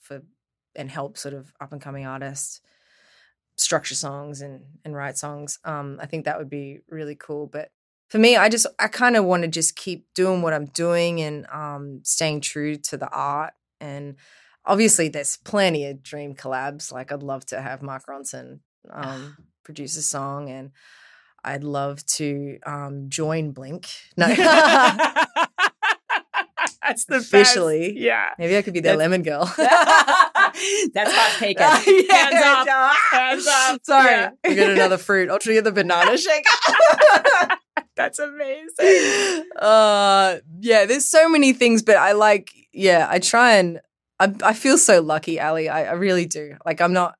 for 0.00 0.22
and 0.76 0.90
help 0.90 1.16
sort 1.16 1.34
of 1.34 1.52
up 1.60 1.72
and 1.72 1.80
coming 1.80 2.06
artists 2.06 2.60
structure 3.56 3.94
songs 3.94 4.40
and 4.40 4.62
and 4.84 4.94
write 4.94 5.16
songs. 5.16 5.58
Um 5.64 5.98
I 6.00 6.06
think 6.06 6.24
that 6.24 6.38
would 6.38 6.50
be 6.50 6.80
really 6.88 7.14
cool, 7.14 7.46
but 7.46 7.70
for 8.08 8.18
me 8.18 8.36
I 8.36 8.48
just 8.48 8.66
I 8.78 8.88
kind 8.88 9.16
of 9.16 9.24
want 9.24 9.42
to 9.42 9.48
just 9.48 9.76
keep 9.76 10.06
doing 10.14 10.42
what 10.42 10.52
I'm 10.52 10.66
doing 10.66 11.20
and 11.20 11.46
um 11.52 12.00
staying 12.04 12.40
true 12.40 12.76
to 12.76 12.96
the 12.96 13.08
art 13.08 13.54
and 13.80 14.16
obviously 14.66 15.08
there's 15.08 15.36
plenty 15.36 15.86
of 15.86 16.02
dream 16.02 16.34
collabs 16.34 16.92
like 16.92 17.12
I'd 17.12 17.22
love 17.22 17.46
to 17.46 17.60
have 17.60 17.82
Mark 17.82 18.06
Ronson 18.06 18.60
um 18.90 19.36
produce 19.64 19.96
a 19.96 20.02
song 20.02 20.50
and 20.50 20.72
I'd 21.44 21.62
love 21.62 22.04
to 22.06 22.58
um, 22.64 23.10
join 23.10 23.52
Blink. 23.52 23.88
No, 24.16 24.26
that's 26.86 27.04
the 27.06 27.16
Officially. 27.16 27.98
Yeah, 27.98 28.30
maybe 28.38 28.56
I 28.56 28.62
could 28.62 28.74
be 28.74 28.80
their 28.80 28.96
That's- 28.96 29.10
lemon 29.10 29.22
girl. 29.22 29.44
that's 29.56 31.12
hot 31.12 31.32
taken. 31.38 31.62
Hands 31.64 32.68
off. 32.70 32.96
Hands 33.10 33.46
up. 33.46 33.80
Sorry, 33.84 34.10
Yeah. 34.10 34.30
we 34.46 34.54
got 34.54 34.70
another 34.70 34.98
fruit. 34.98 35.30
I'll 35.30 35.38
trigger 35.38 35.62
the 35.62 35.72
banana 35.72 36.16
shake. 36.26 36.44
That's 37.96 38.18
amazing. 38.18 39.44
uh, 39.56 40.36
yeah, 40.60 40.84
there's 40.86 41.06
so 41.08 41.28
many 41.28 41.52
things, 41.52 41.82
but 41.82 41.96
I 41.96 42.12
like. 42.12 42.50
Yeah, 42.72 43.06
I 43.08 43.20
try 43.20 43.54
and 43.54 43.80
I, 44.18 44.34
I 44.42 44.52
feel 44.52 44.76
so 44.78 45.00
lucky, 45.00 45.40
Ali. 45.40 45.68
I, 45.68 45.84
I 45.84 45.92
really 45.92 46.26
do. 46.26 46.56
Like, 46.66 46.80
I'm 46.80 46.92
not. 46.92 47.14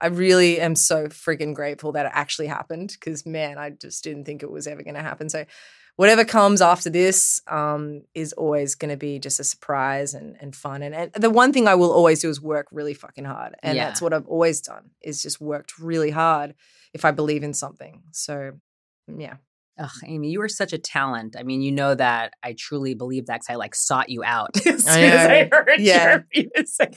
I 0.00 0.08
really 0.08 0.60
am 0.60 0.76
so 0.76 1.06
freaking 1.08 1.54
grateful 1.54 1.92
that 1.92 2.06
it 2.06 2.12
actually 2.14 2.46
happened 2.46 2.90
because, 2.92 3.26
man, 3.26 3.58
I 3.58 3.70
just 3.70 4.04
didn't 4.04 4.24
think 4.26 4.42
it 4.42 4.50
was 4.50 4.66
ever 4.68 4.82
going 4.84 4.94
to 4.94 5.02
happen. 5.02 5.28
So, 5.28 5.44
whatever 5.98 6.24
comes 6.24 6.62
after 6.62 6.88
this 6.88 7.42
um, 7.48 8.02
is 8.14 8.32
always 8.34 8.76
going 8.76 8.88
to 8.90 8.96
be 8.96 9.18
just 9.18 9.40
a 9.40 9.44
surprise 9.44 10.14
and, 10.14 10.36
and 10.40 10.54
fun. 10.54 10.80
And, 10.80 10.94
and 10.94 11.12
the 11.12 11.28
one 11.28 11.52
thing 11.52 11.66
I 11.66 11.74
will 11.74 11.90
always 11.92 12.20
do 12.20 12.30
is 12.30 12.40
work 12.40 12.68
really 12.70 12.94
fucking 12.94 13.24
hard. 13.24 13.56
And 13.64 13.76
Yeah. 13.76 13.86
that's 13.88 14.00
what 14.00 14.14
I've 14.14 14.28
always 14.28 14.60
done 14.60 14.90
is 15.02 15.20
just 15.20 15.40
worked 15.40 15.76
really 15.80 16.10
hard 16.10 16.54
if 16.94 17.04
I 17.04 17.10
believe 17.10 17.42
in 17.42 17.52
something. 17.52 18.02
So, 18.12 18.52
yeah. 19.08 19.38
Ugh, 19.76 19.90
Amy, 20.06 20.30
you 20.30 20.40
are 20.42 20.48
such 20.48 20.72
a 20.72 20.78
talent. 20.78 21.34
I 21.36 21.42
mean, 21.42 21.62
you 21.62 21.72
know 21.72 21.96
that 21.96 22.32
I 22.44 22.52
truly 22.56 22.94
believe 22.94 23.26
that 23.26 23.40
because 23.40 23.50
I 23.50 23.56
like 23.56 23.74
sought 23.74 24.08
you 24.08 24.22
out 24.22 24.56
as 24.66 24.84
soon 24.84 25.02
as 25.04 25.26
I 25.28 25.48
heard 25.52 25.80
Yeah. 25.80 26.20
your 26.32 26.46
music. 26.56 26.96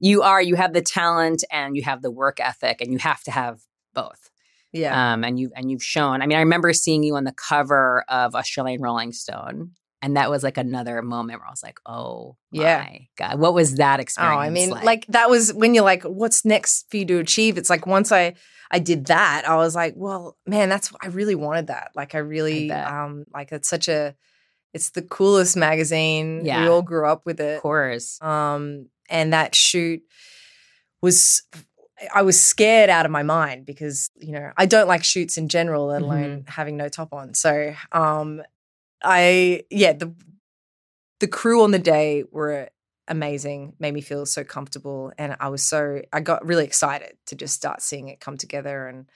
You 0.00 0.22
are, 0.22 0.42
you 0.42 0.56
have 0.56 0.72
the 0.72 0.82
talent 0.82 1.44
and 1.52 1.76
you 1.76 1.82
have 1.84 2.02
the 2.02 2.10
work 2.10 2.40
ethic, 2.40 2.80
and 2.80 2.90
you 2.92 2.98
have 2.98 3.22
to 3.24 3.30
have 3.30 3.60
both. 3.94 4.29
Yeah. 4.72 5.12
Um, 5.12 5.24
and 5.24 5.38
you 5.38 5.50
and 5.56 5.70
you've 5.70 5.82
shown. 5.82 6.22
I 6.22 6.26
mean, 6.26 6.36
I 6.38 6.42
remember 6.42 6.72
seeing 6.72 7.02
you 7.02 7.16
on 7.16 7.24
the 7.24 7.32
cover 7.32 8.04
of 8.08 8.34
Australian 8.34 8.80
Rolling 8.80 9.12
Stone, 9.12 9.72
and 10.02 10.16
that 10.16 10.30
was 10.30 10.42
like 10.42 10.56
another 10.56 11.02
moment 11.02 11.40
where 11.40 11.46
I 11.48 11.50
was 11.50 11.62
like, 11.62 11.80
"Oh, 11.86 12.36
Yeah. 12.52 12.86
god, 13.18 13.38
what 13.40 13.52
was 13.54 13.74
that 13.76 14.00
experience?" 14.00 14.36
Oh. 14.36 14.40
I 14.40 14.50
mean, 14.50 14.70
like? 14.70 15.06
that 15.08 15.28
was 15.28 15.52
when 15.52 15.74
you're 15.74 15.84
like, 15.84 16.04
what's 16.04 16.44
next 16.44 16.86
for 16.90 16.98
you 16.98 17.04
to 17.06 17.18
achieve? 17.18 17.58
It's 17.58 17.70
like 17.70 17.86
once 17.86 18.12
I 18.12 18.34
I 18.70 18.78
did 18.78 19.06
that, 19.06 19.42
I 19.48 19.56
was 19.56 19.74
like, 19.74 19.94
well, 19.96 20.36
man, 20.46 20.68
that's 20.68 20.92
I 21.02 21.08
really 21.08 21.34
wanted 21.34 21.66
that. 21.66 21.90
Like 21.96 22.14
I 22.14 22.18
really 22.18 22.68
bet. 22.68 22.86
um 22.86 23.24
like 23.34 23.50
it's 23.52 23.68
such 23.68 23.88
a 23.88 24.14
it's 24.72 24.90
the 24.90 25.02
coolest 25.02 25.56
magazine. 25.56 26.44
Yeah. 26.44 26.62
We 26.62 26.68
all 26.68 26.82
grew 26.82 27.08
up 27.08 27.26
with 27.26 27.40
it. 27.40 27.56
of 27.56 27.62
course, 27.62 28.22
Um 28.22 28.86
and 29.08 29.32
that 29.32 29.56
shoot 29.56 30.00
was 31.02 31.42
I 32.14 32.22
was 32.22 32.40
scared 32.40 32.90
out 32.90 33.04
of 33.04 33.12
my 33.12 33.22
mind 33.22 33.66
because, 33.66 34.10
you 34.16 34.32
know, 34.32 34.52
I 34.56 34.66
don't 34.66 34.88
like 34.88 35.04
shoots 35.04 35.36
in 35.36 35.48
general, 35.48 35.86
let 35.86 36.02
alone 36.02 36.44
having 36.46 36.76
no 36.76 36.88
top 36.88 37.12
on. 37.12 37.34
So, 37.34 37.74
um 37.92 38.42
I 39.02 39.64
yeah 39.70 39.92
the 39.94 40.14
the 41.20 41.28
crew 41.28 41.62
on 41.62 41.70
the 41.70 41.78
day 41.78 42.24
were 42.30 42.70
amazing, 43.08 43.74
made 43.78 43.92
me 43.92 44.00
feel 44.00 44.24
so 44.24 44.44
comfortable, 44.44 45.12
and 45.18 45.36
I 45.40 45.48
was 45.48 45.62
so 45.62 46.02
I 46.12 46.20
got 46.20 46.46
really 46.46 46.64
excited 46.64 47.16
to 47.26 47.36
just 47.36 47.54
start 47.54 47.82
seeing 47.82 48.08
it 48.08 48.20
come 48.20 48.36
together 48.36 48.86
and 48.86 49.06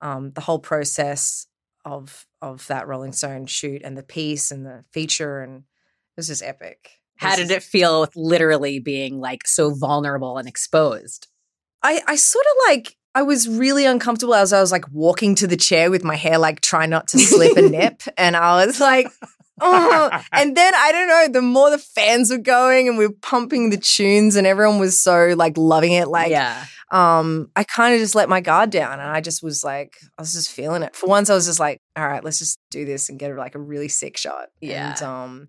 um, 0.00 0.30
the 0.32 0.40
whole 0.40 0.58
process 0.60 1.46
of 1.84 2.26
of 2.42 2.66
that 2.68 2.86
Rolling 2.86 3.12
Stone 3.12 3.46
shoot 3.46 3.82
and 3.82 3.96
the 3.96 4.02
piece 4.02 4.50
and 4.50 4.64
the 4.64 4.84
feature 4.92 5.40
and 5.40 5.58
it 5.58 5.64
was 6.16 6.28
just 6.28 6.42
epic. 6.42 6.90
How 7.16 7.34
did 7.34 7.50
it 7.50 7.64
feel 7.64 8.00
with 8.00 8.14
literally 8.14 8.78
being 8.78 9.18
like 9.18 9.46
so 9.46 9.74
vulnerable 9.74 10.38
and 10.38 10.46
exposed? 10.46 11.26
I 11.82 12.02
I 12.06 12.16
sort 12.16 12.44
of 12.44 12.70
like 12.70 12.96
I 13.14 13.22
was 13.22 13.48
really 13.48 13.84
uncomfortable 13.84 14.34
as 14.34 14.52
I 14.52 14.60
was 14.60 14.72
like 14.72 14.84
walking 14.92 15.34
to 15.36 15.46
the 15.46 15.56
chair 15.56 15.90
with 15.90 16.04
my 16.04 16.14
hair 16.14 16.38
like 16.38 16.60
trying 16.60 16.90
not 16.90 17.08
to 17.08 17.18
slip 17.18 17.56
a 17.56 17.62
nip, 17.68 18.02
and 18.16 18.36
I 18.36 18.64
was 18.64 18.80
like. 18.80 19.08
Oh. 19.60 20.22
And 20.32 20.56
then 20.56 20.72
I 20.72 20.92
don't 20.92 21.08
know, 21.08 21.40
the 21.40 21.42
more 21.42 21.68
the 21.68 21.78
fans 21.78 22.30
were 22.30 22.38
going 22.38 22.86
and 22.88 22.96
we 22.96 23.08
were 23.08 23.14
pumping 23.22 23.70
the 23.70 23.76
tunes 23.76 24.36
and 24.36 24.46
everyone 24.46 24.78
was 24.78 25.00
so 25.00 25.34
like 25.36 25.58
loving 25.58 25.92
it. 25.92 26.06
Like, 26.06 26.30
yeah. 26.30 26.64
um, 26.92 27.50
I 27.56 27.64
kind 27.64 27.92
of 27.92 27.98
just 27.98 28.14
let 28.14 28.28
my 28.28 28.40
guard 28.40 28.70
down 28.70 29.00
and 29.00 29.10
I 29.10 29.20
just 29.20 29.42
was 29.42 29.64
like, 29.64 29.94
I 30.16 30.22
was 30.22 30.32
just 30.32 30.52
feeling 30.52 30.84
it. 30.84 30.94
For 30.94 31.08
once, 31.08 31.28
I 31.28 31.34
was 31.34 31.46
just 31.46 31.58
like, 31.58 31.80
all 31.96 32.06
right, 32.06 32.22
let's 32.22 32.38
just 32.38 32.60
do 32.70 32.84
this 32.84 33.08
and 33.08 33.18
get 33.18 33.34
like 33.34 33.56
a 33.56 33.58
really 33.58 33.88
sick 33.88 34.16
shot. 34.16 34.46
Yeah. 34.60 34.90
And, 34.92 35.02
um, 35.02 35.48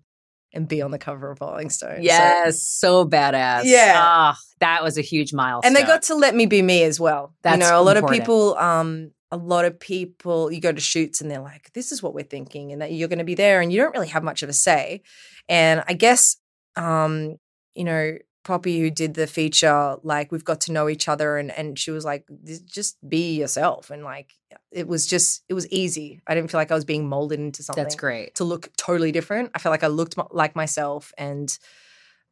and 0.52 0.66
be 0.68 0.82
on 0.82 0.90
the 0.90 0.98
cover 0.98 1.30
of 1.30 1.40
Rolling 1.40 1.70
Stone. 1.70 1.96
So- 1.96 2.02
Yes, 2.02 2.62
so, 2.62 3.06
badass. 3.06 3.62
Yeah. 3.64 3.92
Ah, 3.96 4.36
that 4.60 4.82
was 4.82 4.98
a 4.98 5.02
huge 5.02 5.32
milestone. 5.32 5.68
and 5.68 5.76
they 5.76 5.82
got 5.86 6.02
to 6.04 6.14
let 6.14 6.34
me 6.34 6.46
be 6.46 6.62
me 6.62 6.82
as 6.84 6.98
well. 7.00 7.34
That's 7.42 7.62
you 7.62 7.70
know, 7.70 7.80
a 7.80 7.82
lot 7.82 7.96
important. 7.96 8.20
of 8.20 8.24
people, 8.24 8.56
um, 8.58 9.10
a 9.30 9.36
lot 9.36 9.64
of 9.64 9.78
people, 9.78 10.50
you 10.50 10.60
go 10.60 10.72
to 10.72 10.80
shoots 10.80 11.20
and 11.20 11.30
they're 11.30 11.40
like, 11.40 11.72
"This 11.72 11.92
is 11.92 12.02
what 12.02 12.14
we're 12.14 12.24
thinking," 12.24 12.72
and 12.72 12.82
that 12.82 12.92
you're 12.92 13.08
going 13.08 13.18
to 13.20 13.24
be 13.24 13.36
there, 13.36 13.60
and 13.60 13.72
you 13.72 13.80
don't 13.80 13.92
really 13.94 14.08
have 14.08 14.24
much 14.24 14.42
of 14.42 14.48
a 14.48 14.52
say. 14.52 15.02
And 15.48 15.84
I 15.86 15.92
guess, 15.94 16.36
um, 16.76 17.36
you 17.74 17.84
know, 17.84 18.16
Poppy, 18.42 18.80
who 18.80 18.90
did 18.90 19.14
the 19.14 19.26
feature, 19.26 19.96
like 20.02 20.32
we've 20.32 20.44
got 20.44 20.60
to 20.62 20.72
know 20.72 20.88
each 20.88 21.08
other, 21.08 21.36
and 21.36 21.50
and 21.50 21.78
she 21.78 21.90
was 21.90 22.04
like, 22.04 22.26
"Just 22.66 22.96
be 23.08 23.36
yourself," 23.38 23.90
and 23.90 24.02
like 24.02 24.32
it 24.72 24.88
was 24.88 25.06
just, 25.06 25.44
it 25.48 25.54
was 25.54 25.68
easy. 25.68 26.20
I 26.26 26.34
didn't 26.34 26.50
feel 26.50 26.60
like 26.60 26.70
I 26.70 26.74
was 26.74 26.84
being 26.84 27.08
molded 27.08 27.38
into 27.38 27.62
something 27.62 27.82
That's 27.82 27.94
great. 27.94 28.34
to 28.36 28.44
look 28.44 28.70
totally 28.76 29.12
different. 29.12 29.50
I 29.54 29.58
felt 29.58 29.72
like 29.72 29.84
I 29.84 29.88
looked 29.88 30.16
like 30.30 30.56
myself 30.56 31.12
and 31.18 31.56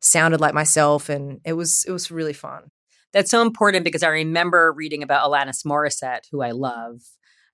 sounded 0.00 0.40
like 0.40 0.54
myself, 0.54 1.08
and 1.08 1.40
it 1.44 1.52
was 1.54 1.84
it 1.86 1.92
was 1.92 2.10
really 2.10 2.32
fun. 2.32 2.70
That's 3.12 3.30
so 3.30 3.42
important 3.42 3.84
because 3.84 4.02
I 4.02 4.08
remember 4.08 4.72
reading 4.72 5.02
about 5.02 5.28
Alanis 5.28 5.64
Morissette, 5.64 6.26
who 6.30 6.42
I 6.42 6.50
love. 6.50 7.00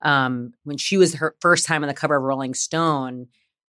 Um, 0.02 0.52
when 0.64 0.76
she 0.76 0.96
was 0.96 1.14
her 1.14 1.34
first 1.40 1.66
time 1.66 1.82
on 1.82 1.88
the 1.88 1.94
cover 1.94 2.16
of 2.16 2.22
Rolling 2.22 2.54
Stone, 2.54 3.28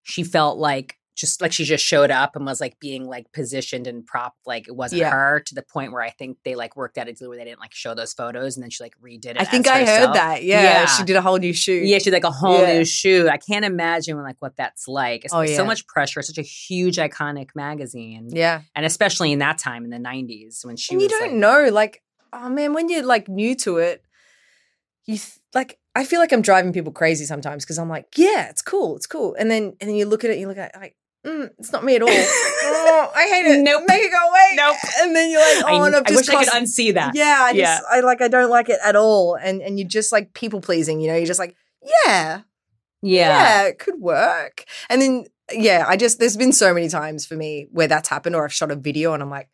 she 0.04 0.24
felt 0.24 0.58
like 0.58 0.98
just 1.18 1.42
like 1.42 1.52
she 1.52 1.64
just 1.66 1.84
showed 1.84 2.12
up 2.12 2.36
and 2.36 2.46
was 2.46 2.62
like 2.62 2.80
being 2.80 3.04
like 3.06 3.32
positioned 3.34 3.88
and 3.88 4.06
propped 4.06 4.38
like 4.46 4.68
it 4.68 4.76
wasn't 4.76 5.02
Yeah. 5.02 5.10
her 5.12 5.40
to 5.48 5.56
the 5.56 5.64
point 5.64 5.92
where 5.92 6.04
I 6.04 6.12
think 6.12 6.38
they 6.46 6.54
like 6.56 6.76
worked 6.78 6.98
out 7.00 7.08
a 7.08 7.14
deal 7.14 7.28
where 7.30 7.38
they 7.38 7.44
didn't 7.44 7.60
like 7.60 7.74
show 7.74 7.96
those 7.96 8.14
photos 8.14 8.56
and 8.56 8.62
then 8.64 8.70
she 8.70 8.84
like 8.84 8.94
redid 9.04 9.32
it. 9.32 9.38
I 9.42 9.44
think 9.44 9.68
I 9.68 9.80
herself. 9.80 10.00
heard 10.10 10.16
that. 10.16 10.44
Yeah, 10.44 10.62
Yeah. 10.62 10.86
she 10.86 11.04
did 11.04 11.16
a 11.16 11.22
whole 11.22 11.38
new 11.38 11.54
shoot. 11.54 11.86
Yeah, 11.88 11.98
she's 11.98 12.14
like 12.14 12.24
a 12.24 12.32
whole 12.32 12.62
Yeah. 12.62 12.78
new 12.78 12.86
shoot. 12.86 13.28
I 13.28 13.38
can't 13.38 13.66
imagine 13.66 14.22
like 14.22 14.38
what 14.40 14.56
that's 14.56 14.88
like. 14.88 15.26
It's 15.26 15.34
Oh, 15.34 15.44
so 15.48 15.66
much 15.66 15.88
pressure. 15.88 16.22
Such 16.22 16.38
a 16.38 16.44
huge 16.44 16.98
iconic 16.98 17.50
magazine, 17.56 18.30
yeah. 18.32 18.62
and 18.76 18.86
especially 18.86 19.32
in 19.32 19.40
that 19.40 19.58
time 19.58 19.84
in 19.84 19.90
the 19.90 19.98
'90s 19.98 20.64
when 20.64 20.78
she 20.78 20.94
and 20.94 21.02
was 21.02 21.12
you 21.12 21.18
don't 21.20 21.30
like, 21.30 21.38
know, 21.66 21.70
like, 21.74 22.04
oh 22.32 22.48
man, 22.50 22.74
when 22.74 22.90
you're 22.90 23.04
like 23.04 23.28
new 23.28 23.56
to 23.56 23.78
it, 23.80 24.04
you 25.06 25.16
th- 25.18 25.40
like. 25.54 25.80
I 25.96 26.04
feel 26.06 26.20
like 26.20 26.32
I'm 26.32 26.44
driving 26.44 26.74
people 26.74 26.92
crazy 26.92 27.26
sometimes 27.26 27.66
because 27.66 27.80
I'm 27.80 27.90
like, 27.90 28.06
yeah, 28.18 28.50
it's 28.50 28.62
cool, 28.62 28.96
it's 28.98 29.08
cool, 29.08 29.34
and 29.40 29.50
then 29.50 29.74
and 29.82 29.90
then 29.90 29.96
you 29.96 30.06
look 30.06 30.24
at 30.24 30.30
it, 30.30 30.34
and 30.34 30.42
you 30.42 30.48
look 30.48 30.60
at 30.60 30.76
it, 30.76 30.80
like, 30.80 30.96
mm, 31.28 31.50
it's 31.60 31.72
not 31.72 31.84
me 31.84 31.96
at 31.96 32.02
all. 32.02 32.10
oh, 32.12 33.12
I 33.16 33.28
hate 33.28 33.46
it. 33.46 33.62
Nope. 33.62 33.84
make 33.88 34.04
it 34.04 34.12
go 34.12 34.30
away. 34.30 34.56
Nope. 34.56 34.78
And 35.02 35.16
then 35.16 35.30
you're 35.30 35.40
like, 35.40 35.66
oh, 35.66 35.84
I, 35.84 35.90
no, 35.90 35.98
I 35.98 36.02
just 36.02 36.28
wish 36.28 36.36
I 36.36 36.44
could 36.44 36.54
unsee 36.54 36.94
that. 36.94 37.16
Yeah, 37.16 37.38
I 37.42 37.54
just, 37.54 37.60
Yeah. 37.60 37.80
I 37.90 38.00
like, 38.00 38.22
I 38.22 38.28
don't 38.28 38.50
like 38.50 38.70
it 38.70 38.80
at 38.84 38.96
all, 38.96 39.36
and 39.36 39.62
and 39.62 39.78
you're 39.78 39.88
just 39.88 40.12
like 40.12 40.34
people 40.34 40.62
pleasing, 40.62 41.02
you 41.02 41.08
know, 41.08 41.16
you're 41.16 41.26
just 41.26 41.40
like, 41.40 41.56
yeah, 41.84 42.42
yeah. 43.02 43.62
yeah, 43.62 43.64
it 43.68 43.80
could 43.80 44.00
work. 44.00 44.66
And 44.90 45.02
then, 45.02 45.26
yeah, 45.52 45.86
I 45.88 45.98
just, 45.98 46.20
there's 46.20 46.38
been 46.38 46.54
so 46.54 46.74
many 46.74 46.90
times 46.90 47.26
for 47.26 47.36
me 47.36 47.68
where 47.72 47.88
that's 47.88 48.10
happened, 48.10 48.36
or 48.36 48.44
I've 48.44 48.54
shot 48.54 48.72
a 48.72 48.76
video 48.76 49.14
and 49.14 49.22
I'm 49.22 49.30
like, 49.30 49.50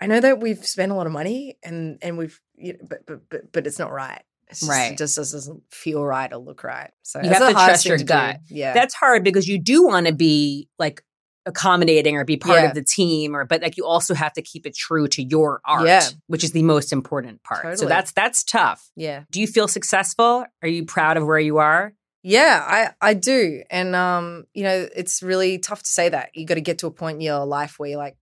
I 0.00 0.06
know 0.06 0.20
that 0.20 0.40
we've 0.40 0.64
spent 0.64 0.92
a 0.92 0.94
lot 0.94 1.06
of 1.06 1.12
money 1.12 1.56
and, 1.62 1.98
and 2.02 2.18
we've, 2.18 2.40
you 2.56 2.74
know, 2.74 2.78
but, 2.88 3.06
but, 3.06 3.28
but, 3.28 3.52
but 3.52 3.66
it's 3.66 3.78
not 3.78 3.92
right. 3.92 4.22
Just, 4.50 4.68
Right. 4.68 4.92
It 4.92 4.98
just 4.98 5.16
doesn't 5.16 5.62
feel 5.70 6.04
right 6.04 6.32
or 6.32 6.38
look 6.38 6.64
right. 6.64 6.90
So 7.02 7.20
You 7.22 7.28
have 7.30 7.48
to 7.48 7.52
trust 7.52 7.86
your 7.86 7.98
to 7.98 8.04
do. 8.04 8.08
gut. 8.08 8.40
Yeah. 8.48 8.72
That's 8.74 8.94
hard 8.94 9.24
because 9.24 9.48
you 9.48 9.58
do 9.58 9.84
want 9.84 10.06
to 10.06 10.12
be 10.12 10.68
like 10.78 11.02
accommodating 11.46 12.16
or 12.16 12.24
be 12.24 12.36
part 12.36 12.62
Yeah. 12.62 12.68
of 12.68 12.74
the 12.74 12.82
team 12.82 13.36
or 13.36 13.44
but 13.44 13.60
like 13.62 13.76
you 13.76 13.84
also 13.86 14.14
have 14.14 14.32
to 14.34 14.42
keep 14.42 14.66
it 14.66 14.74
true 14.74 15.06
to 15.08 15.22
your 15.22 15.60
art, 15.64 15.86
Yeah. 15.86 16.02
which 16.26 16.42
is 16.42 16.52
the 16.52 16.62
most 16.62 16.92
important 16.92 17.42
part. 17.42 17.78
So 17.78 17.86
that's 17.86 18.12
that's 18.12 18.42
tough. 18.44 18.90
yeah. 18.96 19.24
Do 19.30 19.40
you 19.40 19.46
feel 19.46 19.68
successful? 19.68 20.46
Are 20.62 20.68
you 20.68 20.84
proud 20.86 21.16
of 21.16 21.26
where 21.26 21.38
you 21.38 21.58
are? 21.58 21.92
Yeah, 22.26 22.64
I, 22.66 23.10
I 23.10 23.12
do. 23.12 23.62
And, 23.70 23.94
um, 23.94 24.46
you 24.54 24.62
know, 24.62 24.88
it's 24.96 25.22
really 25.22 25.58
tough 25.58 25.82
to 25.82 25.90
say 25.90 26.08
that. 26.08 26.30
You 26.32 26.46
got 26.46 26.54
to 26.54 26.62
get 26.62 26.78
to 26.78 26.86
a 26.86 26.90
point 26.90 27.16
in 27.16 27.20
your 27.20 27.44
life 27.44 27.78
where 27.78 27.90
you're 27.90 27.98
like, 27.98 28.16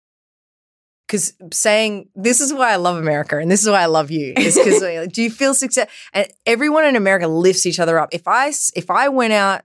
because 1.10 1.32
saying 1.52 2.08
this 2.14 2.40
is 2.40 2.54
why 2.54 2.72
I 2.72 2.76
love 2.76 2.96
America 2.96 3.36
and 3.36 3.50
this 3.50 3.64
is 3.64 3.68
why 3.68 3.82
I 3.82 3.86
love 3.86 4.12
you 4.12 4.32
is 4.36 4.56
because 4.56 5.08
do 5.12 5.22
you 5.22 5.30
feel 5.30 5.54
success? 5.54 5.90
And 6.12 6.28
everyone 6.46 6.84
in 6.84 6.94
America 6.94 7.26
lifts 7.26 7.66
each 7.66 7.80
other 7.80 7.98
up. 7.98 8.10
If 8.12 8.28
I 8.28 8.52
if 8.76 8.90
I 8.90 9.08
went 9.08 9.32
out 9.32 9.62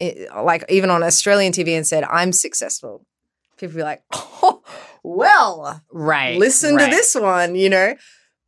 eh, 0.00 0.26
like 0.36 0.66
even 0.68 0.90
on 0.90 1.02
Australian 1.02 1.54
TV 1.54 1.74
and 1.74 1.86
said 1.86 2.04
I'm 2.04 2.30
successful, 2.30 3.06
people 3.56 3.76
be 3.76 3.82
like, 3.82 4.02
oh, 4.12 4.62
well, 5.02 5.80
Right. 5.90 6.38
listen 6.38 6.76
right. 6.76 6.90
to 6.90 6.90
this 6.94 7.14
one, 7.14 7.54
you 7.54 7.70
know. 7.70 7.94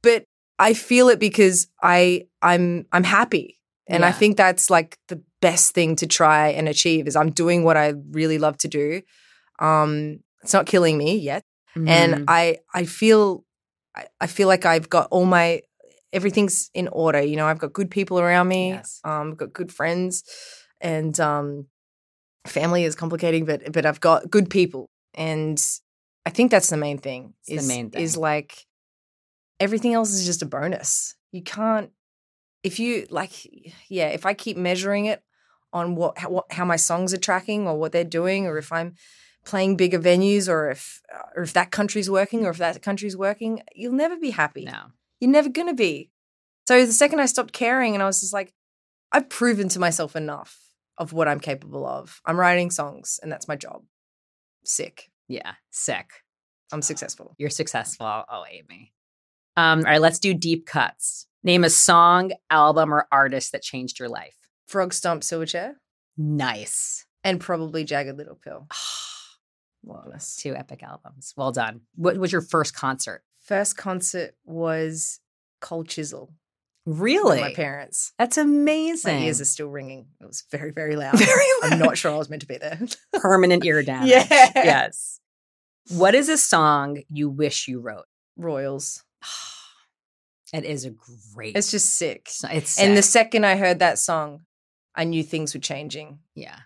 But 0.03 0.27
I 0.59 0.75
feel 0.75 1.09
it 1.09 1.19
because 1.19 1.69
I 1.83 2.27
I'm 2.43 2.85
I'm 2.93 3.05
happy. 3.05 3.59
And 3.87 4.03
I 4.03 4.13
think 4.13 4.39
that's 4.39 4.71
like 4.71 4.99
the 5.09 5.23
best 5.43 5.75
thing 5.75 5.95
to 5.97 6.07
try 6.07 6.49
and 6.49 6.69
achieve 6.69 7.07
is 7.07 7.17
I'm 7.17 7.31
doing 7.31 7.65
what 7.65 7.77
I 7.77 7.95
really 8.11 8.39
love 8.39 8.59
to 8.59 8.69
do. 8.69 9.01
Um 9.59 10.21
it's 10.43 10.53
not 10.53 10.67
killing 10.67 10.99
me 10.99 11.17
yet. 11.17 11.43
Mhm. 11.77 11.89
And 11.89 12.25
I 12.29 12.59
I 12.73 12.85
feel 12.85 13.45
I, 14.21 14.27
feel 14.27 14.49
like 14.49 14.67
I've 14.67 14.89
got 14.89 15.09
all 15.11 15.25
my 15.25 15.63
everything's 16.13 16.71
in 16.75 16.89
order. 16.89 17.23
You 17.23 17.37
know, 17.37 17.47
I've 17.47 17.59
got 17.59 17.73
good 17.73 17.91
people 17.91 18.19
around 18.19 18.49
me. 18.49 18.71
Yes. 18.71 19.01
Um 19.05 19.33
I've 19.33 19.37
got 19.37 19.53
good 19.53 19.73
friends 19.73 20.25
and 20.81 21.19
um 21.21 21.67
family 22.47 22.85
is 22.85 22.95
complicating, 22.95 23.45
but 23.45 23.73
but 23.73 23.87
I've 23.87 24.01
got 24.01 24.31
good 24.31 24.51
people. 24.51 24.91
And 25.15 25.61
I 26.27 26.31
think 26.31 26.51
that's 26.51 26.71
the 26.71 26.77
main 26.77 26.99
thing. 26.99 27.35
It's 27.41 27.49
the 27.49 27.55
is, 27.57 27.69
main 27.69 27.91
Is 27.95 28.17
like 28.17 28.67
everything 29.61 29.95
else 29.95 30.11
is 30.13 30.25
just 30.27 30.43
a 30.43 30.47
bonus. 30.47 31.15
You 31.33 31.43
can't 31.43 31.91
if 32.63 32.79
you 32.79 33.07
like 33.11 33.33
yeah, 33.89 34.09
if 34.09 34.27
I 34.27 34.35
keep 34.35 34.57
measuring 34.57 35.07
it 35.07 35.23
on 35.73 35.97
what 35.97 36.19
how, 36.19 36.31
what, 36.31 36.53
how 36.53 36.65
my 36.65 36.77
songs 36.77 37.13
are 37.13 37.19
tracking 37.19 37.67
or 37.69 37.79
what 37.79 37.93
they're 37.93 38.05
doing 38.05 38.47
or 38.47 38.59
if 38.59 38.73
I'm 38.73 38.95
playing 39.45 39.77
bigger 39.77 39.99
venues 39.99 40.49
or 40.49 40.71
if 40.71 41.03
or 41.37 41.43
if 41.43 41.53
that 41.53 41.71
country's 41.71 42.11
working 42.11 42.45
or 42.47 42.51
if 42.51 42.59
that 42.59 42.81
country's 42.83 43.17
working, 43.17 43.63
you'll 43.75 43.93
never 43.93 44.17
be 44.17 44.31
happy. 44.31 44.65
no. 44.65 44.93
You're 45.21 45.31
never 45.31 45.49
going 45.49 45.69
to 45.69 45.75
be. 45.75 46.11
So 46.69 46.85
the 46.85 46.93
second 46.93 47.21
I 47.21 47.27
stopped 47.27 47.53
caring 47.53 47.95
and 47.95 48.03
I 48.03 48.07
was 48.07 48.21
just 48.21 48.33
like 48.33 48.53
I've 49.13 49.29
proven 49.29 49.69
to 49.71 49.79
myself 49.79 50.17
enough 50.17 50.59
of 50.99 51.13
what 51.13 51.29
I'm 51.29 51.41
capable 51.41 51.87
of. 51.87 52.21
I'm 52.27 52.39
writing 52.39 52.71
songs 52.71 53.19
and 53.23 53.31
that's 53.33 53.49
my 53.49 53.57
job. 53.57 53.85
Sick. 54.65 55.11
Yeah. 55.29 55.53
Sick. 55.71 56.11
I'm 56.73 56.83
successful. 56.83 57.35
You're 57.39 57.51
successful. 57.51 58.07
Oh, 58.07 58.45
Amy. 58.51 58.93
Um, 59.57 59.81
all 59.81 59.85
right, 59.85 60.01
let's 60.01 60.19
do 60.19 60.35
deep 60.35 60.67
cuts. 60.67 61.27
Name 61.45 61.63
a 61.65 61.71
song, 61.71 62.33
album, 62.51 62.93
or 62.93 63.07
artist 63.13 63.53
that 63.53 63.63
changed 63.63 63.99
your 64.01 64.09
life. 64.09 64.37
Frogstomp 64.71 65.21
Silverchair 65.21 65.75
Nice. 66.17 67.07
and 67.23 67.41
probably 67.41 67.85
Jagged 67.85 68.17
Little 68.17 68.35
Pill. 68.43 68.67
Honest. 69.89 70.39
Two 70.41 70.55
epic 70.55 70.83
albums. 70.83 71.35
Well 71.37 71.53
done. 71.53 71.83
What 71.97 72.17
was 72.19 72.33
your 72.33 72.41
first 72.41 72.75
concert? 72.75 73.23
First 73.43 73.77
concert 73.77 74.35
was 74.45 75.21
Cold 75.61 75.89
Chisel. 75.89 76.33
Really? 76.87 77.41
My 77.41 77.55
parents. 77.55 78.13
That's 78.19 78.37
amazing. 78.37 79.15
My 79.17 79.23
ears 79.25 79.41
are 79.41 79.47
still 79.47 79.69
ringing. 79.69 80.07
It 80.21 80.27
was 80.27 80.45
very, 80.51 80.71
very 80.71 80.97
loud. 81.03 81.19
Very 81.19 81.47
loud. 81.63 81.73
I'm 81.73 81.79
not 81.79 81.97
sure 81.99 82.13
I 82.13 82.17
was 82.19 82.29
meant 82.29 82.43
to 82.43 82.49
be 82.49 82.59
there. 82.59 82.79
permanent 83.15 83.65
ear 83.65 83.83
damage. 83.85 84.11
Yeah. 84.11 84.27
Yes. 84.55 85.21
What 85.91 86.15
is 86.15 86.29
a 86.29 86.37
song 86.39 87.03
you 87.11 87.29
wish 87.31 87.69
you 87.69 87.81
wrote? 87.81 88.05
Royals. 88.37 89.03
It 90.53 90.65
is 90.65 90.85
a 90.85 90.91
great. 91.35 91.57
It's 91.57 91.73
just 91.73 91.97
sick. 91.97 92.29
it's 92.45 92.79
And 92.79 92.97
the 92.97 93.03
second 93.03 93.45
I 93.45 93.57
heard 93.57 93.81
that 93.81 93.99
song, 93.99 94.43
I 94.95 95.03
knew 95.03 95.25
things 95.25 95.53
were 95.53 95.59
changing. 95.61 96.21
yeah. 96.37 96.61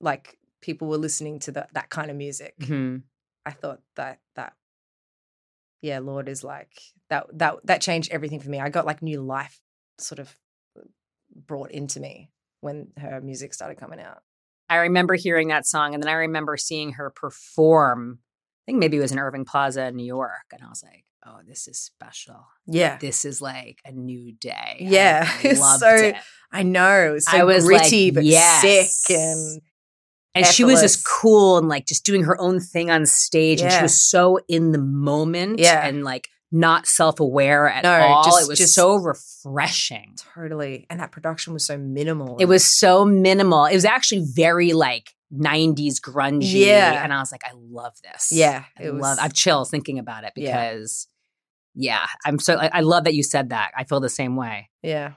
Like 0.00 0.37
people 0.60 0.88
were 0.88 0.98
listening 0.98 1.38
to 1.40 1.52
that 1.52 1.72
that 1.74 1.90
kind 1.90 2.10
of 2.10 2.16
music. 2.16 2.54
Mhm. 2.58 3.02
I 3.46 3.50
thought 3.52 3.80
that 3.96 4.20
that 4.34 4.54
yeah, 5.80 6.00
Lorde 6.00 6.28
is 6.28 6.42
like 6.42 6.72
that 7.10 7.26
that 7.38 7.56
that 7.64 7.80
changed 7.80 8.10
everything 8.10 8.40
for 8.40 8.50
me. 8.50 8.60
I 8.60 8.68
got 8.68 8.86
like 8.86 9.02
new 9.02 9.22
life 9.22 9.60
sort 9.98 10.18
of 10.18 10.34
brought 11.34 11.70
into 11.70 12.00
me 12.00 12.30
when 12.60 12.88
her 12.98 13.20
music 13.20 13.54
started 13.54 13.78
coming 13.78 14.00
out. 14.00 14.22
I 14.68 14.76
remember 14.76 15.14
hearing 15.14 15.48
that 15.48 15.66
song, 15.66 15.94
and 15.94 16.02
then 16.02 16.10
I 16.10 16.14
remember 16.14 16.56
seeing 16.56 16.92
her 16.92 17.10
perform. 17.10 18.18
I 18.20 18.62
think 18.66 18.78
maybe 18.80 18.98
it 18.98 19.00
was 19.00 19.12
in 19.12 19.18
Irving 19.18 19.44
Plaza 19.44 19.86
in 19.86 19.96
New 19.96 20.04
York, 20.04 20.52
and 20.52 20.62
I 20.62 20.68
was 20.68 20.82
like, 20.82 21.04
"Oh, 21.24 21.38
this 21.46 21.68
is 21.68 21.78
special. 21.78 22.46
Yeah. 22.66 22.98
This 22.98 23.24
is 23.24 23.40
like 23.40 23.80
a 23.84 23.92
new 23.92 24.32
day." 24.32 24.76
Yeah, 24.80 25.26
I 25.42 25.52
loved 25.58 25.80
so 25.80 25.94
it. 25.94 26.16
I 26.52 26.64
know. 26.64 27.18
So 27.18 27.36
I 27.36 27.44
was 27.44 27.64
gritty 27.64 28.06
like, 28.06 28.14
but 28.14 28.24
yes. 28.24 28.60
sick 29.04 29.16
and 29.16 29.62
and 30.38 30.46
she 30.46 30.64
was 30.64 30.80
just 30.80 31.06
cool 31.06 31.58
and 31.58 31.68
like 31.68 31.86
just 31.86 32.04
doing 32.04 32.24
her 32.24 32.40
own 32.40 32.60
thing 32.60 32.90
on 32.90 33.06
stage, 33.06 33.60
and 33.60 33.72
she 33.72 33.82
was 33.82 34.00
so 34.00 34.38
in 34.48 34.72
the 34.72 34.78
moment, 34.78 35.58
Yeah. 35.60 35.86
and 35.86 36.04
like 36.04 36.28
not 36.50 36.86
self 36.86 37.20
aware 37.20 37.68
at 37.68 37.82
No, 37.84 37.92
all. 38.00 38.24
just- 38.24 38.42
it 38.42 38.48
was 38.48 38.58
just- 38.58 38.74
so 38.74 38.96
refreshing. 38.96 40.14
totally. 40.34 40.86
And 40.88 40.98
that 41.00 41.12
production 41.12 41.52
was 41.52 41.64
so 41.66 41.76
minimal. 41.76 42.36
It 42.40 42.46
was 42.46 42.64
so 42.64 43.04
minimal. 43.04 43.66
It 43.66 43.74
was 43.74 43.84
actually 43.84 44.24
very 44.34 44.72
like 44.72 45.10
90s 45.30 46.00
grungy. 46.00 46.64
Yeah. 46.64 47.04
And 47.04 47.12
I 47.12 47.18
was 47.20 47.30
like, 47.30 47.44
I 47.44 47.50
love 47.54 47.92
this. 48.02 48.28
Yeah, 48.32 48.64
I 48.78 48.90
was- 48.90 49.02
love 49.02 49.18
I 49.18 49.22
have 49.24 49.34
chills 49.34 49.68
thinking 49.70 49.98
about 49.98 50.24
it 50.24 50.32
Yeah. 50.36 50.70
because 50.70 51.06
yeah, 51.74 52.06
I'm 52.24 52.38
so 52.38 52.56
I, 52.56 52.70
I 52.72 52.80
love 52.80 53.04
that 53.04 53.14
you 53.14 53.22
said 53.22 53.50
that. 53.50 53.72
I 53.76 53.84
feel 53.84 54.00
the 54.00 54.08
same 54.08 54.34
way. 54.36 54.70
yeah. 54.82 55.12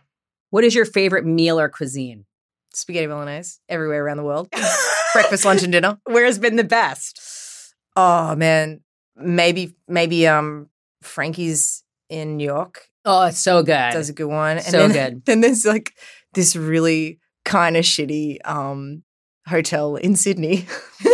What 0.50 0.66
is 0.66 0.76
your 0.76 0.84
favorite 0.84 1.26
meal 1.26 1.58
or 1.58 1.70
cuisine? 1.70 2.26
Spaghetti 2.74 3.08
bolognese 3.08 3.60
everywhere 3.70 4.04
around 4.04 4.18
the 4.18 4.24
world. 4.24 4.50
Breakfast, 5.14 5.46
lunch, 5.46 5.64
and 5.64 5.72
dinner. 5.72 5.98
Where's 6.06 6.38
been 6.40 6.56
the 6.56 6.64
best? 6.64 7.76
Oh 7.96 8.36
man, 8.36 8.82
maybe 9.16 9.76
maybe 9.88 10.28
um 10.28 10.70
Frankie's 11.04 11.84
in 12.10 12.38
New 12.38 12.46
York 12.46 12.88
Oh, 13.04 13.24
it's 13.24 13.40
so 13.40 13.64
good. 13.64 13.92
does 13.94 14.10
a 14.10 14.14
good 14.14 14.28
one. 14.28 14.58
And 14.58 14.66
So 14.66 14.88
then, 14.88 14.92
good. 15.14 15.22
Then 15.26 15.42
there's 15.42 15.66
like 15.66 15.94
this 16.34 16.56
really 16.56 17.20
kind 17.46 17.76
of 17.76 17.84
shitty 17.84 18.38
um 18.46 19.04
hotel 19.48 19.96
in 19.96 20.16
Sydney. 20.16 20.66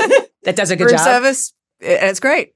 that 0.43 0.55
does 0.55 0.69
a 0.71 0.75
good 0.75 0.85
Room 0.85 0.95
job. 0.97 1.05
service, 1.05 1.53
and 1.81 2.09
it's 2.09 2.19
great. 2.19 2.53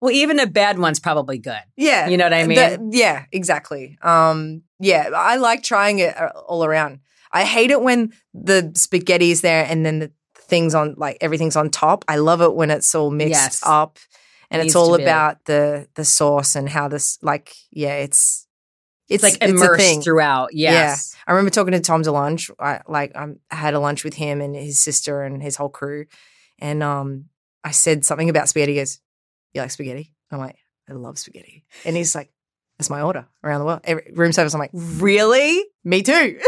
Well, 0.00 0.10
even 0.10 0.40
a 0.40 0.46
bad 0.48 0.78
one's 0.80 0.98
probably 0.98 1.38
good. 1.38 1.60
Yeah, 1.76 2.08
You 2.08 2.16
know 2.16 2.24
what 2.24 2.34
I 2.34 2.44
mean? 2.46 2.56
The- 2.90 2.98
yeah, 2.98 3.24
exactly. 3.30 3.98
Um, 4.02 4.62
yeah, 4.80 5.10
I 5.14 5.36
like 5.36 5.62
trying 5.62 6.00
it 6.00 6.16
uh, 6.20 6.30
all 6.48 6.64
around. 6.64 6.98
I 7.30 7.44
hate 7.44 7.70
it 7.70 7.80
when 7.80 8.12
the 8.34 8.72
spaghetti's 8.74 9.42
there 9.42 9.64
and 9.64 9.86
then 9.86 10.00
the 10.00 10.10
things 10.52 10.74
on 10.74 10.94
like 10.98 11.16
everything's 11.20 11.56
on 11.56 11.70
top. 11.70 12.04
I 12.06 12.16
love 12.16 12.40
it 12.42 12.54
when 12.54 12.70
it's 12.70 12.94
all 12.94 13.10
mixed 13.10 13.30
Yes. 13.30 13.60
up 13.64 13.98
and 14.50 14.60
Needs 14.62 14.72
it's 14.72 14.76
all 14.76 14.94
about 14.94 15.44
the 15.46 15.88
the 15.94 16.04
sauce 16.04 16.54
and 16.56 16.68
how 16.68 16.88
this 16.88 17.18
like 17.22 17.54
yeah, 17.70 17.94
it's 17.96 18.46
It's, 19.08 19.22
like 19.22 19.38
a 19.42 19.48
immersed 19.48 19.80
thing. 19.80 20.02
throughout. 20.02 20.50
Yes. 20.52 21.16
I 21.26 21.32
remember 21.32 21.50
talking 21.50 21.72
to 21.72 21.80
Tom 21.80 22.02
DeLonge. 22.02 22.50
I 22.58 22.80
like 22.86 23.12
um, 23.14 23.36
I 23.50 23.56
had 23.56 23.74
a 23.74 23.80
lunch 23.80 24.04
with 24.04 24.14
him 24.14 24.40
and 24.40 24.54
his 24.54 24.78
sister 24.78 25.22
and 25.22 25.42
his 25.42 25.56
whole 25.56 25.68
crew, 25.70 26.04
and 26.58 26.82
um, 26.82 27.26
I 27.64 27.70
said 27.72 28.04
something 28.04 28.28
about 28.30 28.48
spaghetti. 28.48 28.72
He 28.74 28.78
goes, 28.80 29.00
"You 29.54 29.62
like 29.62 29.70
spaghetti?" 29.70 30.12
I'm 30.30 30.38
like, 30.38 30.56
"I 30.88 30.92
love 30.92 31.18
spaghetti," 31.18 31.64
and 31.84 31.96
he's 31.96 32.14
like, 32.14 32.30
"That's 32.78 32.90
my 32.90 33.00
order 33.02 33.26
around 33.44 33.60
the 33.60 33.66
world." 33.66 33.80
Every, 33.84 34.10
room 34.14 34.32
service. 34.32 34.54
I'm 34.54 34.60
like, 34.60 34.70
Really? 34.72 35.64
"Me 35.84 36.02
too." 36.02 36.38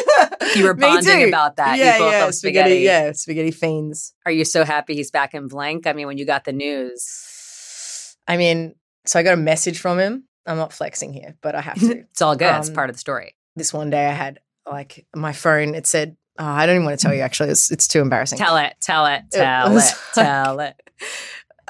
You 0.56 0.64
were 0.64 0.74
bonding 0.74 1.28
about 1.28 1.56
that. 1.56 1.76
You 1.78 1.84
Yeah, 1.84 1.98
yeah, 1.98 2.24
love 2.24 2.34
spaghetti. 2.34 2.76
Yeah, 2.76 3.12
spaghetti 3.12 3.50
fiends. 3.50 4.14
Are 4.26 4.32
you 4.32 4.44
so 4.44 4.64
happy 4.64 4.94
he's 4.94 5.10
back 5.10 5.34
in 5.34 5.48
Blink? 5.48 5.86
I 5.86 5.92
mean, 5.92 6.06
when 6.06 6.18
you 6.18 6.24
got 6.26 6.44
the 6.44 6.52
news, 6.52 8.16
I 8.26 8.36
mean, 8.36 8.74
so 9.06 9.18
I 9.18 9.22
got 9.22 9.34
a 9.34 9.38
message 9.38 9.78
from 9.78 9.98
him. 9.98 10.24
I'm 10.46 10.56
not 10.56 10.72
flexing 10.72 11.12
here, 11.12 11.36
but 11.40 11.54
I 11.54 11.60
have 11.60 11.78
to. 11.80 11.98
it's 12.10 12.22
all 12.22 12.36
good. 12.36 12.54
it's 12.56 12.68
Um, 12.68 12.74
part 12.74 12.90
of 12.90 12.96
the 12.96 13.00
story. 13.00 13.34
this 13.56 13.72
one 13.72 13.90
day, 13.90 14.06
I 14.06 14.12
had 14.12 14.40
like 14.70 15.06
my 15.14 15.32
phone. 15.32 15.74
It 15.74 15.86
said, 15.86 16.16
oh, 16.38 16.44
"I 16.44 16.66
don't 16.66 16.76
even 16.76 16.86
want 16.86 16.98
to 16.98 17.02
tell 17.06 17.14
you." 17.14 17.20
Actually, 17.22 17.50
it's 17.50 17.70
it's 17.70 17.88
too 17.88 18.00
embarrassing. 18.00 18.38
Tell 18.38 18.56
it, 18.58 18.74
tell 18.80 19.06
it, 19.06 19.22
It 19.32 19.36
tell 19.38 19.70
it, 19.70 19.74
was 19.74 19.92
tell 20.14 20.60
it. 20.60 20.74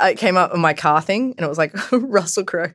it 0.03 0.19
came 0.19 0.37
up 0.37 0.53
on 0.53 0.61
my 0.61 0.75
car 0.75 1.01
thing, 1.01 1.35
and 1.37 1.45
it 1.45 1.49
was 1.49 1.59
like 1.59 1.75
Russell 1.93 2.45
Crowe, 2.45 2.73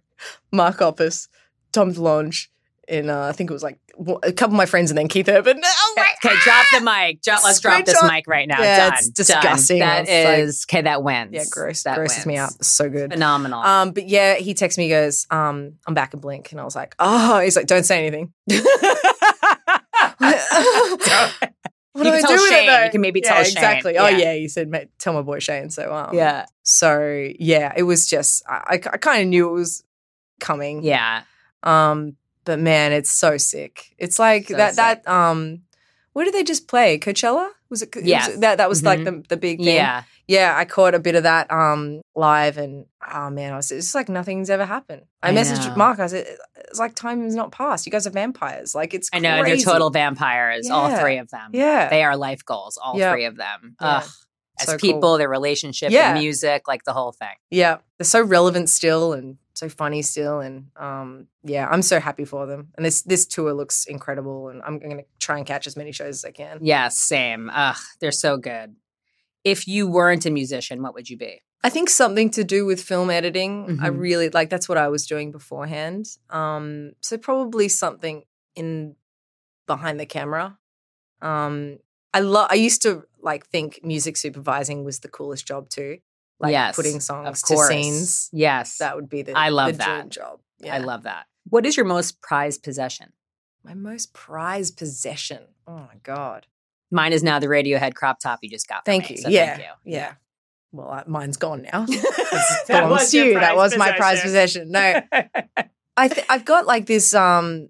Mark 0.51 0.77
Hoppus, 0.77 1.27
Tom 1.71 1.93
DeLonge, 1.93 2.47
and 2.87 3.09
uh, 3.09 3.23
I 3.23 3.31
think 3.31 3.49
it 3.49 3.53
was 3.53 3.63
like 3.63 3.79
a 4.23 4.31
couple 4.31 4.53
of 4.55 4.57
my 4.57 4.65
friends, 4.65 4.91
and 4.91 4.97
then 4.97 5.07
Keith 5.07 5.27
Urban. 5.29 5.57
I'm 5.63 5.95
like, 5.97 6.09
Okay, 6.25 6.35
drop 6.43 6.65
the 6.73 6.81
mic. 6.81 7.21
Drop, 7.21 7.43
let's 7.43 7.59
drop 7.59 7.85
this 7.85 8.01
mic 8.03 8.27
right 8.27 8.47
now. 8.47 8.61
Yeah, 8.61 8.89
Done. 8.89 8.93
it's 8.97 9.09
disgusting. 9.09 9.79
That 9.79 10.05
It's 10.07 10.65
like- 10.69 10.77
okay. 10.77 10.81
That 10.83 11.03
wins. 11.03 11.29
yeah, 11.33 11.43
gross. 11.51 11.83
That 11.83 11.95
grosses 11.97 12.25
me 12.25 12.33
wins. 12.35 12.55
out. 12.55 12.65
So 12.65 12.89
good. 12.89 13.11
Phenomenal. 13.13 13.59
Um, 13.61 13.91
but 13.91 14.07
yeah, 14.07 14.35
he 14.35 14.53
texts 14.53 14.77
me, 14.77 14.85
he 14.85 14.89
goes, 14.89 15.27
um, 15.31 15.73
I'm 15.87 15.93
back 15.93 16.13
in 16.13 16.19
Blink, 16.19 16.51
and 16.51 16.59
I 16.59 16.63
was 16.63 16.75
like, 16.75 16.95
oh, 16.99 17.39
he's 17.39 17.55
like, 17.55 17.67
don't 17.67 17.83
say 17.85 18.05
anything. 18.05 18.33
What 21.93 22.05
You 22.05 22.11
do 22.11 22.17
I 22.17 22.21
do 22.21 22.33
with 22.33 22.41
it, 22.43 22.49
Shane. 22.49 22.67
though? 22.67 22.83
You 22.85 22.91
can 22.91 23.01
maybe 23.01 23.19
yeah, 23.23 23.33
tell 23.33 23.43
Shane. 23.43 23.51
exactly. 23.57 23.97
Oh 23.97 24.07
Yeah. 24.07 24.17
yeah, 24.17 24.33
he 24.35 24.47
said, 24.47 24.69
mate, 24.69 24.89
tell 24.99 25.11
my 25.13 25.21
boy 25.23 25.39
Shane. 25.39 25.69
So 25.69 25.93
um, 25.93 26.15
yeah, 26.15 26.45
So 26.63 27.27
yeah, 27.39 27.73
it 27.75 27.83
was 27.83 28.07
just 28.07 28.43
I, 28.47 28.53
I, 28.67 28.73
I 28.75 28.97
kind 28.97 29.23
of 29.23 29.27
knew 29.27 29.49
it 29.49 29.53
was 29.53 29.83
coming. 30.39 30.83
yeah. 30.83 31.23
Um, 31.63 32.15
but 32.45 32.59
man, 32.59 32.91
it's 32.91 33.11
so 33.11 33.37
sick. 33.37 33.93
It's 33.97 34.17
like 34.19 34.47
So 34.47 34.55
that 34.57 34.75
sick. 34.75 35.03
that 35.03 35.07
um, 35.07 35.61
where 36.13 36.25
did 36.25 36.33
they 36.33 36.43
just 36.43 36.67
play? 36.67 36.97
Coachella? 36.99 37.49
Was 37.69 37.81
it? 37.83 37.95
Yeah, 38.01 38.27
that 38.37 38.57
that 38.57 38.69
was 38.69 38.81
like 38.83 38.99
Mhm. 39.01 39.05
the 39.05 39.25
the 39.29 39.37
big 39.37 39.59
thing. 39.59 39.75
Yeah, 39.75 40.03
yeah. 40.27 40.55
I 40.57 40.65
caught 40.65 40.95
a 40.95 40.99
bit 40.99 41.13
of 41.15 41.23
that 41.23 41.51
um 41.51 42.01
live, 42.15 42.57
and 42.57 42.85
oh 43.13 43.29
man, 43.29 43.53
I 43.53 43.57
was 43.57 43.71
it's 43.71 43.93
like 43.93 44.09
nothing's 44.09 44.49
ever 44.49 44.65
happened. 44.65 45.03
I, 45.21 45.29
I 45.29 45.33
messaged 45.35 45.67
know. 45.67 45.75
Mark. 45.75 45.99
I 45.99 46.07
said 46.07 46.25
it's 46.57 46.79
like 46.79 46.95
time 46.95 47.23
is 47.27 47.35
not 47.35 47.51
passed. 47.51 47.85
You 47.85 47.91
guys 47.91 48.07
are 48.07 48.11
vampires. 48.11 48.73
Like 48.73 48.95
it's 48.95 49.09
I 49.13 49.19
know. 49.19 49.43
They're 49.43 49.57
total 49.57 49.91
vampires. 49.91 50.67
All 50.69 50.89
three 50.97 51.17
of 51.19 51.29
them. 51.29 51.51
Yeah. 51.53 51.89
they 51.89 52.03
are 52.03 52.17
life 52.17 52.43
goals. 52.43 52.77
All 52.81 52.97
Yeah. 52.97 53.11
three 53.11 53.25
of 53.25 53.35
them. 53.37 53.75
Yeah. 53.79 53.97
Ugh. 53.97 54.09
As 54.61 54.65
So 54.67 54.77
people, 54.77 55.01
cool. 55.01 55.17
their 55.19 55.29
relationship, 55.29 55.89
Yeah. 55.91 56.11
their 56.13 56.21
music, 56.21 56.67
like 56.67 56.83
the 56.83 56.91
whole 56.91 57.13
thing. 57.13 57.35
Yeah, 57.49 57.77
they're 57.97 58.03
so 58.03 58.21
relevant 58.21 58.69
still 58.69 59.13
and 59.13 59.37
so 59.59 59.69
funny 59.69 60.01
still, 60.01 60.39
and 60.39 60.67
um, 60.77 61.27
yeah, 61.43 61.67
I'm 61.69 61.81
so 61.81 61.99
happy 61.99 62.25
for 62.25 62.45
them. 62.45 62.69
And 62.75 62.85
this 62.85 63.01
this 63.03 63.25
tour 63.25 63.53
looks 63.53 63.85
incredible, 63.85 64.49
and 64.49 64.61
I'm 64.63 64.79
going 64.79 64.97
to 64.97 65.03
try 65.19 65.37
and 65.37 65.45
catch 65.45 65.67
as 65.67 65.75
many 65.75 65.91
shows 65.91 66.15
as 66.19 66.25
I 66.25 66.31
can. 66.31 66.59
Yeah, 66.61 66.87
same. 66.89 67.49
Ugh, 67.53 67.77
they're 67.99 68.11
so 68.11 68.37
good. 68.37 68.75
If 69.43 69.67
you 69.67 69.87
weren't 69.87 70.25
a 70.25 70.29
musician, 70.31 70.81
what 70.81 70.93
would 70.93 71.09
you 71.09 71.17
be? 71.17 71.41
I 71.63 71.69
think 71.69 71.89
something 71.89 72.29
to 72.31 72.43
do 72.43 72.65
with 72.65 72.81
film 72.81 73.09
editing. 73.09 73.79
I 73.81 73.89
Mhm. 73.89 73.99
really 73.99 74.29
like 74.29 74.49
that's 74.49 74.69
what 74.69 74.77
I 74.77 74.87
was 74.87 75.05
doing 75.05 75.31
beforehand. 75.31 76.05
Um, 76.29 76.93
so 77.01 77.17
probably 77.17 77.67
something 77.67 78.23
in 78.55 78.95
behind 79.67 79.99
the 79.99 80.05
camera. 80.05 80.57
Um, 81.21 81.79
I 82.13 82.21
love. 82.21 82.47
I 82.49 82.55
used 82.55 82.81
to 82.83 83.03
like 83.21 83.45
think 83.47 83.81
music 83.83 84.15
supervising 84.17 84.83
was 84.85 84.99
the 84.99 85.09
coolest 85.09 85.45
job 85.45 85.69
too. 85.69 85.97
Like 86.39 86.51
yes, 86.51 86.75
putting 86.75 86.99
songs 86.99 87.41
to 87.43 87.57
scenes. 87.57 88.29
Yes, 88.31 88.77
That 88.77 88.95
would 88.95 89.09
be 89.09 89.23
the 89.23 89.37
I 89.37 89.49
love 89.49 89.73
the 89.73 89.77
that. 89.79 89.99
dream 89.99 90.09
job. 90.09 90.39
I 90.69 90.77
love 90.79 91.03
that. 91.03 91.25
What 91.49 91.65
is 91.65 91.75
your 91.77 91.85
most 91.85 92.21
prized 92.21 92.63
possession? 92.63 93.13
my 93.61 93.73
most 93.73 94.13
prized 94.13 94.77
possession. 94.77 95.39
Oh 95.67 95.75
my 95.75 95.95
god. 96.01 96.47
Mine 96.91 97.11
is 97.13 97.21
now 97.23 97.39
the 97.39 97.47
Radiohead 97.47 97.93
crop 97.93 98.19
top 98.19 98.39
you 98.41 98.49
just 98.49 98.67
got. 98.69 98.79
for 98.79 98.85
Thank 98.85 99.09
me, 99.09 99.17
you. 99.17 99.21
so 99.21 99.29
yeah. 99.29 99.55
Thank 99.57 99.59
you. 99.83 99.91
Yeah. 99.93 100.13
Well, 100.71 100.89
uh, 100.89 101.03
mine's 101.07 101.35
gone 101.37 101.63
now. 101.63 101.85
that 101.85 102.63
That 102.67 102.89
was 102.89 103.11
to 103.11 103.17
you. 103.17 103.33
That 103.33 103.53
prized 103.53 103.57
was 103.57 103.77
my 103.77 103.91
prized 103.91 104.21
possession. 104.23 104.71
No, 104.71 105.01
I 105.97 106.07
th- 106.07 106.25
I've 106.29 106.45
got 106.45 106.65
like 106.67 106.85
this. 106.85 107.13
Um, 107.13 107.69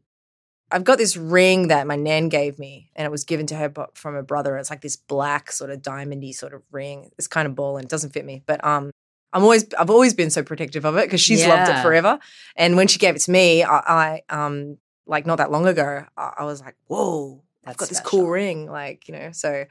I've 0.72 0.84
got 0.84 0.98
this 0.98 1.18
ring 1.18 1.70
that 1.70 1.88
my 1.88 1.96
nan 1.96 2.30
gave 2.30 2.60
me, 2.60 2.92
and 2.96 3.06
it 3.06 3.12
was 3.12 3.24
given 3.24 3.48
to 3.48 3.56
her 3.56 3.74
from 3.94 4.14
her 4.14 4.24
brother. 4.24 4.58
It's 4.58 4.70
like 4.70 4.82
this 4.82 4.96
black 4.96 5.52
sort 5.52 5.72
of 5.72 5.82
diamondy 5.82 6.34
sort 6.34 6.54
of 6.54 6.62
ring. 6.72 7.12
It's 7.18 7.28
kind 7.28 7.48
of 7.48 7.56
ball 7.56 7.78
and 7.78 7.86
it 7.86 7.90
doesn't 7.90 8.12
fit 8.12 8.26
me, 8.26 8.44
but 8.46 8.64
um, 8.64 8.92
I'm 9.34 9.44
always 9.44 9.66
I've 9.78 9.90
always 9.90 10.14
been 10.14 10.30
so 10.30 10.44
protective 10.44 10.86
of 10.86 10.98
it 10.98 11.06
because 11.06 11.22
she's 11.22 11.46
loved 11.46 11.70
it 11.70 11.82
forever. 11.82 12.20
And 12.56 12.76
when 12.76 12.88
she 12.88 13.00
gave 13.00 13.16
it 13.16 13.20
to 13.22 13.32
me, 13.32 13.64
I, 13.64 13.78
I 13.78 14.22
um 14.30 14.78
like 15.06 15.26
not 15.26 15.38
that 15.38 15.52
long 15.52 15.68
ago, 15.68 16.06
I, 16.18 16.34
I 16.40 16.44
was 16.46 16.62
like, 16.62 16.76
whoa, 16.88 17.44
I've 17.66 17.78
That's 17.78 17.78
got 17.78 17.90
this 17.90 18.00
cool 18.02 18.28
ring, 18.28 18.70
like 18.70 19.08
you 19.08 19.14
know. 19.16 19.32
So 19.32 19.66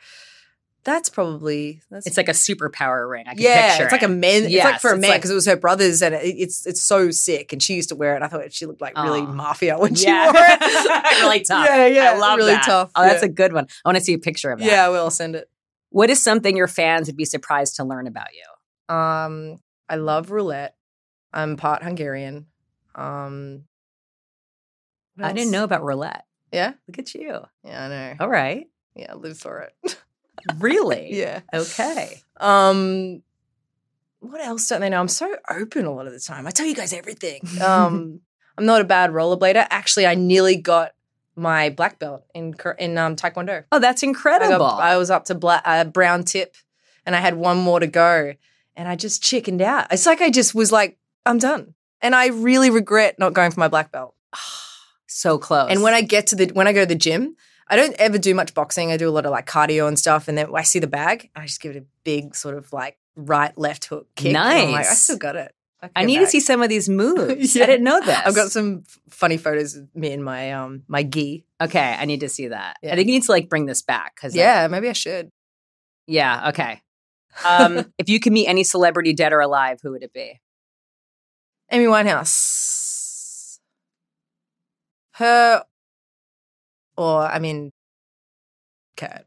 that's 0.89 1.11
probably 1.11 1.81
that's 1.91 2.07
It's 2.07 2.17
like 2.17 2.29
a 2.29 2.33
superpower 2.33 3.09
ring. 3.09 3.27
I 3.29 3.35
can 3.35 3.43
yeah, 3.43 3.69
picture 3.71 3.85
it's 3.85 3.93
like 3.93 4.03
a 4.03 4.09
man. 4.09 4.45
it's 4.45 4.45
like 4.45 4.53
Yes, 4.53 4.81
for 4.81 4.93
a 4.93 4.97
man 4.97 5.11
like- 5.11 5.21
because 5.21 5.31
it 5.31 5.35
was 5.35 5.47
her 5.47 5.57
brother's, 5.57 6.01
and 6.03 6.15
it, 6.15 6.25
it's 6.25 6.67
it's 6.67 6.83
so 6.83 7.11
sick. 7.11 7.53
And 7.53 7.63
she 7.63 7.75
used 7.75 7.91
to 7.91 7.97
wear 7.97 8.17
it. 8.17 8.23
I 8.23 8.29
thought 8.29 8.53
she 8.53 8.67
looked 8.67 8.81
like 8.81 8.97
really 8.97 9.23
mafia 9.23 9.79
when 9.79 9.95
she 9.95 10.07
yeah. 10.07 10.33
wore 10.33 10.43
it. 10.43 11.21
really 11.23 11.41
tough. 11.41 11.67
Yeah, 11.67 11.87
yeah, 11.87 12.13
I 12.13 12.17
love 12.19 12.39
really 12.39 12.53
that. 12.53 12.65
tough. 12.65 12.91
Oh, 12.97 13.03
that's 13.03 13.23
yeah. 13.23 13.29
a 13.29 13.33
good 13.33 13.53
one. 13.53 13.67
I 13.85 13.89
want 13.89 13.99
to 13.99 14.05
see 14.05 14.15
a 14.15 14.19
picture 14.19 14.51
of 14.51 14.59
that. 14.61 14.67
yeah. 14.67 14.87
I 14.87 14.89
will 14.89 15.11
send 15.11 15.37
it. 15.37 15.49
What 15.91 16.11
is 16.11 16.23
something 16.23 16.57
your 16.57 16.69
fans 16.69 17.07
would 17.07 17.17
be 17.17 17.25
surprised 17.25 17.77
to 17.77 17.85
learn 17.85 18.07
about 18.07 18.29
you? 18.35 18.95
Um, 18.95 19.59
I 19.89 19.97
love 19.97 20.31
roulette. 20.31 20.75
I'm 21.33 21.57
part 21.57 21.83
Hungarian. 21.83 22.47
Um, 22.95 23.65
I 25.21 25.33
didn't 25.33 25.51
know 25.51 25.65
about 25.65 25.85
roulette. 25.85 26.25
Yeah, 26.53 26.73
Look 26.87 26.99
at 26.99 27.15
you. 27.15 27.41
yeah, 27.65 27.85
I 27.85 27.89
know. 27.89 28.15
All 28.21 28.29
right. 28.31 28.67
Yeah, 28.95 29.15
live 29.15 29.39
for 29.39 29.61
it. 29.61 29.97
Really? 30.59 31.15
yeah. 31.15 31.41
Okay. 31.53 32.23
Um, 32.39 33.23
what 34.21 34.41
else 34.41 34.69
don't 34.69 34.81
they 34.81 34.89
know? 34.89 35.01
I'm 35.01 35.09
so 35.09 35.37
open 35.51 35.85
a 35.85 35.93
lot 35.93 36.07
of 36.07 36.13
the 36.13 36.21
time. 36.21 36.47
I 36.47 36.51
tell 36.51 36.67
you 36.67 36.75
guys 36.75 36.93
everything. 36.93 37.43
Um, 37.63 38.21
I'm 38.59 38.67
not 38.67 38.81
a 38.81 38.85
bad 38.85 39.11
rollerblader. 39.11 39.67
Actually, 39.71 40.07
I 40.07 40.15
nearly 40.15 40.57
got 40.57 40.93
my 41.37 41.71
black 41.71 41.99
belt 41.99 42.25
in 42.35 42.55
in 42.79 42.99
um, 42.99 43.17
Taekwondo. 43.17 43.65
Oh, 43.71 43.79
that's 43.79 44.03
I, 44.03 44.09
incredible. 44.09 44.59
got, 44.59 44.81
I 44.81 44.97
was 44.97 45.11
up 45.11 45.27
to 45.27 45.35
black, 45.35 45.63
uh, 45.65 45.85
brown 45.85 46.25
tip 46.25 46.57
and 47.09 47.17
I 47.17 47.21
had 47.21 47.37
one 47.37 47.57
more 47.57 47.81
to 47.81 47.87
go, 47.87 48.35
and 48.77 48.87
I 48.87 48.95
just 48.95 49.23
chickened 49.23 49.63
out. 49.63 49.87
It's 49.91 50.05
like 50.05 50.21
I 50.21 50.29
just 50.29 50.55
was 50.55 50.71
like, 50.71 50.99
I'm 51.25 51.39
done, 51.39 51.75
and 52.03 52.15
I 52.15 52.27
really 52.27 52.69
regret 52.69 53.19
not 53.19 53.33
going 53.33 53.51
for 53.51 53.61
my 53.61 53.69
black 53.69 53.91
belt. 53.91 54.15
so 55.07 55.39
close. 55.39 55.71
And 55.71 55.83
when 55.83 55.95
I 55.95 56.03
get 56.03 56.27
to 56.29 56.37
the 56.37 56.47
when 56.53 56.69
I 56.69 56.75
go 56.75 56.81
to 56.81 56.87
the 56.87 56.95
gym, 56.95 57.35
I 57.71 57.77
don't 57.77 57.95
ever 57.99 58.19
do 58.19 58.35
much 58.35 58.55
boxing. 58.55 58.91
I 58.93 58.97
do 58.97 59.09
a 59.09 59.11
lot 59.13 59.27
of 59.27 59.31
like 59.33 59.47
cardio 59.47 59.87
and 59.89 59.99
stuff, 59.99 60.27
and 60.29 60.37
then 60.39 60.49
I 60.55 60.63
see 60.63 60.79
the 60.79 60.87
bag, 60.87 61.31
I 61.37 61.47
just 61.47 61.61
give 61.61 61.77
it 61.77 61.83
a 61.83 61.87
big 62.05 62.35
sort 62.35 62.57
of 62.57 62.73
like 62.73 62.97
right 63.17 63.57
left 63.59 63.85
hook 63.87 64.07
kick. 64.17 64.29
and 64.29 64.39
I'm 64.39 64.71
like, 64.73 64.87
I 64.87 64.95
still 64.95 65.19
got 65.19 65.37
it. 65.37 65.53
I 65.83 65.89
go 66.03 66.07
need 66.07 66.19
to 66.19 66.27
see 66.27 66.41
some 66.41 66.61
of 66.63 66.69
these 66.69 66.89
moves. 67.03 67.55
Yeah. 67.55 67.65
I 67.65 67.67
didn't 67.67 67.85
know 67.85 68.01
that. 68.01 68.27
I've 68.27 68.35
got 68.35 68.51
some 68.51 68.83
f- 68.89 68.99
funny 69.11 69.37
photos 69.37 69.77
of 69.77 69.95
me 69.95 70.11
in 70.13 70.23
my 70.23 70.53
um 70.53 70.83
my 70.89 71.03
gi. 71.03 71.45
Okay, 71.61 71.97
I 71.99 72.05
need 72.05 72.21
to 72.21 72.29
see 72.29 72.49
that. 72.49 72.77
Yeah. 72.83 72.93
I 72.93 72.97
think 72.97 73.07
you 73.09 73.15
need 73.15 73.23
to 73.25 73.33
like 73.33 73.49
bring 73.49 73.67
this 73.67 73.83
back 73.83 74.15
because 74.17 74.35
Yeah, 74.35 74.67
maybe 74.69 74.89
I 74.89 74.93
should. 74.93 75.31
yeah. 76.07 76.49
Okay. 76.51 76.81
Um, 77.47 77.93
if 77.99 78.09
you 78.09 78.19
could 78.19 78.33
meet 78.33 78.49
any 78.49 78.65
celebrity, 78.65 79.13
dead 79.13 79.33
or 79.33 79.39
alive, 79.39 79.79
who 79.81 79.93
would 79.93 80.03
it 80.03 80.13
be? 80.13 80.41
Amy 81.71 81.85
Winehouse. 81.85 83.59
Her, 85.13 85.65
or 86.99 87.23
I 87.23 87.39
mean, 87.39 87.71
Kurt. 88.97 89.25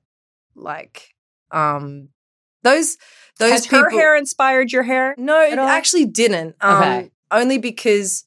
Like, 0.55 1.13
um, 1.51 2.09
those 2.63 2.97
those 3.39 3.51
Has 3.51 3.63
people. 3.67 3.79
her 3.79 3.89
hair 3.89 4.15
inspired 4.15 4.71
your 4.71 4.83
hair? 4.83 5.15
No, 5.17 5.41
it 5.41 5.57
all? 5.57 5.67
actually 5.67 6.05
didn't. 6.05 6.55
Um, 6.61 6.77
Okay. 6.83 7.11
Only 7.31 7.57
because, 7.57 8.25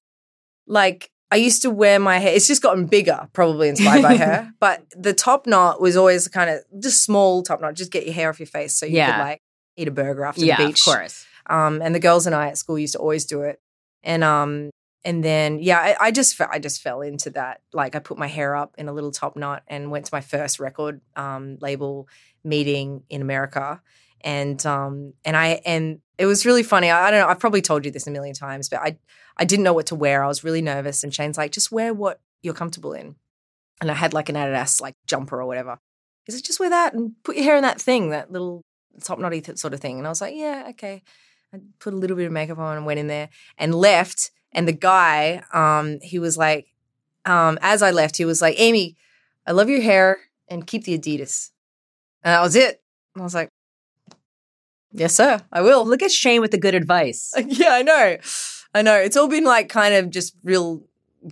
like, 0.67 1.11
I 1.31 1.37
used 1.37 1.61
to 1.63 1.71
wear 1.71 1.99
my 1.99 2.19
hair. 2.19 2.35
It's 2.35 2.49
just 2.49 2.63
gotten 2.63 2.87
bigger, 2.87 3.29
probably 3.35 3.69
inspired 3.75 4.03
by 4.03 4.17
her. 4.17 4.51
But 4.61 4.83
the 4.97 5.13
top 5.13 5.47
knot 5.47 5.81
was 5.81 5.97
always 5.97 6.27
kind 6.29 6.49
of 6.49 6.61
just 6.83 7.05
small 7.05 7.43
top 7.43 7.61
knot. 7.61 7.75
Just 7.75 7.93
get 7.93 8.07
your 8.07 8.15
hair 8.15 8.31
off 8.31 8.41
your 8.41 8.47
face 8.47 8.75
so 8.75 8.87
you 8.87 8.97
Yeah. 8.97 9.13
could 9.13 9.21
like 9.25 9.41
eat 9.77 9.89
a 9.89 9.91
burger 9.91 10.25
after 10.25 10.45
yeah, 10.45 10.57
the 10.57 10.67
beach. 10.69 10.81
of 10.81 10.85
course. 10.95 11.27
Um, 11.51 11.83
and 11.83 11.95
the 11.95 12.01
girls 12.01 12.25
and 12.27 12.35
I 12.35 12.49
at 12.49 12.57
school 12.57 12.79
used 12.79 12.95
to 12.95 12.99
always 12.99 13.27
do 13.27 13.43
it. 13.43 13.61
And 14.03 14.25
um, 14.25 14.71
and 15.05 15.23
then 15.23 15.59
yeah, 15.59 15.79
I, 15.79 16.07
I 16.07 16.11
just 16.11 16.41
I 16.41 16.59
just 16.59 16.83
fell 16.83 17.03
into 17.03 17.31
that. 17.31 17.61
Like 17.73 17.95
I 17.95 17.99
put 17.99 18.19
my 18.19 18.27
hair 18.27 18.57
up 18.57 18.75
in 18.79 18.89
a 18.89 18.93
little 18.93 19.11
top 19.11 19.37
knot 19.37 19.63
and 19.69 19.91
went 19.91 20.07
to 20.07 20.15
my 20.15 20.21
first 20.21 20.59
record 20.59 21.01
um 21.17 21.59
label 21.61 22.09
meeting 22.43 23.03
in 23.11 23.23
America. 23.23 23.81
And 24.23 24.65
um 24.65 25.13
and 25.25 25.37
I 25.37 25.61
and 25.67 26.01
it 26.17 26.27
was 26.27 26.47
really 26.47 26.63
funny. 26.63 26.91
I, 26.91 27.09
I 27.09 27.11
don't 27.11 27.21
know. 27.21 27.29
I've 27.29 27.41
probably 27.41 27.63
told 27.63 27.85
you 27.85 27.91
this 27.91 28.07
a 28.07 28.11
million 28.11 28.35
times, 28.35 28.69
but 28.69 28.81
I 28.81 28.99
I 29.37 29.45
didn't 29.45 29.65
know 29.65 29.75
what 29.75 29.87
to 29.87 29.95
wear. 29.95 30.25
I 30.25 30.29
was 30.29 30.45
really 30.45 30.63
nervous. 30.63 31.05
And 31.05 31.15
Shane's 31.15 31.37
like, 31.37 31.53
just 31.53 31.73
wear 31.73 31.93
what 31.93 32.21
you're 32.43 32.55
comfortable 32.55 32.93
in. 32.93 33.17
And 33.81 33.91
I 33.91 33.95
had 33.95 34.15
like 34.15 34.29
an 34.29 34.37
Adidas 34.37 34.81
like 34.81 34.95
jumper 35.07 35.41
or 35.41 35.47
whatever. 35.47 35.79
He 36.25 36.33
said, 36.33 36.45
just 36.45 36.61
wear 36.61 36.71
that 36.71 36.95
and 36.95 37.13
put 37.23 37.37
your 37.37 37.45
hair 37.45 37.57
in 37.57 37.63
that 37.63 37.81
thing, 37.81 38.11
that 38.11 38.33
little 38.33 38.63
top 39.03 39.19
knotty 39.19 39.41
th- 39.41 39.59
sort 39.59 39.75
of 39.75 39.81
thing. 39.81 39.99
And 39.99 40.07
I 40.07 40.11
was 40.11 40.21
like, 40.21 40.35
yeah, 40.35 40.69
okay. 40.71 41.03
I 41.53 41.59
put 41.79 41.93
a 41.93 41.97
little 41.97 42.17
bit 42.17 42.27
of 42.27 42.33
makeup 42.33 42.59
on 42.59 42.79
and 42.79 42.87
went 42.87 43.01
in 43.01 43.09
there 43.09 43.29
and 43.59 43.75
left. 43.75 44.31
And 44.55 44.69
the 44.69 44.73
guy, 44.73 45.43
um, 45.53 45.99
he 46.01 46.19
was 46.19 46.39
like, 46.39 46.69
um, 47.25 47.59
as 47.61 47.83
I 47.83 47.91
left, 47.91 48.17
he 48.17 48.25
was 48.25 48.41
like, 48.41 48.55
Amy, 48.59 48.97
I 49.47 49.53
love 49.53 49.69
your 49.69 49.81
hair 49.81 50.19
and 50.49 50.67
keep 50.67 50.85
the 50.85 50.99
Adidas. 50.99 51.51
And 52.23 52.33
that 52.33 52.41
was 52.41 52.55
it. 52.55 52.81
And 53.15 53.23
I 53.23 53.25
was 53.25 53.35
like, 53.35 53.49
yes, 54.93 55.15
sir, 55.15 55.41
I 55.53 55.61
will. 55.61 55.85
Look 55.85 56.03
at 56.03 56.11
Shane 56.11 56.41
with 56.41 56.53
the 56.53 56.59
good 56.59 56.75
advice. 56.75 57.33
yeah, 57.47 57.71
I 57.71 57.83
know. 57.83 58.17
I 58.75 58.83
know. 58.83 58.97
It's 58.97 59.17
all 59.17 59.29
been 59.29 59.45
like 59.45 59.69
kind 59.69 59.95
of 59.95 60.11
just 60.11 60.35
real 60.43 60.85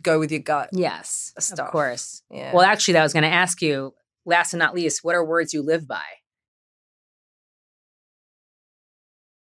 go 0.02 0.18
with 0.18 0.30
your 0.30 0.40
gut. 0.40 0.70
Yes, 0.72 1.32
Stuff. 1.38 1.66
of 1.66 1.72
course. 1.72 2.22
Yeah. 2.30 2.52
Well, 2.54 2.64
actually, 2.64 2.98
I 2.98 3.02
was 3.02 3.12
going 3.12 3.24
to 3.24 3.28
ask 3.28 3.60
you. 3.62 3.94
Last 4.24 4.52
and 4.52 4.60
not 4.60 4.72
least, 4.72 5.02
what 5.02 5.16
are 5.16 5.24
words 5.24 5.52
you 5.52 5.62
live 5.62 5.88
by? 5.88 6.04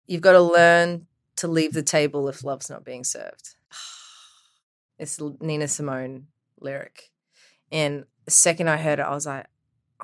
You've 0.08 0.22
got 0.22 0.32
to 0.32 0.42
learn 0.42 1.08
to 1.36 1.50
leave 1.50 1.74
the 1.74 1.84
table 1.84 2.30
if 2.30 2.42
love's 2.42 2.70
not 2.70 2.86
being 2.86 3.04
served. 3.04 3.56
It's 5.02 5.20
Nina 5.40 5.68
Simone 5.68 6.28
lyric. 6.60 7.10
And 7.72 8.06
the 8.26 8.32
second 8.32 8.70
I 8.70 8.78
heard 8.78 9.00
it, 9.00 9.06
I 9.06 9.16
was 9.16 9.26
like, 9.26 9.48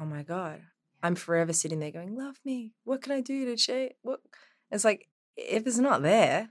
oh 0.02 0.06
my 0.06 0.24
God, 0.24 0.60
I'm 1.04 1.14
forever 1.14 1.54
sitting 1.54 1.80
there 1.80 1.92
going, 1.92 2.16
love 2.18 2.40
me. 2.44 2.72
What 2.84 3.04
can 3.04 3.12
I 3.12 3.22
do 3.22 3.46
to 3.46 3.56
change? 3.56 3.92
What? 4.02 4.22
It's 4.72 4.84
like, 4.84 5.08
if 5.36 5.68
it's 5.68 5.78
not 5.78 6.02
there, 6.02 6.50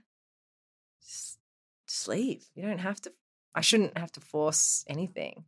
just, 1.03 1.39
leave. 2.07 2.45
You 2.55 2.63
don't 2.63 2.77
have 2.77 3.01
to, 3.01 3.11
I 3.53 3.59
shouldn't 3.59 3.97
have 3.97 4.13
to 4.13 4.21
force 4.21 4.85
anything. 4.87 5.43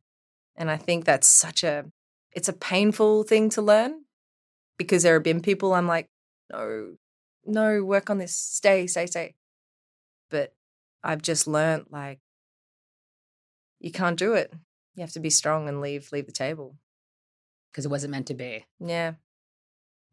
And 0.58 0.70
I 0.70 0.76
think 0.76 1.06
that's 1.06 1.28
such 1.28 1.64
a, 1.64 1.86
it's 2.34 2.50
a 2.50 2.54
painful 2.54 3.24
thing 3.24 3.50
to 3.52 3.62
learn 3.62 4.04
because 4.78 5.04
there 5.04 5.14
have 5.14 5.24
been 5.24 5.42
people 5.42 5.74
I'm 5.74 5.88
like, 5.88 6.10
no, 6.52 6.96
no, 7.46 7.82
work 7.82 8.10
on 8.10 8.18
this, 8.18 8.36
stay, 8.36 8.88
stay, 8.88 9.06
stay. 9.06 9.36
But 10.30 10.54
I've 11.02 11.22
just 11.22 11.48
learned 11.48 11.86
like 11.92 12.20
you 13.80 13.92
can't 13.92 14.18
do 14.18 14.34
it. 14.34 14.52
You 14.96 15.02
have 15.02 15.12
to 15.14 15.20
be 15.20 15.30
strong 15.30 15.68
and 15.70 15.82
leave 15.82 16.12
leave 16.12 16.26
the 16.26 16.32
table. 16.32 16.76
Because 17.72 17.86
it 17.86 17.90
wasn't 17.90 18.12
meant 18.12 18.28
to 18.28 18.34
be. 18.34 18.66
Yeah. 18.80 19.14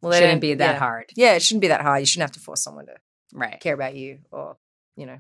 Well, 0.03 0.13
they 0.13 0.21
shouldn't 0.21 0.43
be 0.43 0.55
that 0.55 0.75
yeah. 0.75 0.79
hard. 0.79 1.07
Yeah, 1.17 1.33
it 1.35 1.43
shouldn't 1.43 1.63
be 1.63 1.69
that 1.69 1.81
hard. 1.81 2.01
You 2.01 2.07
shouldn't 2.07 2.29
have 2.29 2.37
to 2.37 2.41
force 2.41 2.63
someone 2.63 2.87
to 2.87 2.97
Right. 3.33 3.59
care 3.61 3.75
about 3.75 3.95
you 3.95 4.19
or, 4.31 4.57
you 4.95 5.07
know, 5.07 5.19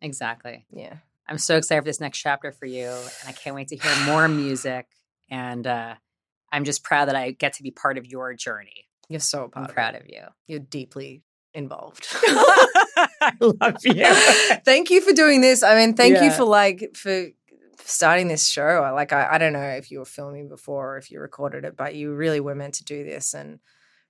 Exactly. 0.00 0.66
yeah. 0.72 0.96
I'm 1.28 1.38
so 1.38 1.56
excited 1.56 1.82
for 1.82 1.86
this 1.86 2.00
next 2.00 2.18
chapter 2.18 2.50
for 2.50 2.66
you, 2.66 2.88
and 2.88 3.28
I 3.28 3.32
can't 3.32 3.54
wait 3.54 3.68
to 3.68 3.76
hear 3.76 4.04
more 4.04 4.26
music. 4.26 4.86
And 5.30 5.64
uh, 5.66 5.94
I'm 6.50 6.64
just 6.64 6.82
proud 6.82 7.06
that 7.08 7.14
I 7.16 7.30
get 7.30 7.54
to 7.54 7.62
be 7.62 7.70
part 7.70 7.96
of 7.96 8.06
your 8.06 8.34
journey. 8.34 8.88
You're 9.08 9.20
so 9.20 9.50
I'm 9.54 9.64
of 9.64 9.70
proud 9.72 9.94
it. 9.94 10.02
of 10.02 10.08
you. 10.08 10.22
You're 10.48 10.58
deeply 10.58 11.22
involved. 11.54 12.06
I 12.12 13.32
love 13.40 13.76
you. 13.84 14.04
thank 14.64 14.90
you 14.90 15.00
for 15.00 15.12
doing 15.12 15.40
this. 15.40 15.62
I 15.62 15.76
mean, 15.76 15.94
thank 15.94 16.20
you 16.20 16.30
for 16.32 16.44
like 16.44 16.96
for 16.96 17.28
starting 17.84 18.28
this 18.28 18.48
show. 18.48 18.90
Like 18.94 19.12
I, 19.12 19.28
I 19.32 19.38
don't 19.38 19.52
know 19.52 19.60
if 19.60 19.90
you 19.90 19.98
were 20.00 20.04
filming 20.04 20.48
before 20.48 20.94
or 20.94 20.98
if 20.98 21.10
you 21.10 21.20
recorded 21.20 21.64
it, 21.64 21.76
but 21.76 21.94
you 21.94 22.12
really 22.14 22.40
were 22.40 22.54
meant 22.54 22.74
to 22.74 22.84
do 22.84 23.04
this 23.04 23.34
and 23.34 23.58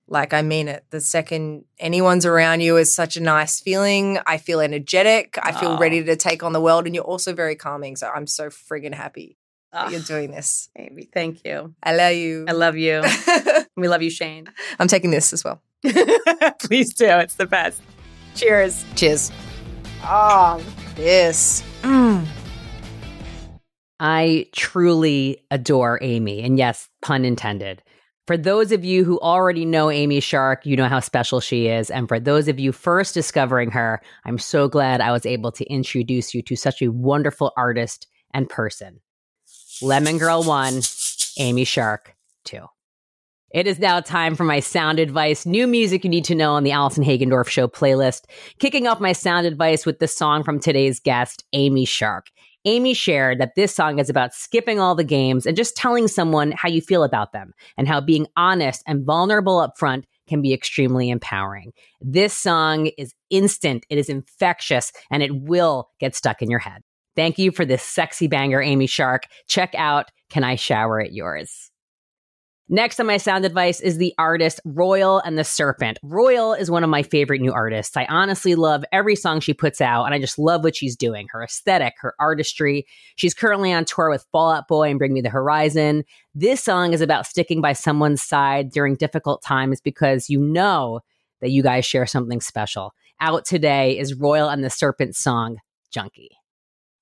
like 0.07 0.33
I 0.33 0.41
mean 0.41 0.67
it. 0.67 0.85
The 0.89 0.99
second 0.99 1.65
anyone's 1.79 2.25
around 2.25 2.61
you 2.61 2.77
is 2.77 2.93
such 2.93 3.15
a 3.15 3.21
nice 3.21 3.59
feeling. 3.61 4.19
I 4.25 4.37
feel 4.37 4.59
energetic. 4.59 5.37
I 5.41 5.53
feel 5.53 5.71
Aw. 5.71 5.77
ready 5.77 6.03
to 6.03 6.15
take 6.15 6.43
on 6.43 6.53
the 6.53 6.61
world 6.61 6.85
and 6.85 6.93
you're 6.93 7.03
also 7.03 7.33
very 7.33 7.55
calming. 7.55 7.95
So 7.95 8.09
I'm 8.09 8.27
so 8.27 8.49
friggin' 8.49 8.93
happy 8.93 9.37
that 9.71 9.87
Ah, 9.87 9.89
you're 9.89 10.01
doing 10.01 10.29
this. 10.31 10.69
Amy, 10.77 11.09
thank 11.11 11.43
you. 11.45 11.73
I 11.81 11.95
love 11.95 12.13
you. 12.13 12.45
I 12.47 12.51
love 12.51 12.75
you. 12.77 13.01
we 13.77 13.87
love 13.87 14.01
you, 14.01 14.09
Shane. 14.09 14.47
I'm 14.77 14.87
taking 14.87 15.09
this 15.09 15.33
as 15.33 15.43
well. 15.43 15.61
Please 16.59 16.93
do. 16.93 17.07
It's 17.07 17.35
the 17.35 17.47
best. 17.47 17.81
Cheers. 18.35 18.85
Cheers. 18.95 19.31
Oh, 20.03 20.61
this. 20.95 21.63
Mm. 21.81 22.25
I 23.99 24.47
truly 24.51 25.43
adore 25.51 25.99
Amy. 26.01 26.41
And 26.41 26.57
yes, 26.57 26.89
pun 27.01 27.25
intended. 27.25 27.81
For 28.25 28.37
those 28.37 28.71
of 28.71 28.85
you 28.85 29.03
who 29.03 29.19
already 29.19 29.65
know 29.65 29.91
Amy 29.91 30.21
Shark, 30.21 30.65
you 30.65 30.77
know 30.77 30.87
how 30.87 31.01
special 31.01 31.41
she 31.41 31.67
is. 31.67 31.89
And 31.89 32.07
for 32.07 32.19
those 32.19 32.47
of 32.47 32.59
you 32.59 32.71
first 32.71 33.13
discovering 33.13 33.71
her, 33.71 34.01
I'm 34.23 34.37
so 34.37 34.69
glad 34.69 35.01
I 35.01 35.11
was 35.11 35.25
able 35.25 35.51
to 35.53 35.65
introduce 35.65 36.33
you 36.33 36.41
to 36.43 36.55
such 36.55 36.81
a 36.81 36.91
wonderful 36.91 37.51
artist 37.57 38.07
and 38.33 38.47
person. 38.47 39.01
Lemon 39.81 40.17
Girl 40.17 40.41
1, 40.41 40.81
Amy 41.39 41.65
Shark 41.65 42.15
2. 42.45 42.65
It 43.53 43.67
is 43.67 43.77
now 43.77 43.99
time 43.99 44.35
for 44.35 44.45
my 44.45 44.61
sound 44.61 44.99
advice. 44.99 45.45
New 45.45 45.67
music 45.67 46.03
you 46.03 46.09
need 46.09 46.25
to 46.25 46.35
know 46.35 46.53
on 46.53 46.63
the 46.63 46.71
Allison 46.71 47.03
Hagendorf 47.03 47.47
Show 47.47 47.67
playlist. 47.67 48.21
Kicking 48.57 48.87
off 48.87 48.99
my 48.99 49.11
sound 49.11 49.45
advice 49.45 49.85
with 49.85 49.99
the 49.99 50.07
song 50.07 50.43
from 50.43 50.59
today's 50.59 50.99
guest, 50.99 51.43
Amy 51.53 51.85
Shark. 51.85 52.27
Amy 52.65 52.93
shared 52.93 53.39
that 53.39 53.55
this 53.55 53.75
song 53.75 53.99
is 53.99 54.09
about 54.09 54.33
skipping 54.33 54.79
all 54.79 54.95
the 54.95 55.03
games 55.03 55.45
and 55.45 55.57
just 55.57 55.75
telling 55.75 56.07
someone 56.07 56.53
how 56.53 56.69
you 56.69 56.81
feel 56.81 57.03
about 57.03 57.33
them 57.33 57.53
and 57.77 57.87
how 57.87 57.99
being 57.99 58.27
honest 58.37 58.83
and 58.87 59.05
vulnerable 59.05 59.59
up 59.59 59.77
front 59.77 60.05
can 60.27 60.41
be 60.41 60.53
extremely 60.53 61.09
empowering. 61.09 61.73
This 61.99 62.33
song 62.33 62.87
is 62.97 63.13
instant, 63.29 63.85
it 63.89 63.97
is 63.97 64.07
infectious, 64.07 64.93
and 65.11 65.21
it 65.21 65.35
will 65.35 65.89
get 65.99 66.15
stuck 66.15 66.41
in 66.41 66.49
your 66.49 66.59
head. 66.59 66.81
Thank 67.15 67.37
you 67.37 67.51
for 67.51 67.65
this 67.65 67.83
sexy 67.83 68.27
banger, 68.27 68.61
Amy 68.61 68.87
Shark. 68.87 69.23
Check 69.47 69.75
out 69.75 70.09
Can 70.29 70.43
I 70.43 70.55
Shower 70.55 71.01
at 71.01 71.13
Yours? 71.13 71.72
Next 72.69 72.97
on 72.99 73.07
my 73.07 73.17
sound 73.17 73.43
advice 73.43 73.81
is 73.81 73.97
the 73.97 74.13
artist 74.17 74.61
Royal 74.63 75.19
and 75.19 75.37
the 75.37 75.43
Serpent. 75.43 75.99
Royal 76.01 76.53
is 76.53 76.71
one 76.71 76.83
of 76.83 76.89
my 76.89 77.03
favorite 77.03 77.41
new 77.41 77.51
artists. 77.51 77.97
I 77.97 78.05
honestly 78.05 78.55
love 78.55 78.85
every 78.93 79.17
song 79.17 79.41
she 79.41 79.53
puts 79.53 79.81
out, 79.81 80.05
and 80.05 80.13
I 80.13 80.19
just 80.19 80.39
love 80.39 80.63
what 80.63 80.75
she's 80.75 80.95
doing 80.95 81.27
her 81.31 81.43
aesthetic, 81.43 81.95
her 81.99 82.15
artistry. 82.19 82.85
She's 83.17 83.33
currently 83.33 83.73
on 83.73 83.83
tour 83.83 84.09
with 84.09 84.25
Fall 84.31 84.49
Out 84.49 84.69
Boy 84.69 84.89
and 84.89 84.97
Bring 84.97 85.13
Me 85.13 85.19
the 85.19 85.29
Horizon. 85.29 86.05
This 86.33 86.63
song 86.63 86.93
is 86.93 87.01
about 87.01 87.27
sticking 87.27 87.59
by 87.59 87.73
someone's 87.73 88.23
side 88.23 88.71
during 88.71 88.95
difficult 88.95 89.43
times 89.43 89.81
because 89.81 90.29
you 90.29 90.39
know 90.39 91.01
that 91.41 91.51
you 91.51 91.63
guys 91.63 91.85
share 91.85 92.05
something 92.05 92.39
special. 92.39 92.93
Out 93.19 93.43
today 93.43 93.97
is 93.99 94.13
Royal 94.13 94.49
and 94.49 94.63
the 94.63 94.69
Serpent 94.69 95.17
song, 95.17 95.57
Junkie. 95.91 96.31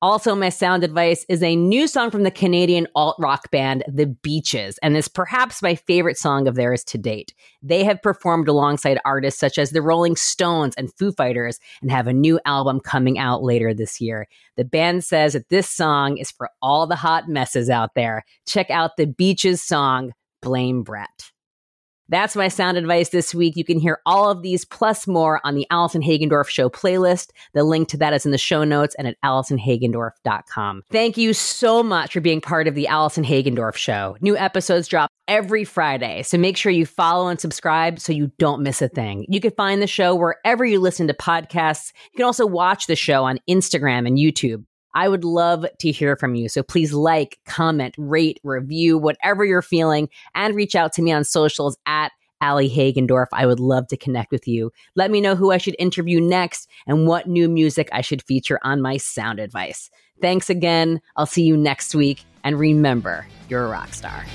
Also, 0.04 0.34
my 0.34 0.50
sound 0.50 0.84
advice 0.84 1.24
is 1.30 1.44
a 1.44 1.56
new 1.56 1.86
song 1.86 2.10
from 2.10 2.24
the 2.24 2.32
Canadian 2.32 2.88
alt 2.96 3.16
rock 3.20 3.52
band 3.52 3.84
The 3.88 4.08
Beaches, 4.08 4.80
and 4.82 4.98
is 4.98 5.08
perhaps 5.08 5.62
my 5.62 5.76
favorite 5.76 6.18
song 6.18 6.48
of 6.48 6.56
theirs 6.56 6.84
to 6.86 6.98
date. 6.98 7.36
They 7.62 7.84
have 7.84 8.02
performed 8.02 8.48
alongside 8.48 9.00
artists 9.06 9.40
such 9.40 9.60
as 9.60 9.70
the 9.70 9.82
Rolling 9.84 10.16
Stones 10.16 10.74
and 10.76 10.92
Foo 10.96 11.12
Fighters 11.12 11.60
and 11.84 11.92
have 11.92 12.08
a 12.08 12.14
new 12.14 12.40
album 12.46 12.80
coming 12.80 13.20
out 13.20 13.44
later 13.44 13.76
this 13.76 14.02
year. 14.02 14.28
The 14.58 14.66
band 14.66 15.04
says 15.04 15.34
that 15.34 15.50
this 15.50 15.70
song 15.70 16.18
is 16.18 16.32
for 16.32 16.50
all 16.64 16.88
the 16.88 16.96
hot 16.96 17.30
messes 17.30 17.70
out 17.70 17.94
there. 17.94 18.26
Check 18.48 18.72
out 18.72 18.98
The 18.98 19.06
Beaches 19.06 19.62
song, 19.62 20.14
Blame 20.42 20.82
Brett. 20.82 21.31
That's 22.12 22.36
my 22.36 22.50
sound 22.50 22.78
advice 22.78 23.08
this 23.10 23.34
week. 23.34 23.56
You 23.56 23.64
can 23.64 23.80
hear 23.80 24.02
all 24.06 24.30
of 24.30 24.42
these 24.42 24.66
plus 24.66 25.08
more 25.08 25.40
on 25.46 25.56
the 25.56 25.66
Allison 25.72 26.02
Hagendorf 26.02 26.50
Show 26.50 26.70
playlist. 26.70 27.30
The 27.54 27.64
link 27.64 27.88
to 27.88 27.98
that 27.98 28.12
is 28.12 28.26
in 28.26 28.34
the 28.34 28.38
show 28.38 28.66
notes 28.66 28.96
and 29.00 29.08
at 29.08 29.16
AllisonHagendorf.com. 29.24 30.84
Thank 30.92 31.16
you 31.16 31.34
so 31.34 31.82
much 31.82 32.12
for 32.12 32.20
being 32.20 32.42
part 32.42 32.68
of 32.68 32.76
the 32.76 32.86
Allison 32.88 33.24
Hagendorf 33.24 33.76
Show. 33.76 34.18
New 34.20 34.36
episodes 34.36 34.90
drop 34.90 35.10
every 35.30 35.64
Friday, 35.64 36.22
so 36.24 36.38
make 36.38 36.58
sure 36.58 36.74
you 36.74 36.86
follow 36.86 37.30
and 37.30 37.40
subscribe 37.40 37.98
so 37.98 38.12
you 38.12 38.30
don't 38.38 38.62
miss 38.62 38.82
a 38.82 38.90
thing. 38.90 39.26
You 39.30 39.40
can 39.40 39.52
find 39.52 39.82
the 39.82 39.88
show 39.88 40.14
wherever 40.14 40.66
you 40.66 40.82
listen 40.82 41.08
to 41.08 41.14
podcasts. 41.14 41.94
You 42.12 42.18
can 42.18 42.26
also 42.26 42.46
watch 42.46 42.88
the 42.88 42.98
show 42.98 43.24
on 43.24 43.40
Instagram 43.50 44.06
and 44.06 44.18
YouTube. 44.18 44.66
I 44.94 45.08
would 45.08 45.24
love 45.24 45.66
to 45.80 45.92
hear 45.92 46.16
from 46.16 46.36
you. 46.36 46.50
So 46.50 46.64
please 46.64 46.94
like, 46.94 47.40
comment, 47.46 47.96
rate, 47.98 48.40
review, 48.44 48.98
whatever 48.98 49.46
you're 49.46 49.62
feeling, 49.62 50.10
and 50.36 50.56
reach 50.56 50.76
out 50.76 50.94
to 50.94 51.02
me 51.02 51.12
on 51.12 51.24
socials 51.24 51.78
at 51.86 52.12
Ali 52.42 52.70
Hagendorf. 52.70 53.28
I 53.32 53.46
would 53.46 53.60
love 53.60 53.88
to 53.88 53.98
connect 53.98 54.32
with 54.32 54.48
you. 54.48 54.72
Let 54.96 55.12
me 55.12 55.22
know 55.22 55.36
who 55.36 55.52
I 55.52 55.58
should 55.58 55.76
interview 55.78 56.20
next 56.20 56.68
and 56.88 57.08
what 57.08 57.28
new 57.28 57.48
music 57.48 57.88
I 57.92 58.02
should 58.02 58.24
feature 58.24 58.60
on 58.64 58.82
my 58.82 58.98
sound 58.98 59.40
advice. 59.40 59.90
Thanks 60.22 60.50
again. 60.50 61.02
I'll 61.16 61.26
see 61.26 61.44
you 61.44 61.56
next 61.56 61.96
week. 61.96 62.24
And 62.44 62.60
remember, 62.60 63.28
you're 63.50 63.66
a 63.66 63.70
rock 63.70 63.94
star. 63.94 64.26